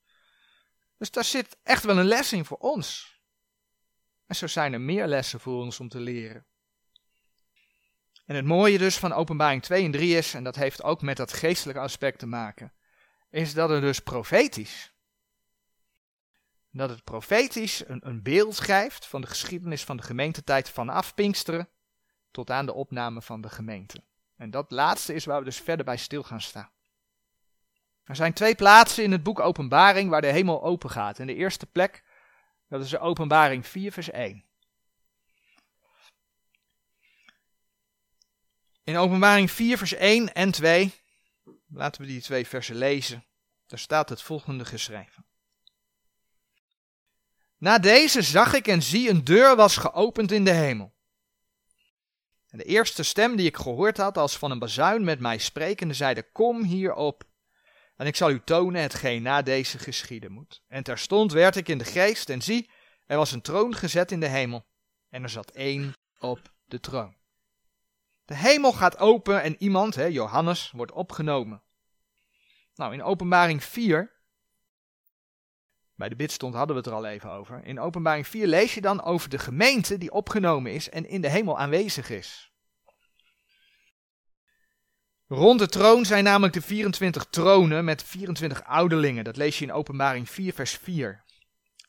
Dus 0.97 1.11
daar 1.11 1.23
zit 1.23 1.57
echt 1.63 1.83
wel 1.83 1.97
een 1.97 2.05
les 2.05 2.33
in 2.33 2.45
voor 2.45 2.57
ons. 2.57 3.19
En 4.25 4.35
zo 4.35 4.47
zijn 4.47 4.73
er 4.73 4.81
meer 4.81 5.07
lessen 5.07 5.39
voor 5.39 5.63
ons 5.63 5.79
om 5.79 5.89
te 5.89 5.99
leren. 5.99 6.45
En 8.25 8.35
het 8.35 8.45
mooie 8.45 8.77
dus 8.77 8.97
van 8.97 9.13
openbaring 9.13 9.63
2 9.63 9.83
en 9.83 9.91
3 9.91 10.17
is, 10.17 10.33
en 10.33 10.43
dat 10.43 10.55
heeft 10.55 10.83
ook 10.83 11.01
met 11.01 11.17
dat 11.17 11.33
geestelijke 11.33 11.81
aspect 11.81 12.19
te 12.19 12.25
maken, 12.25 12.73
is 13.29 13.53
dat 13.53 13.69
het 13.69 13.81
dus 13.81 13.99
profetisch, 13.99 14.96
dat 16.77 16.89
het 16.89 17.03
profetisch 17.03 17.87
een, 17.87 18.07
een 18.07 18.21
beeld 18.21 18.59
geeft 18.59 19.05
van 19.05 19.21
de 19.21 19.27
geschiedenis 19.27 19.83
van 19.83 19.97
de 19.97 20.03
gemeentetijd 20.03 20.69
vanaf 20.69 21.13
Pinksteren 21.13 21.69
tot 22.31 22.51
aan 22.51 22.65
de 22.65 22.73
opname 22.73 23.21
van 23.21 23.41
de 23.41 23.49
gemeente. 23.49 24.03
En 24.35 24.49
dat 24.49 24.71
laatste 24.71 25.13
is 25.13 25.25
waar 25.25 25.39
we 25.39 25.45
dus 25.45 25.61
verder 25.61 25.85
bij 25.85 25.97
stil 25.97 26.23
gaan 26.23 26.41
staan. 26.41 26.71
Er 28.03 28.15
zijn 28.15 28.33
twee 28.33 28.55
plaatsen 28.55 29.03
in 29.03 29.11
het 29.11 29.23
boek 29.23 29.39
Openbaring 29.39 30.09
waar 30.09 30.21
de 30.21 30.27
hemel 30.31 30.63
open 30.63 30.89
gaat. 30.89 31.19
En 31.19 31.27
de 31.27 31.35
eerste 31.35 31.65
plek, 31.65 32.03
dat 32.69 32.81
is 32.81 32.89
de 32.89 32.99
Openbaring 32.99 33.67
4, 33.67 33.91
vers 33.91 34.09
1. 34.09 34.45
In 38.83 38.97
Openbaring 38.97 39.51
4, 39.51 39.77
vers 39.77 39.93
1 39.93 40.33
en 40.33 40.51
2, 40.51 40.93
laten 41.67 42.01
we 42.01 42.07
die 42.07 42.21
twee 42.21 42.47
versen 42.47 42.75
lezen. 42.75 43.25
Daar 43.65 43.79
staat 43.79 44.09
het 44.09 44.21
volgende 44.21 44.65
geschreven. 44.65 45.26
Na 47.57 47.79
deze 47.79 48.21
zag 48.21 48.53
ik 48.53 48.67
en 48.67 48.83
zie 48.83 49.09
een 49.09 49.23
deur 49.23 49.55
was 49.55 49.77
geopend 49.77 50.31
in 50.31 50.43
de 50.43 50.51
hemel. 50.51 50.95
En 52.47 52.57
de 52.57 52.63
eerste 52.63 53.03
stem 53.03 53.35
die 53.35 53.47
ik 53.47 53.57
gehoord 53.57 53.97
had 53.97 54.17
als 54.17 54.37
van 54.37 54.51
een 54.51 54.59
bazuin 54.59 55.03
met 55.03 55.19
mij 55.19 55.37
sprekende 55.37 55.93
zeide, 55.93 56.31
kom 56.31 56.63
hierop 56.63 57.23
en 57.97 58.07
ik 58.07 58.15
zal 58.15 58.29
u 58.29 58.41
tonen 58.43 58.81
hetgeen 58.81 59.21
na 59.21 59.41
deze 59.41 59.79
geschieden 59.79 60.31
moet. 60.31 60.63
En 60.67 60.83
terstond 60.83 61.31
werd 61.31 61.55
ik 61.55 61.67
in 61.67 61.77
de 61.77 61.85
geest 61.85 62.29
en 62.29 62.41
zie, 62.41 62.69
er 63.05 63.17
was 63.17 63.31
een 63.31 63.41
troon 63.41 63.75
gezet 63.75 64.11
in 64.11 64.19
de 64.19 64.27
hemel 64.27 64.65
en 65.09 65.23
er 65.23 65.29
zat 65.29 65.51
één 65.51 65.93
op 66.19 66.51
de 66.65 66.79
troon. 66.79 67.15
De 68.25 68.35
hemel 68.35 68.73
gaat 68.73 68.97
open 68.97 69.41
en 69.41 69.55
iemand, 69.61 69.95
hè, 69.95 70.05
Johannes, 70.05 70.71
wordt 70.71 70.91
opgenomen. 70.91 71.63
Nou, 72.75 72.93
in 72.93 73.03
openbaring 73.03 73.63
4, 73.63 74.16
bij 75.97 76.09
de 76.09 76.15
bidstond 76.15 76.53
hadden 76.53 76.75
we 76.75 76.81
het 76.81 76.91
er 76.91 76.97
al 76.97 77.05
even 77.05 77.31
over. 77.31 77.63
In 77.63 77.79
openbaring 77.79 78.27
4 78.27 78.47
lees 78.47 78.73
je 78.73 78.81
dan 78.81 79.03
over 79.03 79.29
de 79.29 79.39
gemeente 79.39 79.97
die 79.97 80.11
opgenomen 80.11 80.73
is 80.73 80.89
en 80.89 81.09
in 81.09 81.21
de 81.21 81.29
hemel 81.29 81.57
aanwezig 81.57 82.09
is. 82.09 82.51
Rond 85.27 85.59
de 85.59 85.67
troon 85.67 86.05
zijn 86.05 86.23
namelijk 86.23 86.53
de 86.53 86.61
24 86.61 87.25
tronen 87.29 87.85
met 87.85 88.03
24 88.03 88.63
ouderlingen. 88.63 89.23
Dat 89.23 89.37
lees 89.37 89.59
je 89.59 89.65
in 89.65 89.71
Openbaring 89.71 90.29
4, 90.29 90.53
vers 90.53 90.71
4. 90.71 91.23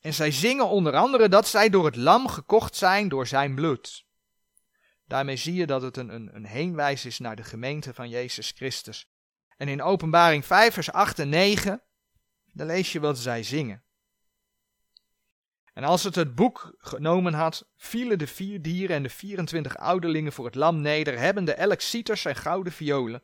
En 0.01 0.15
zij 0.15 0.31
zingen 0.31 0.69
onder 0.69 0.97
andere 0.97 1.29
dat 1.29 1.49
zij 1.49 1.71
door 1.71 1.85
het 1.85 1.97
lam 1.97 2.29
gekocht 2.29 2.77
zijn 2.77 3.09
door 3.09 3.27
zijn 3.27 3.55
bloed. 3.55 4.07
Daarmee 5.07 5.37
zie 5.37 5.55
je 5.55 5.67
dat 5.67 5.83
het 5.83 5.97
een, 5.97 6.15
een, 6.15 6.35
een 6.35 6.47
heenwijs 6.47 7.05
is 7.05 7.19
naar 7.19 7.37
de 7.37 7.45
gemeente 7.45 7.95
van 7.95 8.09
Jezus 8.09 8.51
Christus. 8.51 9.11
En 9.57 9.69
in 9.69 9.83
Openbaring 9.83 10.45
5, 10.45 10.75
vers 10.75 10.93
8 10.93 11.19
en 11.19 11.29
9, 11.29 11.83
dan 12.53 12.67
lees 12.67 12.93
je 12.93 13.01
wat 13.01 13.19
zij 13.19 13.43
zingen. 13.43 13.83
En 15.79 15.85
als 15.85 16.05
het 16.05 16.15
het 16.15 16.35
boek 16.35 16.75
genomen 16.79 17.35
had, 17.35 17.69
vielen 17.77 18.19
de 18.19 18.27
vier 18.27 18.63
dieren 18.63 18.97
en 18.97 19.03
de 19.03 19.09
24 19.09 19.77
ouderlingen 19.77 20.33
voor 20.33 20.45
het 20.45 20.55
lam 20.55 20.81
neder, 20.81 21.19
hebbende 21.19 21.53
elk 21.53 21.81
citers 21.81 22.25
en 22.25 22.37
gouden 22.37 22.73
violen, 22.73 23.23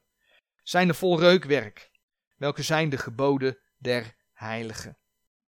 zijn 0.63 0.87
de 0.87 0.95
vol 0.95 1.21
reukwerk, 1.21 1.91
welke 2.37 2.63
zijn 2.63 2.89
de 2.89 2.99
geboden 2.99 3.59
der 3.79 4.15
heiligen. 4.33 4.99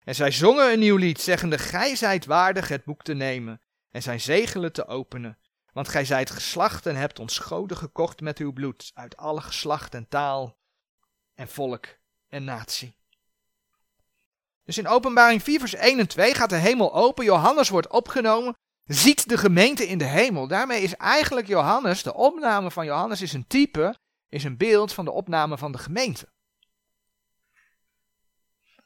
En 0.04 0.16
zij 0.16 0.32
zongen 0.32 0.72
een 0.72 0.80
nieuw 0.80 0.96
lied, 0.96 1.22
zeggende, 1.22 1.58
Gij 1.58 1.96
zijt 1.96 2.26
waardig 2.26 2.68
het 2.68 2.84
boek 2.84 3.04
te 3.04 3.14
nemen 3.14 3.62
en 3.92 4.02
zijn 4.02 4.20
zegelen 4.20 4.72
te 4.72 4.88
openen. 4.88 5.38
Want 5.74 5.88
gij 5.88 6.06
zijt 6.06 6.30
geslacht 6.30 6.86
en 6.86 6.96
hebt 6.96 7.20
ons 7.20 7.38
goden 7.38 7.78
gekocht 7.78 8.22
met 8.22 8.38
uw 8.38 8.54
bloed, 8.54 8.92
uit 8.94 9.18
alle 9.18 9.42
geslacht 9.42 9.94
en 9.94 10.08
taal 10.08 10.58
en 11.34 11.48
volk 11.48 11.86
en 12.28 12.44
natie. 12.44 13.01
Dus 14.72 14.84
in 14.84 14.88
openbaring 14.88 15.44
4 15.44 15.60
vers 15.60 15.74
1 15.74 16.00
en 16.00 16.08
2 16.08 16.34
gaat 16.34 16.50
de 16.50 16.56
hemel 16.56 16.94
open, 16.94 17.26
Johannes 17.26 17.70
wordt 17.70 17.88
opgenomen, 17.88 18.56
ziet 18.86 19.30
de 19.30 19.38
gemeente 19.38 19.88
in 19.88 19.98
de 19.98 20.06
hemel. 20.06 20.48
Daarmee 20.48 20.82
is 20.82 20.96
eigenlijk 20.96 21.48
Johannes, 21.48 22.04
de 22.04 22.14
opname 22.14 22.72
van 22.72 22.86
Johannes 22.86 23.22
is 23.22 23.34
een 23.34 23.48
type, 23.48 23.96
is 24.30 24.44
een 24.44 24.58
beeld 24.58 24.94
van 24.94 25.06
de 25.06 25.12
opname 25.12 25.58
van 25.58 25.72
de 25.72 25.78
gemeente. 25.78 26.28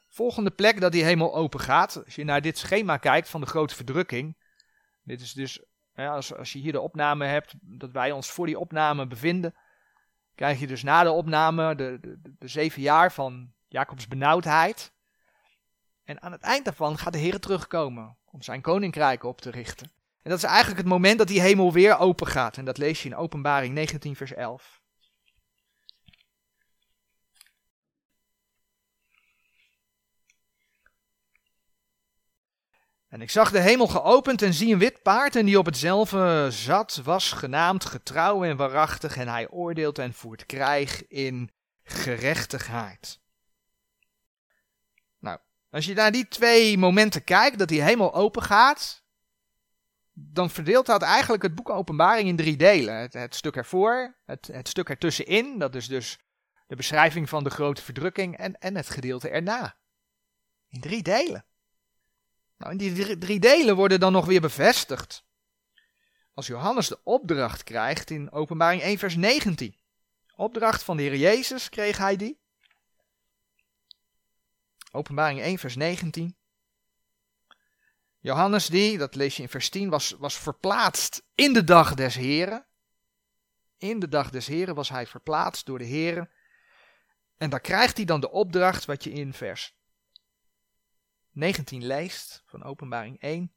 Volgende 0.08 0.50
plek 0.50 0.80
dat 0.80 0.92
die 0.92 1.04
hemel 1.04 1.34
open 1.34 1.60
gaat, 1.60 2.04
als 2.04 2.14
je 2.14 2.24
naar 2.24 2.40
dit 2.40 2.58
schema 2.58 2.96
kijkt 2.96 3.28
van 3.28 3.40
de 3.40 3.46
grote 3.46 3.74
verdrukking. 3.74 4.36
Dit 5.02 5.20
is 5.20 5.32
dus, 5.32 5.64
ja, 5.94 6.14
als, 6.14 6.34
als 6.34 6.52
je 6.52 6.58
hier 6.58 6.72
de 6.72 6.80
opname 6.80 7.26
hebt, 7.26 7.54
dat 7.60 7.90
wij 7.90 8.10
ons 8.10 8.30
voor 8.30 8.46
die 8.46 8.58
opname 8.58 9.06
bevinden, 9.06 9.54
krijg 10.34 10.60
je 10.60 10.66
dus 10.66 10.82
na 10.82 11.02
de 11.02 11.10
opname 11.10 11.74
de, 11.74 11.98
de, 12.00 12.20
de 12.38 12.48
zeven 12.48 12.82
jaar 12.82 13.12
van 13.12 13.52
Jacobs 13.68 14.08
benauwdheid. 14.08 14.94
En 16.06 16.22
aan 16.22 16.32
het 16.32 16.40
eind 16.40 16.64
daarvan 16.64 16.98
gaat 16.98 17.12
de 17.12 17.18
Heer 17.18 17.40
terugkomen 17.40 18.16
om 18.24 18.42
zijn 18.42 18.60
koninkrijk 18.60 19.24
op 19.24 19.40
te 19.40 19.50
richten. 19.50 19.90
En 20.22 20.30
dat 20.30 20.38
is 20.38 20.44
eigenlijk 20.44 20.78
het 20.78 20.88
moment 20.88 21.18
dat 21.18 21.28
die 21.28 21.40
hemel 21.40 21.72
weer 21.72 21.98
open 21.98 22.26
gaat. 22.26 22.56
En 22.56 22.64
dat 22.64 22.78
lees 22.78 23.02
je 23.02 23.08
in 23.08 23.16
Openbaring 23.16 23.74
19, 23.74 24.16
vers 24.16 24.34
11. 24.34 24.80
En 33.08 33.20
ik 33.20 33.30
zag 33.30 33.50
de 33.50 33.60
hemel 33.60 33.86
geopend 33.86 34.42
en 34.42 34.54
zie 34.54 34.72
een 34.72 34.78
wit 34.78 35.02
paard 35.02 35.36
en 35.36 35.46
die 35.46 35.58
op 35.58 35.66
hetzelfde 35.66 36.50
zat, 36.50 37.00
was 37.04 37.32
genaamd 37.32 37.84
getrouw 37.84 38.44
en 38.44 38.56
waarachtig 38.56 39.16
en 39.16 39.28
hij 39.28 39.48
oordeelt 39.48 39.98
en 39.98 40.14
voert 40.14 40.46
krijg 40.46 41.06
in 41.08 41.50
gerechtigheid. 41.82 43.20
Als 45.76 45.86
je 45.86 45.94
naar 45.94 46.12
die 46.12 46.28
twee 46.28 46.78
momenten 46.78 47.24
kijkt, 47.24 47.58
dat 47.58 47.68
die 47.68 47.82
hemel 47.82 48.14
open 48.14 48.42
gaat, 48.42 49.02
dan 50.12 50.50
verdeelt 50.50 50.86
dat 50.86 51.02
eigenlijk 51.02 51.42
het 51.42 51.54
boek 51.54 51.70
Openbaring 51.70 52.28
in 52.28 52.36
drie 52.36 52.56
delen. 52.56 53.08
Het, 53.10 53.34
stuk 53.34 53.56
ervoor, 53.56 54.16
het, 54.26 54.46
het 54.46 54.68
stuk 54.68 54.88
ertussenin, 54.88 55.58
dat 55.58 55.74
is 55.74 55.86
dus 55.86 56.18
de 56.66 56.76
beschrijving 56.76 57.28
van 57.28 57.44
de 57.44 57.50
grote 57.50 57.82
verdrukking 57.82 58.36
en, 58.36 58.58
en 58.58 58.76
het 58.76 58.90
gedeelte 58.90 59.28
erna. 59.28 59.76
In 60.68 60.80
drie 60.80 61.02
delen. 61.02 61.44
Nou, 62.58 62.72
en 62.72 62.78
die 62.78 63.18
drie 63.18 63.40
delen 63.40 63.76
worden 63.76 64.00
dan 64.00 64.12
nog 64.12 64.26
weer 64.26 64.40
bevestigd. 64.40 65.24
Als 66.34 66.46
Johannes 66.46 66.88
de 66.88 67.00
opdracht 67.04 67.62
krijgt 67.62 68.10
in 68.10 68.32
Openbaring 68.32 68.82
1, 68.82 68.98
vers 68.98 69.16
19. 69.16 69.76
Opdracht 70.36 70.82
van 70.82 70.96
de 70.96 71.02
Heer 71.02 71.16
Jezus 71.16 71.68
kreeg 71.68 71.98
hij 71.98 72.16
die. 72.16 72.44
Openbaring 74.96 75.40
1, 75.40 75.58
vers 75.58 75.76
19. 75.76 76.36
Johannes 78.18 78.66
die, 78.66 78.98
dat 78.98 79.14
lees 79.14 79.36
je 79.36 79.42
in 79.42 79.48
vers 79.48 79.68
10, 79.68 79.88
was, 79.88 80.10
was 80.10 80.38
verplaatst 80.38 81.22
in 81.34 81.52
de 81.52 81.64
dag 81.64 81.94
des 81.94 82.14
Heren. 82.14 82.66
In 83.78 83.98
de 83.98 84.08
dag 84.08 84.30
des 84.30 84.46
Heren 84.46 84.74
was 84.74 84.88
hij 84.88 85.06
verplaatst 85.06 85.66
door 85.66 85.78
de 85.78 85.84
Heren. 85.84 86.30
En 87.36 87.50
daar 87.50 87.60
krijgt 87.60 87.96
hij 87.96 88.06
dan 88.06 88.20
de 88.20 88.30
opdracht 88.30 88.84
wat 88.84 89.04
je 89.04 89.10
in 89.10 89.32
vers 89.32 89.76
19 91.30 91.86
leest 91.86 92.42
van 92.46 92.62
Openbaring 92.62 93.20
1. 93.20 93.54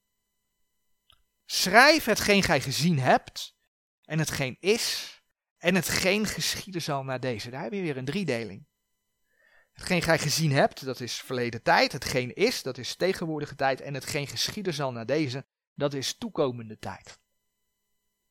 Schrijf 1.46 2.06
hetgeen 2.06 2.44
gij 2.44 2.62
gezien 2.62 3.00
hebt 3.00 3.56
en 4.04 4.20
hetgeen 4.20 4.58
is 4.60 5.18
en 5.58 5.76
hetgeen 5.76 6.26
geschieden 6.26 6.82
zal 6.82 7.04
na 7.04 7.18
deze. 7.18 7.50
Daar 7.50 7.64
heb 7.64 7.74
je 7.74 7.82
weer 7.82 7.98
een 7.98 8.06
driedeling. 8.06 8.69
Hetgeen 9.80 10.02
gij 10.02 10.20
gezien 10.20 10.52
hebt, 10.52 10.86
dat 10.86 11.00
is 11.00 11.22
verleden 11.22 11.62
tijd. 11.62 11.92
Hetgeen 11.92 12.36
is, 12.36 12.64
dat 12.64 12.78
is 12.78 12.96
tegenwoordige 12.96 13.56
tijd. 13.56 13.82
En 13.82 13.94
hetgeen 13.94 14.28
geschieden 14.28 14.74
zal 14.74 14.92
na 14.92 15.06
deze, 15.06 15.46
dat 15.74 15.94
is 15.94 16.18
toekomende 16.18 16.80
tijd. 16.80 17.20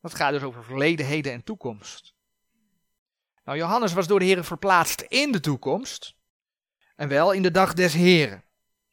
Dat 0.00 0.14
gaat 0.14 0.32
dus 0.32 0.42
over 0.42 0.64
verleden, 0.64 1.06
heden 1.06 1.32
en 1.32 1.44
toekomst. 1.44 2.14
Nou, 3.44 3.58
Johannes 3.58 3.92
was 3.92 4.06
door 4.06 4.18
de 4.18 4.24
Heer 4.24 4.44
verplaatst 4.44 5.00
in 5.00 5.32
de 5.32 5.40
toekomst. 5.40 6.14
En 6.96 7.08
wel 7.08 7.32
in 7.32 7.42
de 7.42 7.50
dag 7.50 7.72
des 7.72 7.92
Heren. 7.92 8.44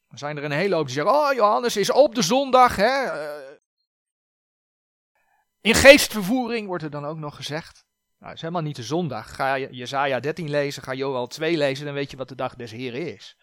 Dan 0.08 0.18
zijn 0.18 0.36
er 0.36 0.44
een 0.44 0.50
hele 0.50 0.74
hoop 0.74 0.86
die 0.86 0.94
zeggen, 0.94 1.14
oh 1.14 1.32
Johannes 1.32 1.76
is 1.76 1.90
op 1.90 2.14
de 2.14 2.22
zondag. 2.22 2.76
Hè? 2.76 3.04
Eh, 3.04 3.56
in 5.60 5.74
geestvervoering 5.74 6.66
wordt 6.66 6.84
er 6.84 6.90
dan 6.90 7.06
ook 7.06 7.18
nog 7.18 7.36
gezegd. 7.36 7.85
Nou, 8.26 8.38
het 8.38 8.44
is 8.46 8.50
helemaal 8.50 8.72
niet 8.72 8.82
de 8.82 8.94
zondag. 8.96 9.34
Ga 9.34 9.54
je 9.54 9.68
Jezaja 9.70 10.20
13 10.20 10.50
lezen, 10.50 10.82
ga 10.82 10.94
Joel 10.94 11.26
2 11.26 11.56
lezen, 11.56 11.84
dan 11.84 11.94
weet 11.94 12.10
je 12.10 12.16
wat 12.16 12.28
de 12.28 12.34
dag 12.34 12.54
des 12.54 12.70
Heren 12.70 13.14
is. 13.14 13.36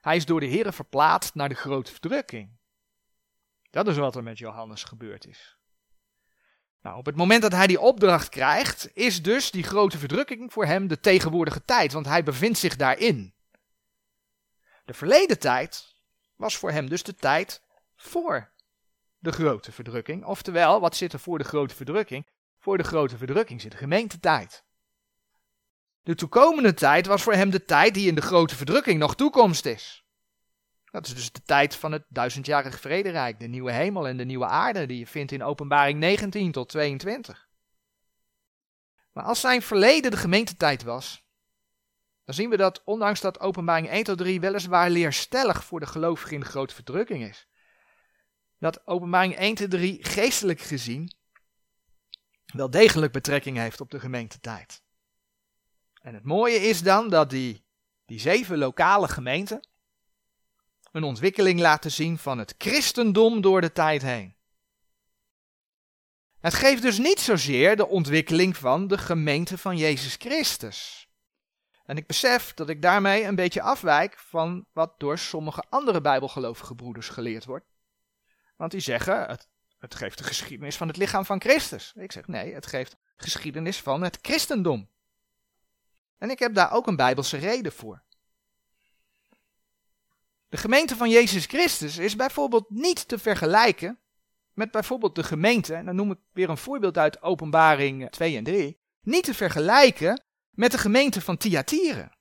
Hij 0.00 0.16
is 0.16 0.26
door 0.26 0.40
de 0.40 0.46
Heren 0.46 0.72
verplaatst 0.72 1.34
naar 1.34 1.48
de 1.48 1.54
grote 1.54 1.90
verdrukking. 1.92 2.58
Dat 3.70 3.88
is 3.88 3.96
wat 3.96 4.16
er 4.16 4.22
met 4.22 4.38
Johannes 4.38 4.84
gebeurd 4.84 5.26
is. 5.26 5.58
Nou, 6.82 6.96
op 6.96 7.06
het 7.06 7.16
moment 7.16 7.42
dat 7.42 7.52
hij 7.52 7.66
die 7.66 7.80
opdracht 7.80 8.28
krijgt, 8.28 8.90
is 8.92 9.22
dus 9.22 9.50
die 9.50 9.62
grote 9.62 9.98
verdrukking 9.98 10.52
voor 10.52 10.66
hem 10.66 10.88
de 10.88 11.00
tegenwoordige 11.00 11.64
tijd, 11.64 11.92
want 11.92 12.06
hij 12.06 12.22
bevindt 12.22 12.58
zich 12.58 12.76
daarin. 12.76 13.34
De 14.84 14.94
verleden 14.94 15.38
tijd 15.38 15.94
was 16.36 16.56
voor 16.56 16.70
hem 16.70 16.88
dus 16.88 17.02
de 17.02 17.14
tijd 17.14 17.62
voor 17.96 18.52
de 19.18 19.32
grote 19.32 19.72
verdrukking. 19.72 20.24
Oftewel, 20.24 20.80
wat 20.80 20.96
zit 20.96 21.12
er 21.12 21.20
voor 21.20 21.38
de 21.38 21.44
grote 21.44 21.74
verdrukking? 21.74 22.26
Voor 22.64 22.78
de 22.78 22.84
grote 22.84 23.16
verdrukking 23.16 23.60
zit 23.60 23.70
de 23.70 23.76
gemeentetijd. 23.76 24.64
De 26.02 26.14
toekomende 26.14 26.74
tijd 26.74 27.06
was 27.06 27.22
voor 27.22 27.32
hem 27.32 27.50
de 27.50 27.64
tijd 27.64 27.94
die 27.94 28.08
in 28.08 28.14
de 28.14 28.20
grote 28.20 28.56
verdrukking 28.56 28.98
nog 28.98 29.14
toekomst 29.14 29.66
is. 29.66 30.04
Dat 30.84 31.06
is 31.06 31.14
dus 31.14 31.32
de 31.32 31.42
tijd 31.42 31.76
van 31.76 31.92
het 31.92 32.04
duizendjarig 32.08 32.80
vrederijk, 32.80 33.40
de 33.40 33.46
nieuwe 33.46 33.72
hemel 33.72 34.08
en 34.08 34.16
de 34.16 34.24
nieuwe 34.24 34.46
aarde 34.46 34.86
die 34.86 34.98
je 34.98 35.06
vindt 35.06 35.32
in 35.32 35.42
openbaring 35.42 35.98
19 35.98 36.52
tot 36.52 36.68
22. 36.68 37.48
Maar 39.12 39.24
als 39.24 39.40
zijn 39.40 39.62
verleden 39.62 40.10
de 40.10 40.16
gemeentetijd 40.16 40.82
was, 40.82 41.24
dan 42.24 42.34
zien 42.34 42.50
we 42.50 42.56
dat 42.56 42.82
ondanks 42.84 43.20
dat 43.20 43.40
openbaring 43.40 43.88
1 43.88 44.04
tot 44.04 44.18
3 44.18 44.40
weliswaar 44.40 44.90
leerstellig 44.90 45.64
voor 45.64 45.80
de 45.80 45.86
gelovigen 45.86 46.34
in 46.34 46.40
de 46.40 46.46
grote 46.46 46.74
verdrukking 46.74 47.28
is, 47.28 47.48
dat 48.58 48.86
openbaring 48.86 49.36
1 49.36 49.54
tot 49.54 49.70
3 49.70 50.04
geestelijk 50.04 50.60
gezien 50.60 51.22
wel 52.54 52.70
degelijk 52.70 53.12
betrekking 53.12 53.56
heeft 53.56 53.80
op 53.80 53.90
de 53.90 54.00
gemeentetijd. 54.00 54.82
En 56.02 56.14
het 56.14 56.24
mooie 56.24 56.56
is 56.56 56.82
dan 56.82 57.08
dat 57.08 57.30
die, 57.30 57.64
die 58.06 58.20
zeven 58.20 58.58
lokale 58.58 59.08
gemeenten 59.08 59.68
een 60.92 61.02
ontwikkeling 61.02 61.60
laten 61.60 61.90
zien 61.90 62.18
van 62.18 62.38
het 62.38 62.54
christendom 62.58 63.40
door 63.40 63.60
de 63.60 63.72
tijd 63.72 64.02
heen. 64.02 64.34
Het 66.40 66.54
geeft 66.54 66.82
dus 66.82 66.98
niet 66.98 67.20
zozeer 67.20 67.76
de 67.76 67.86
ontwikkeling 67.86 68.56
van 68.56 68.88
de 68.88 68.98
gemeente 68.98 69.58
van 69.58 69.76
Jezus 69.76 70.14
Christus. 70.14 71.08
En 71.84 71.96
ik 71.96 72.06
besef 72.06 72.54
dat 72.54 72.68
ik 72.68 72.82
daarmee 72.82 73.24
een 73.24 73.34
beetje 73.34 73.62
afwijk 73.62 74.18
van 74.18 74.66
wat 74.72 74.94
door 74.98 75.18
sommige 75.18 75.64
andere 75.68 76.00
bijbelgelovige 76.00 76.74
broeders 76.74 77.08
geleerd 77.08 77.44
wordt. 77.44 77.66
Want 78.56 78.70
die 78.70 78.80
zeggen, 78.80 79.26
het 79.26 79.48
het 79.84 79.94
geeft 79.94 80.18
de 80.18 80.24
geschiedenis 80.24 80.76
van 80.76 80.88
het 80.88 80.96
lichaam 80.96 81.24
van 81.24 81.40
Christus. 81.40 81.92
Ik 81.96 82.12
zeg 82.12 82.26
nee, 82.26 82.54
het 82.54 82.66
geeft 82.66 82.96
geschiedenis 83.16 83.80
van 83.80 84.02
het 84.02 84.18
christendom. 84.22 84.88
En 86.18 86.30
ik 86.30 86.38
heb 86.38 86.54
daar 86.54 86.72
ook 86.72 86.86
een 86.86 86.96
bijbelse 86.96 87.36
reden 87.36 87.72
voor. 87.72 88.02
De 90.48 90.56
gemeente 90.56 90.96
van 90.96 91.10
Jezus 91.10 91.46
Christus 91.46 91.98
is 91.98 92.16
bijvoorbeeld 92.16 92.70
niet 92.70 93.08
te 93.08 93.18
vergelijken 93.18 93.98
met 94.52 94.70
bijvoorbeeld 94.70 95.14
de 95.14 95.22
gemeente, 95.22 95.74
en 95.74 95.84
dan 95.84 95.96
noem 95.96 96.10
ik 96.10 96.18
weer 96.32 96.50
een 96.50 96.56
voorbeeld 96.56 96.98
uit 96.98 97.22
Openbaring 97.22 98.10
2 98.10 98.36
en 98.36 98.44
3, 98.44 98.80
niet 99.00 99.24
te 99.24 99.34
vergelijken 99.34 100.22
met 100.50 100.70
de 100.70 100.78
gemeente 100.78 101.20
van 101.20 101.36
Thyatira. 101.36 102.16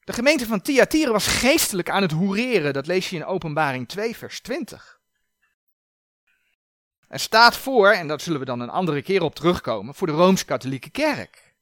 De 0.00 0.12
gemeente 0.12 0.46
van 0.46 0.60
Thyatira 0.60 1.10
was 1.10 1.26
geestelijk 1.26 1.90
aan 1.90 2.02
het 2.02 2.12
hoereren, 2.12 2.72
dat 2.72 2.86
lees 2.86 3.10
je 3.10 3.16
in 3.16 3.24
Openbaring 3.24 3.88
2 3.88 4.16
vers 4.16 4.40
20. 4.40 5.01
Er 7.12 7.20
staat 7.20 7.56
voor, 7.56 7.90
en 7.90 8.08
daar 8.08 8.20
zullen 8.20 8.40
we 8.40 8.46
dan 8.46 8.60
een 8.60 8.70
andere 8.70 9.02
keer 9.02 9.22
op 9.22 9.34
terugkomen, 9.34 9.94
voor 9.94 10.06
de 10.06 10.12
Rooms-Katholieke 10.12 10.90
Kerk. 10.90 11.54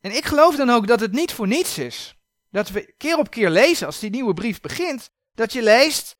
En 0.00 0.16
ik 0.16 0.24
geloof 0.24 0.56
dan 0.56 0.70
ook 0.70 0.86
dat 0.86 1.00
het 1.00 1.12
niet 1.12 1.32
voor 1.32 1.46
niets 1.46 1.78
is 1.78 2.16
dat 2.50 2.68
we 2.68 2.94
keer 2.96 3.18
op 3.18 3.30
keer 3.30 3.50
lezen 3.50 3.86
als 3.86 3.98
die 3.98 4.10
nieuwe 4.10 4.34
brief 4.34 4.60
begint, 4.60 5.10
dat 5.34 5.52
je 5.52 5.62
leest 5.62 6.16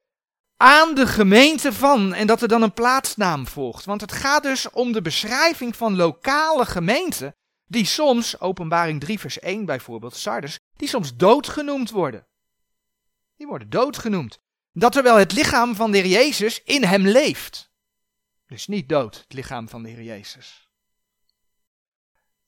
aan 0.56 0.94
de 0.94 1.06
gemeente 1.06 1.72
van 1.72 2.14
en 2.14 2.26
dat 2.26 2.42
er 2.42 2.48
dan 2.48 2.62
een 2.62 2.72
plaatsnaam 2.72 3.46
volgt. 3.46 3.84
Want 3.84 4.00
het 4.00 4.12
gaat 4.12 4.42
dus 4.42 4.70
om 4.70 4.92
de 4.92 5.02
beschrijving 5.02 5.76
van 5.76 5.96
lokale 5.96 6.66
gemeenten 6.66 7.36
die 7.66 7.84
soms, 7.84 8.40
openbaring 8.40 9.00
3 9.00 9.20
vers 9.20 9.38
1 9.38 9.64
bijvoorbeeld, 9.64 10.16
Sardes, 10.16 10.58
die 10.76 10.88
soms 10.88 11.16
dood 11.16 11.48
genoemd 11.48 11.90
worden. 11.90 12.26
Die 13.36 13.46
worden 13.46 13.70
dood 13.70 13.98
genoemd. 13.98 14.42
Dat 14.76 14.92
terwijl 14.92 15.16
het 15.16 15.32
lichaam 15.32 15.74
van 15.74 15.90
de 15.90 15.98
Heer 15.98 16.06
Jezus 16.06 16.62
in 16.62 16.84
hem 16.84 17.06
leeft. 17.06 17.70
Dus 18.46 18.66
niet 18.66 18.88
dood, 18.88 19.16
het 19.16 19.32
lichaam 19.32 19.68
van 19.68 19.82
de 19.82 19.88
Heer 19.88 20.02
Jezus. 20.02 20.68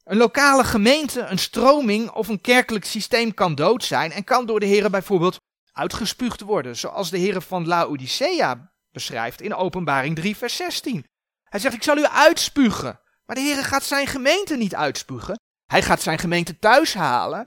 Een 0.05 0.16
lokale 0.16 0.64
gemeente, 0.64 1.20
een 1.20 1.39
stroming 1.39 2.11
of 2.11 2.29
een 2.29 2.41
kerkelijk 2.41 2.85
systeem 2.85 3.35
kan 3.35 3.55
dood 3.55 3.85
zijn 3.85 4.12
en 4.12 4.24
kan 4.24 4.47
door 4.47 4.61
de 4.61 4.66
Heer 4.66 4.91
bijvoorbeeld 4.91 5.41
uitgespuugd 5.72 6.41
worden, 6.41 6.77
zoals 6.77 7.11
de 7.11 7.18
Heer 7.18 7.41
van 7.41 7.66
Laodicea 7.66 8.72
beschrijft 8.91 9.41
in 9.41 9.55
Openbaring 9.55 10.16
3 10.16 10.37
vers 10.37 10.57
16. 10.57 11.07
Hij 11.45 11.61
zegt, 11.61 11.74
ik 11.74 11.83
zal 11.83 11.97
u 11.97 12.07
uitspugen. 12.07 13.01
Maar 13.27 13.37
de 13.37 13.43
Heer 13.43 13.64
gaat 13.64 13.85
zijn 13.85 14.07
gemeente 14.07 14.57
niet 14.57 14.74
uitspugen. 14.74 15.41
Hij 15.66 15.83
gaat 15.83 16.03
zijn 16.03 16.18
gemeente 16.18 16.59
thuis 16.59 16.95
halen. 16.95 17.45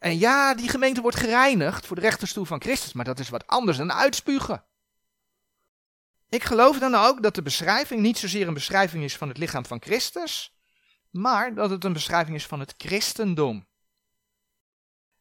En 0.00 0.18
ja, 0.18 0.54
die 0.54 0.68
gemeente 0.68 1.00
wordt 1.00 1.16
gereinigd 1.16 1.86
voor 1.86 1.96
de 1.96 2.02
rechterstoel 2.02 2.44
van 2.44 2.60
Christus, 2.60 2.92
maar 2.92 3.04
dat 3.04 3.18
is 3.18 3.28
wat 3.28 3.46
anders 3.46 3.76
dan 3.76 3.92
uitspugen. 3.92 4.64
Ik 6.28 6.44
geloof 6.44 6.78
dan 6.78 6.94
ook 6.94 7.22
dat 7.22 7.34
de 7.34 7.42
beschrijving 7.42 8.00
niet 8.00 8.18
zozeer 8.18 8.48
een 8.48 8.54
beschrijving 8.54 9.04
is 9.04 9.16
van 9.16 9.28
het 9.28 9.38
lichaam 9.38 9.66
van 9.66 9.82
Christus, 9.82 10.56
maar 11.10 11.54
dat 11.54 11.70
het 11.70 11.84
een 11.84 11.92
beschrijving 11.92 12.36
is 12.36 12.46
van 12.46 12.60
het 12.60 12.74
christendom. 12.76 13.68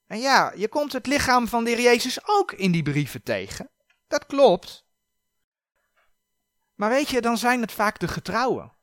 En 0.07 0.19
ja, 0.19 0.53
je 0.55 0.67
komt 0.67 0.93
het 0.93 1.07
lichaam 1.07 1.47
van 1.47 1.63
de 1.63 1.69
Heer 1.69 1.81
Jezus 1.81 2.19
ook 2.27 2.51
in 2.51 2.71
die 2.71 2.83
brieven 2.83 3.23
tegen. 3.23 3.69
Dat 4.07 4.25
klopt. 4.25 4.85
Maar 6.75 6.89
weet 6.89 7.09
je, 7.09 7.21
dan 7.21 7.37
zijn 7.37 7.61
het 7.61 7.71
vaak 7.71 7.99
de 7.99 8.07
getrouwen. 8.07 8.73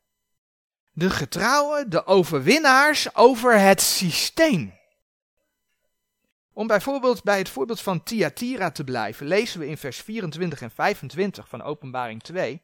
De 0.92 1.10
getrouwen, 1.10 1.90
de 1.90 2.06
overwinnaars 2.06 3.14
over 3.14 3.58
het 3.60 3.80
systeem. 3.80 4.74
Om 6.56 6.66
bijvoorbeeld 6.66 7.22
bij 7.22 7.38
het 7.38 7.48
voorbeeld 7.48 7.80
van 7.80 8.02
Thyatira 8.02 8.70
te 8.70 8.84
blijven, 8.84 9.26
lezen 9.26 9.60
we 9.60 9.66
in 9.66 9.76
vers 9.76 10.00
24 10.00 10.60
en 10.60 10.70
25 10.70 11.48
van 11.48 11.62
Openbaring 11.62 12.22
2. 12.22 12.62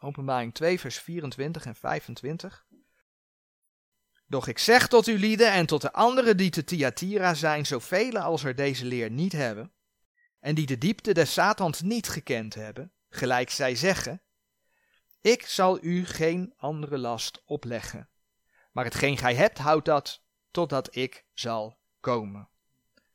Openbaring 0.00 0.54
2, 0.54 0.80
vers 0.80 0.98
24 0.98 1.66
en 1.66 1.74
25. 1.74 2.66
Doch 4.26 4.46
ik 4.46 4.58
zeg 4.58 4.88
tot 4.88 5.06
uw 5.06 5.16
lieden 5.16 5.52
en 5.52 5.66
tot 5.66 5.80
de 5.80 5.92
anderen 5.92 6.36
die 6.36 6.50
te 6.50 6.64
Thyatira 6.64 7.34
zijn, 7.34 7.66
zoveel 7.66 8.18
als 8.18 8.44
er 8.44 8.54
deze 8.54 8.84
leer 8.84 9.10
niet 9.10 9.32
hebben, 9.32 9.72
en 10.40 10.54
die 10.54 10.66
de 10.66 10.78
diepte 10.78 11.12
des 11.12 11.32
Satans 11.32 11.80
niet 11.80 12.08
gekend 12.08 12.54
hebben, 12.54 12.92
gelijk 13.08 13.50
zij 13.50 13.74
zeggen, 13.74 14.22
ik 15.20 15.46
zal 15.46 15.84
u 15.84 16.06
geen 16.06 16.54
andere 16.56 16.98
last 16.98 17.42
opleggen, 17.44 18.08
maar 18.72 18.84
hetgeen 18.84 19.18
gij 19.18 19.34
hebt, 19.34 19.58
houd 19.58 19.84
dat 19.84 20.24
totdat 20.50 20.96
ik 20.96 21.24
zal 21.34 21.80
komen. 22.02 22.48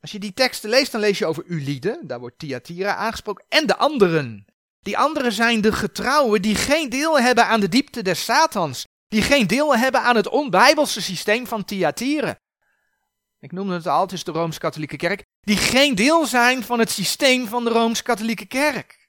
Als 0.00 0.12
je 0.12 0.18
die 0.18 0.34
teksten 0.34 0.70
leest, 0.70 0.92
dan 0.92 1.00
lees 1.00 1.18
je 1.18 1.26
over 1.26 1.44
uw 1.46 1.58
lieden, 1.58 2.06
daar 2.06 2.20
wordt 2.20 2.38
Thyatira 2.38 2.94
aangesproken, 2.94 3.44
en 3.48 3.66
de 3.66 3.76
anderen. 3.76 4.44
Die 4.80 4.98
anderen 4.98 5.32
zijn 5.32 5.60
de 5.60 5.72
getrouwen 5.72 6.42
die 6.42 6.54
geen 6.54 6.88
deel 6.88 7.20
hebben 7.20 7.46
aan 7.46 7.60
de 7.60 7.68
diepte 7.68 8.02
des 8.02 8.24
Satans, 8.24 8.86
die 9.08 9.22
geen 9.22 9.46
deel 9.46 9.76
hebben 9.76 10.02
aan 10.02 10.16
het 10.16 10.28
onbijbelse 10.28 11.02
systeem 11.02 11.46
van 11.46 11.64
Thyatira. 11.64 12.38
Ik 13.40 13.52
noemde 13.52 13.74
het 13.74 13.86
al, 13.86 14.12
is 14.12 14.24
de 14.24 14.32
Rooms-Katholieke 14.32 14.96
Kerk, 14.96 15.24
die 15.40 15.56
geen 15.56 15.94
deel 15.94 16.26
zijn 16.26 16.62
van 16.62 16.78
het 16.78 16.90
systeem 16.90 17.46
van 17.46 17.64
de 17.64 17.70
Rooms-Katholieke 17.70 18.46
Kerk. 18.46 19.08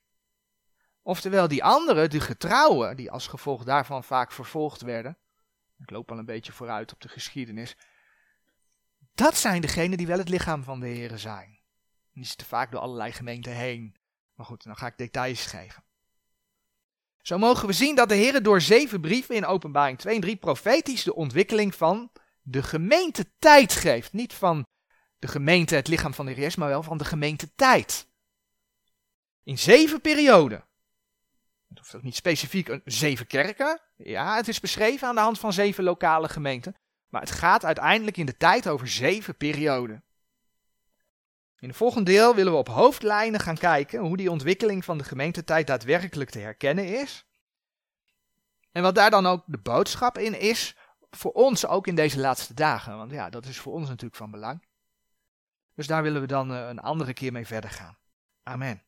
Oftewel 1.02 1.48
die 1.48 1.64
anderen, 1.64 2.10
de 2.10 2.20
getrouwen, 2.20 2.96
die 2.96 3.12
als 3.12 3.28
gevolg 3.28 3.64
daarvan 3.64 4.04
vaak 4.04 4.32
vervolgd 4.32 4.82
werden. 4.82 5.18
Ik 5.78 5.90
loop 5.90 6.12
al 6.12 6.18
een 6.18 6.26
beetje 6.26 6.52
vooruit 6.52 6.94
op 6.94 7.02
de 7.02 7.08
geschiedenis. 7.08 7.76
Dat 9.20 9.38
zijn 9.38 9.62
degenen 9.62 9.98
die 9.98 10.08
wel 10.08 10.18
het 10.18 10.30
lichaam 10.30 10.64
van 10.64 10.80
de 10.80 10.88
Heer 10.88 11.18
zijn. 11.18 11.60
die 12.14 12.26
zitten 12.26 12.48
vaak 12.48 12.72
door 12.72 12.80
allerlei 12.82 13.12
gemeenten 13.12 13.52
heen. 13.52 13.96
Maar 14.34 14.46
goed, 14.46 14.64
dan 14.64 14.78
ga 14.78 14.88
ik 14.88 14.98
details 14.98 15.46
geven. 15.46 15.84
Zo 17.22 17.38
mogen 17.38 17.68
we 17.68 17.74
zien 17.74 17.96
dat 17.96 18.10
de 18.10 18.16
Heer 18.16 18.44
door 18.44 18.62
zeven 18.62 19.02
brieven 19.02 19.36
in 19.36 19.46
openbaring 19.46 19.98
2 19.98 20.16
en 20.16 20.22
3 20.22 20.36
profetisch 20.36 21.04
de 21.04 21.16
ontwikkeling 21.16 21.76
van 21.76 22.12
de 22.42 22.64
gemeente 22.64 23.26
tijd 23.40 23.74
geeft. 23.74 24.14
Niet 24.14 24.34
van 24.34 24.68
de 25.20 25.28
gemeente, 25.28 25.76
het 25.76 25.88
lichaam 25.88 26.14
van 26.14 26.26
de 26.26 26.32
Heer, 26.32 26.54
maar 26.58 26.70
wel 26.70 26.84
van 26.84 26.98
de 26.98 27.06
gemeente 27.06 27.56
tijd. 27.56 28.08
In 29.44 29.58
zeven 29.58 30.02
perioden. 30.02 30.66
Het 31.68 31.78
hoeft 31.78 31.96
ook 31.96 32.04
niet 32.04 32.16
specifiek 32.16 32.68
een 32.68 32.82
zeven 32.86 33.28
kerken. 33.28 33.82
Ja, 33.96 34.36
het 34.36 34.48
is 34.48 34.60
beschreven 34.60 35.08
aan 35.08 35.16
de 35.16 35.22
hand 35.22 35.40
van 35.40 35.54
zeven 35.54 35.84
lokale 35.84 36.30
gemeenten. 36.30 36.76
Maar 37.10 37.22
het 37.22 37.32
gaat 37.32 37.66
uiteindelijk 37.66 38.18
in 38.18 38.26
de 38.26 38.38
tijd 38.38 38.68
over 38.68 38.88
zeven 38.88 39.36
perioden. 39.36 40.04
In 41.60 41.68
het 41.68 41.78
volgende 41.78 42.12
deel 42.12 42.36
willen 42.36 42.52
we 42.52 42.58
op 42.58 42.68
hoofdlijnen 42.68 43.40
gaan 43.40 43.58
kijken 43.58 44.00
hoe 44.00 44.18
die 44.18 44.32
ontwikkeling 44.32 44.86
van 44.86 44.98
de 44.98 45.04
gemeentetijd 45.04 45.68
daadwerkelijk 45.68 46.30
te 46.30 46.40
herkennen 46.40 46.86
is. 46.86 47.26
En 48.72 48.82
wat 48.82 48.96
daar 48.96 49.10
dan 49.10 49.26
ook 49.26 49.44
de 49.46 49.58
boodschap 49.58 50.18
in 50.18 50.40
is, 50.40 50.76
voor 51.10 51.32
ons 51.32 51.66
ook 51.66 51.88
in 51.88 51.96
deze 51.96 52.20
laatste 52.20 52.54
dagen. 52.54 52.98
Want 52.98 53.12
ja, 53.12 53.30
dat 53.30 53.46
is 53.46 53.60
voor 53.60 53.74
ons 53.74 53.88
natuurlijk 53.88 54.16
van 54.16 54.32
belang. 54.32 54.68
Dus 55.76 55.88
daar 55.88 56.04
willen 56.04 56.22
we 56.22 56.28
dan 56.28 56.54
eh, 56.54 56.68
een 56.68 56.80
andere 56.80 57.14
keer 57.14 57.32
mee 57.32 57.48
verder 57.48 57.70
gaan. 57.70 57.98
Amen. 58.44 58.84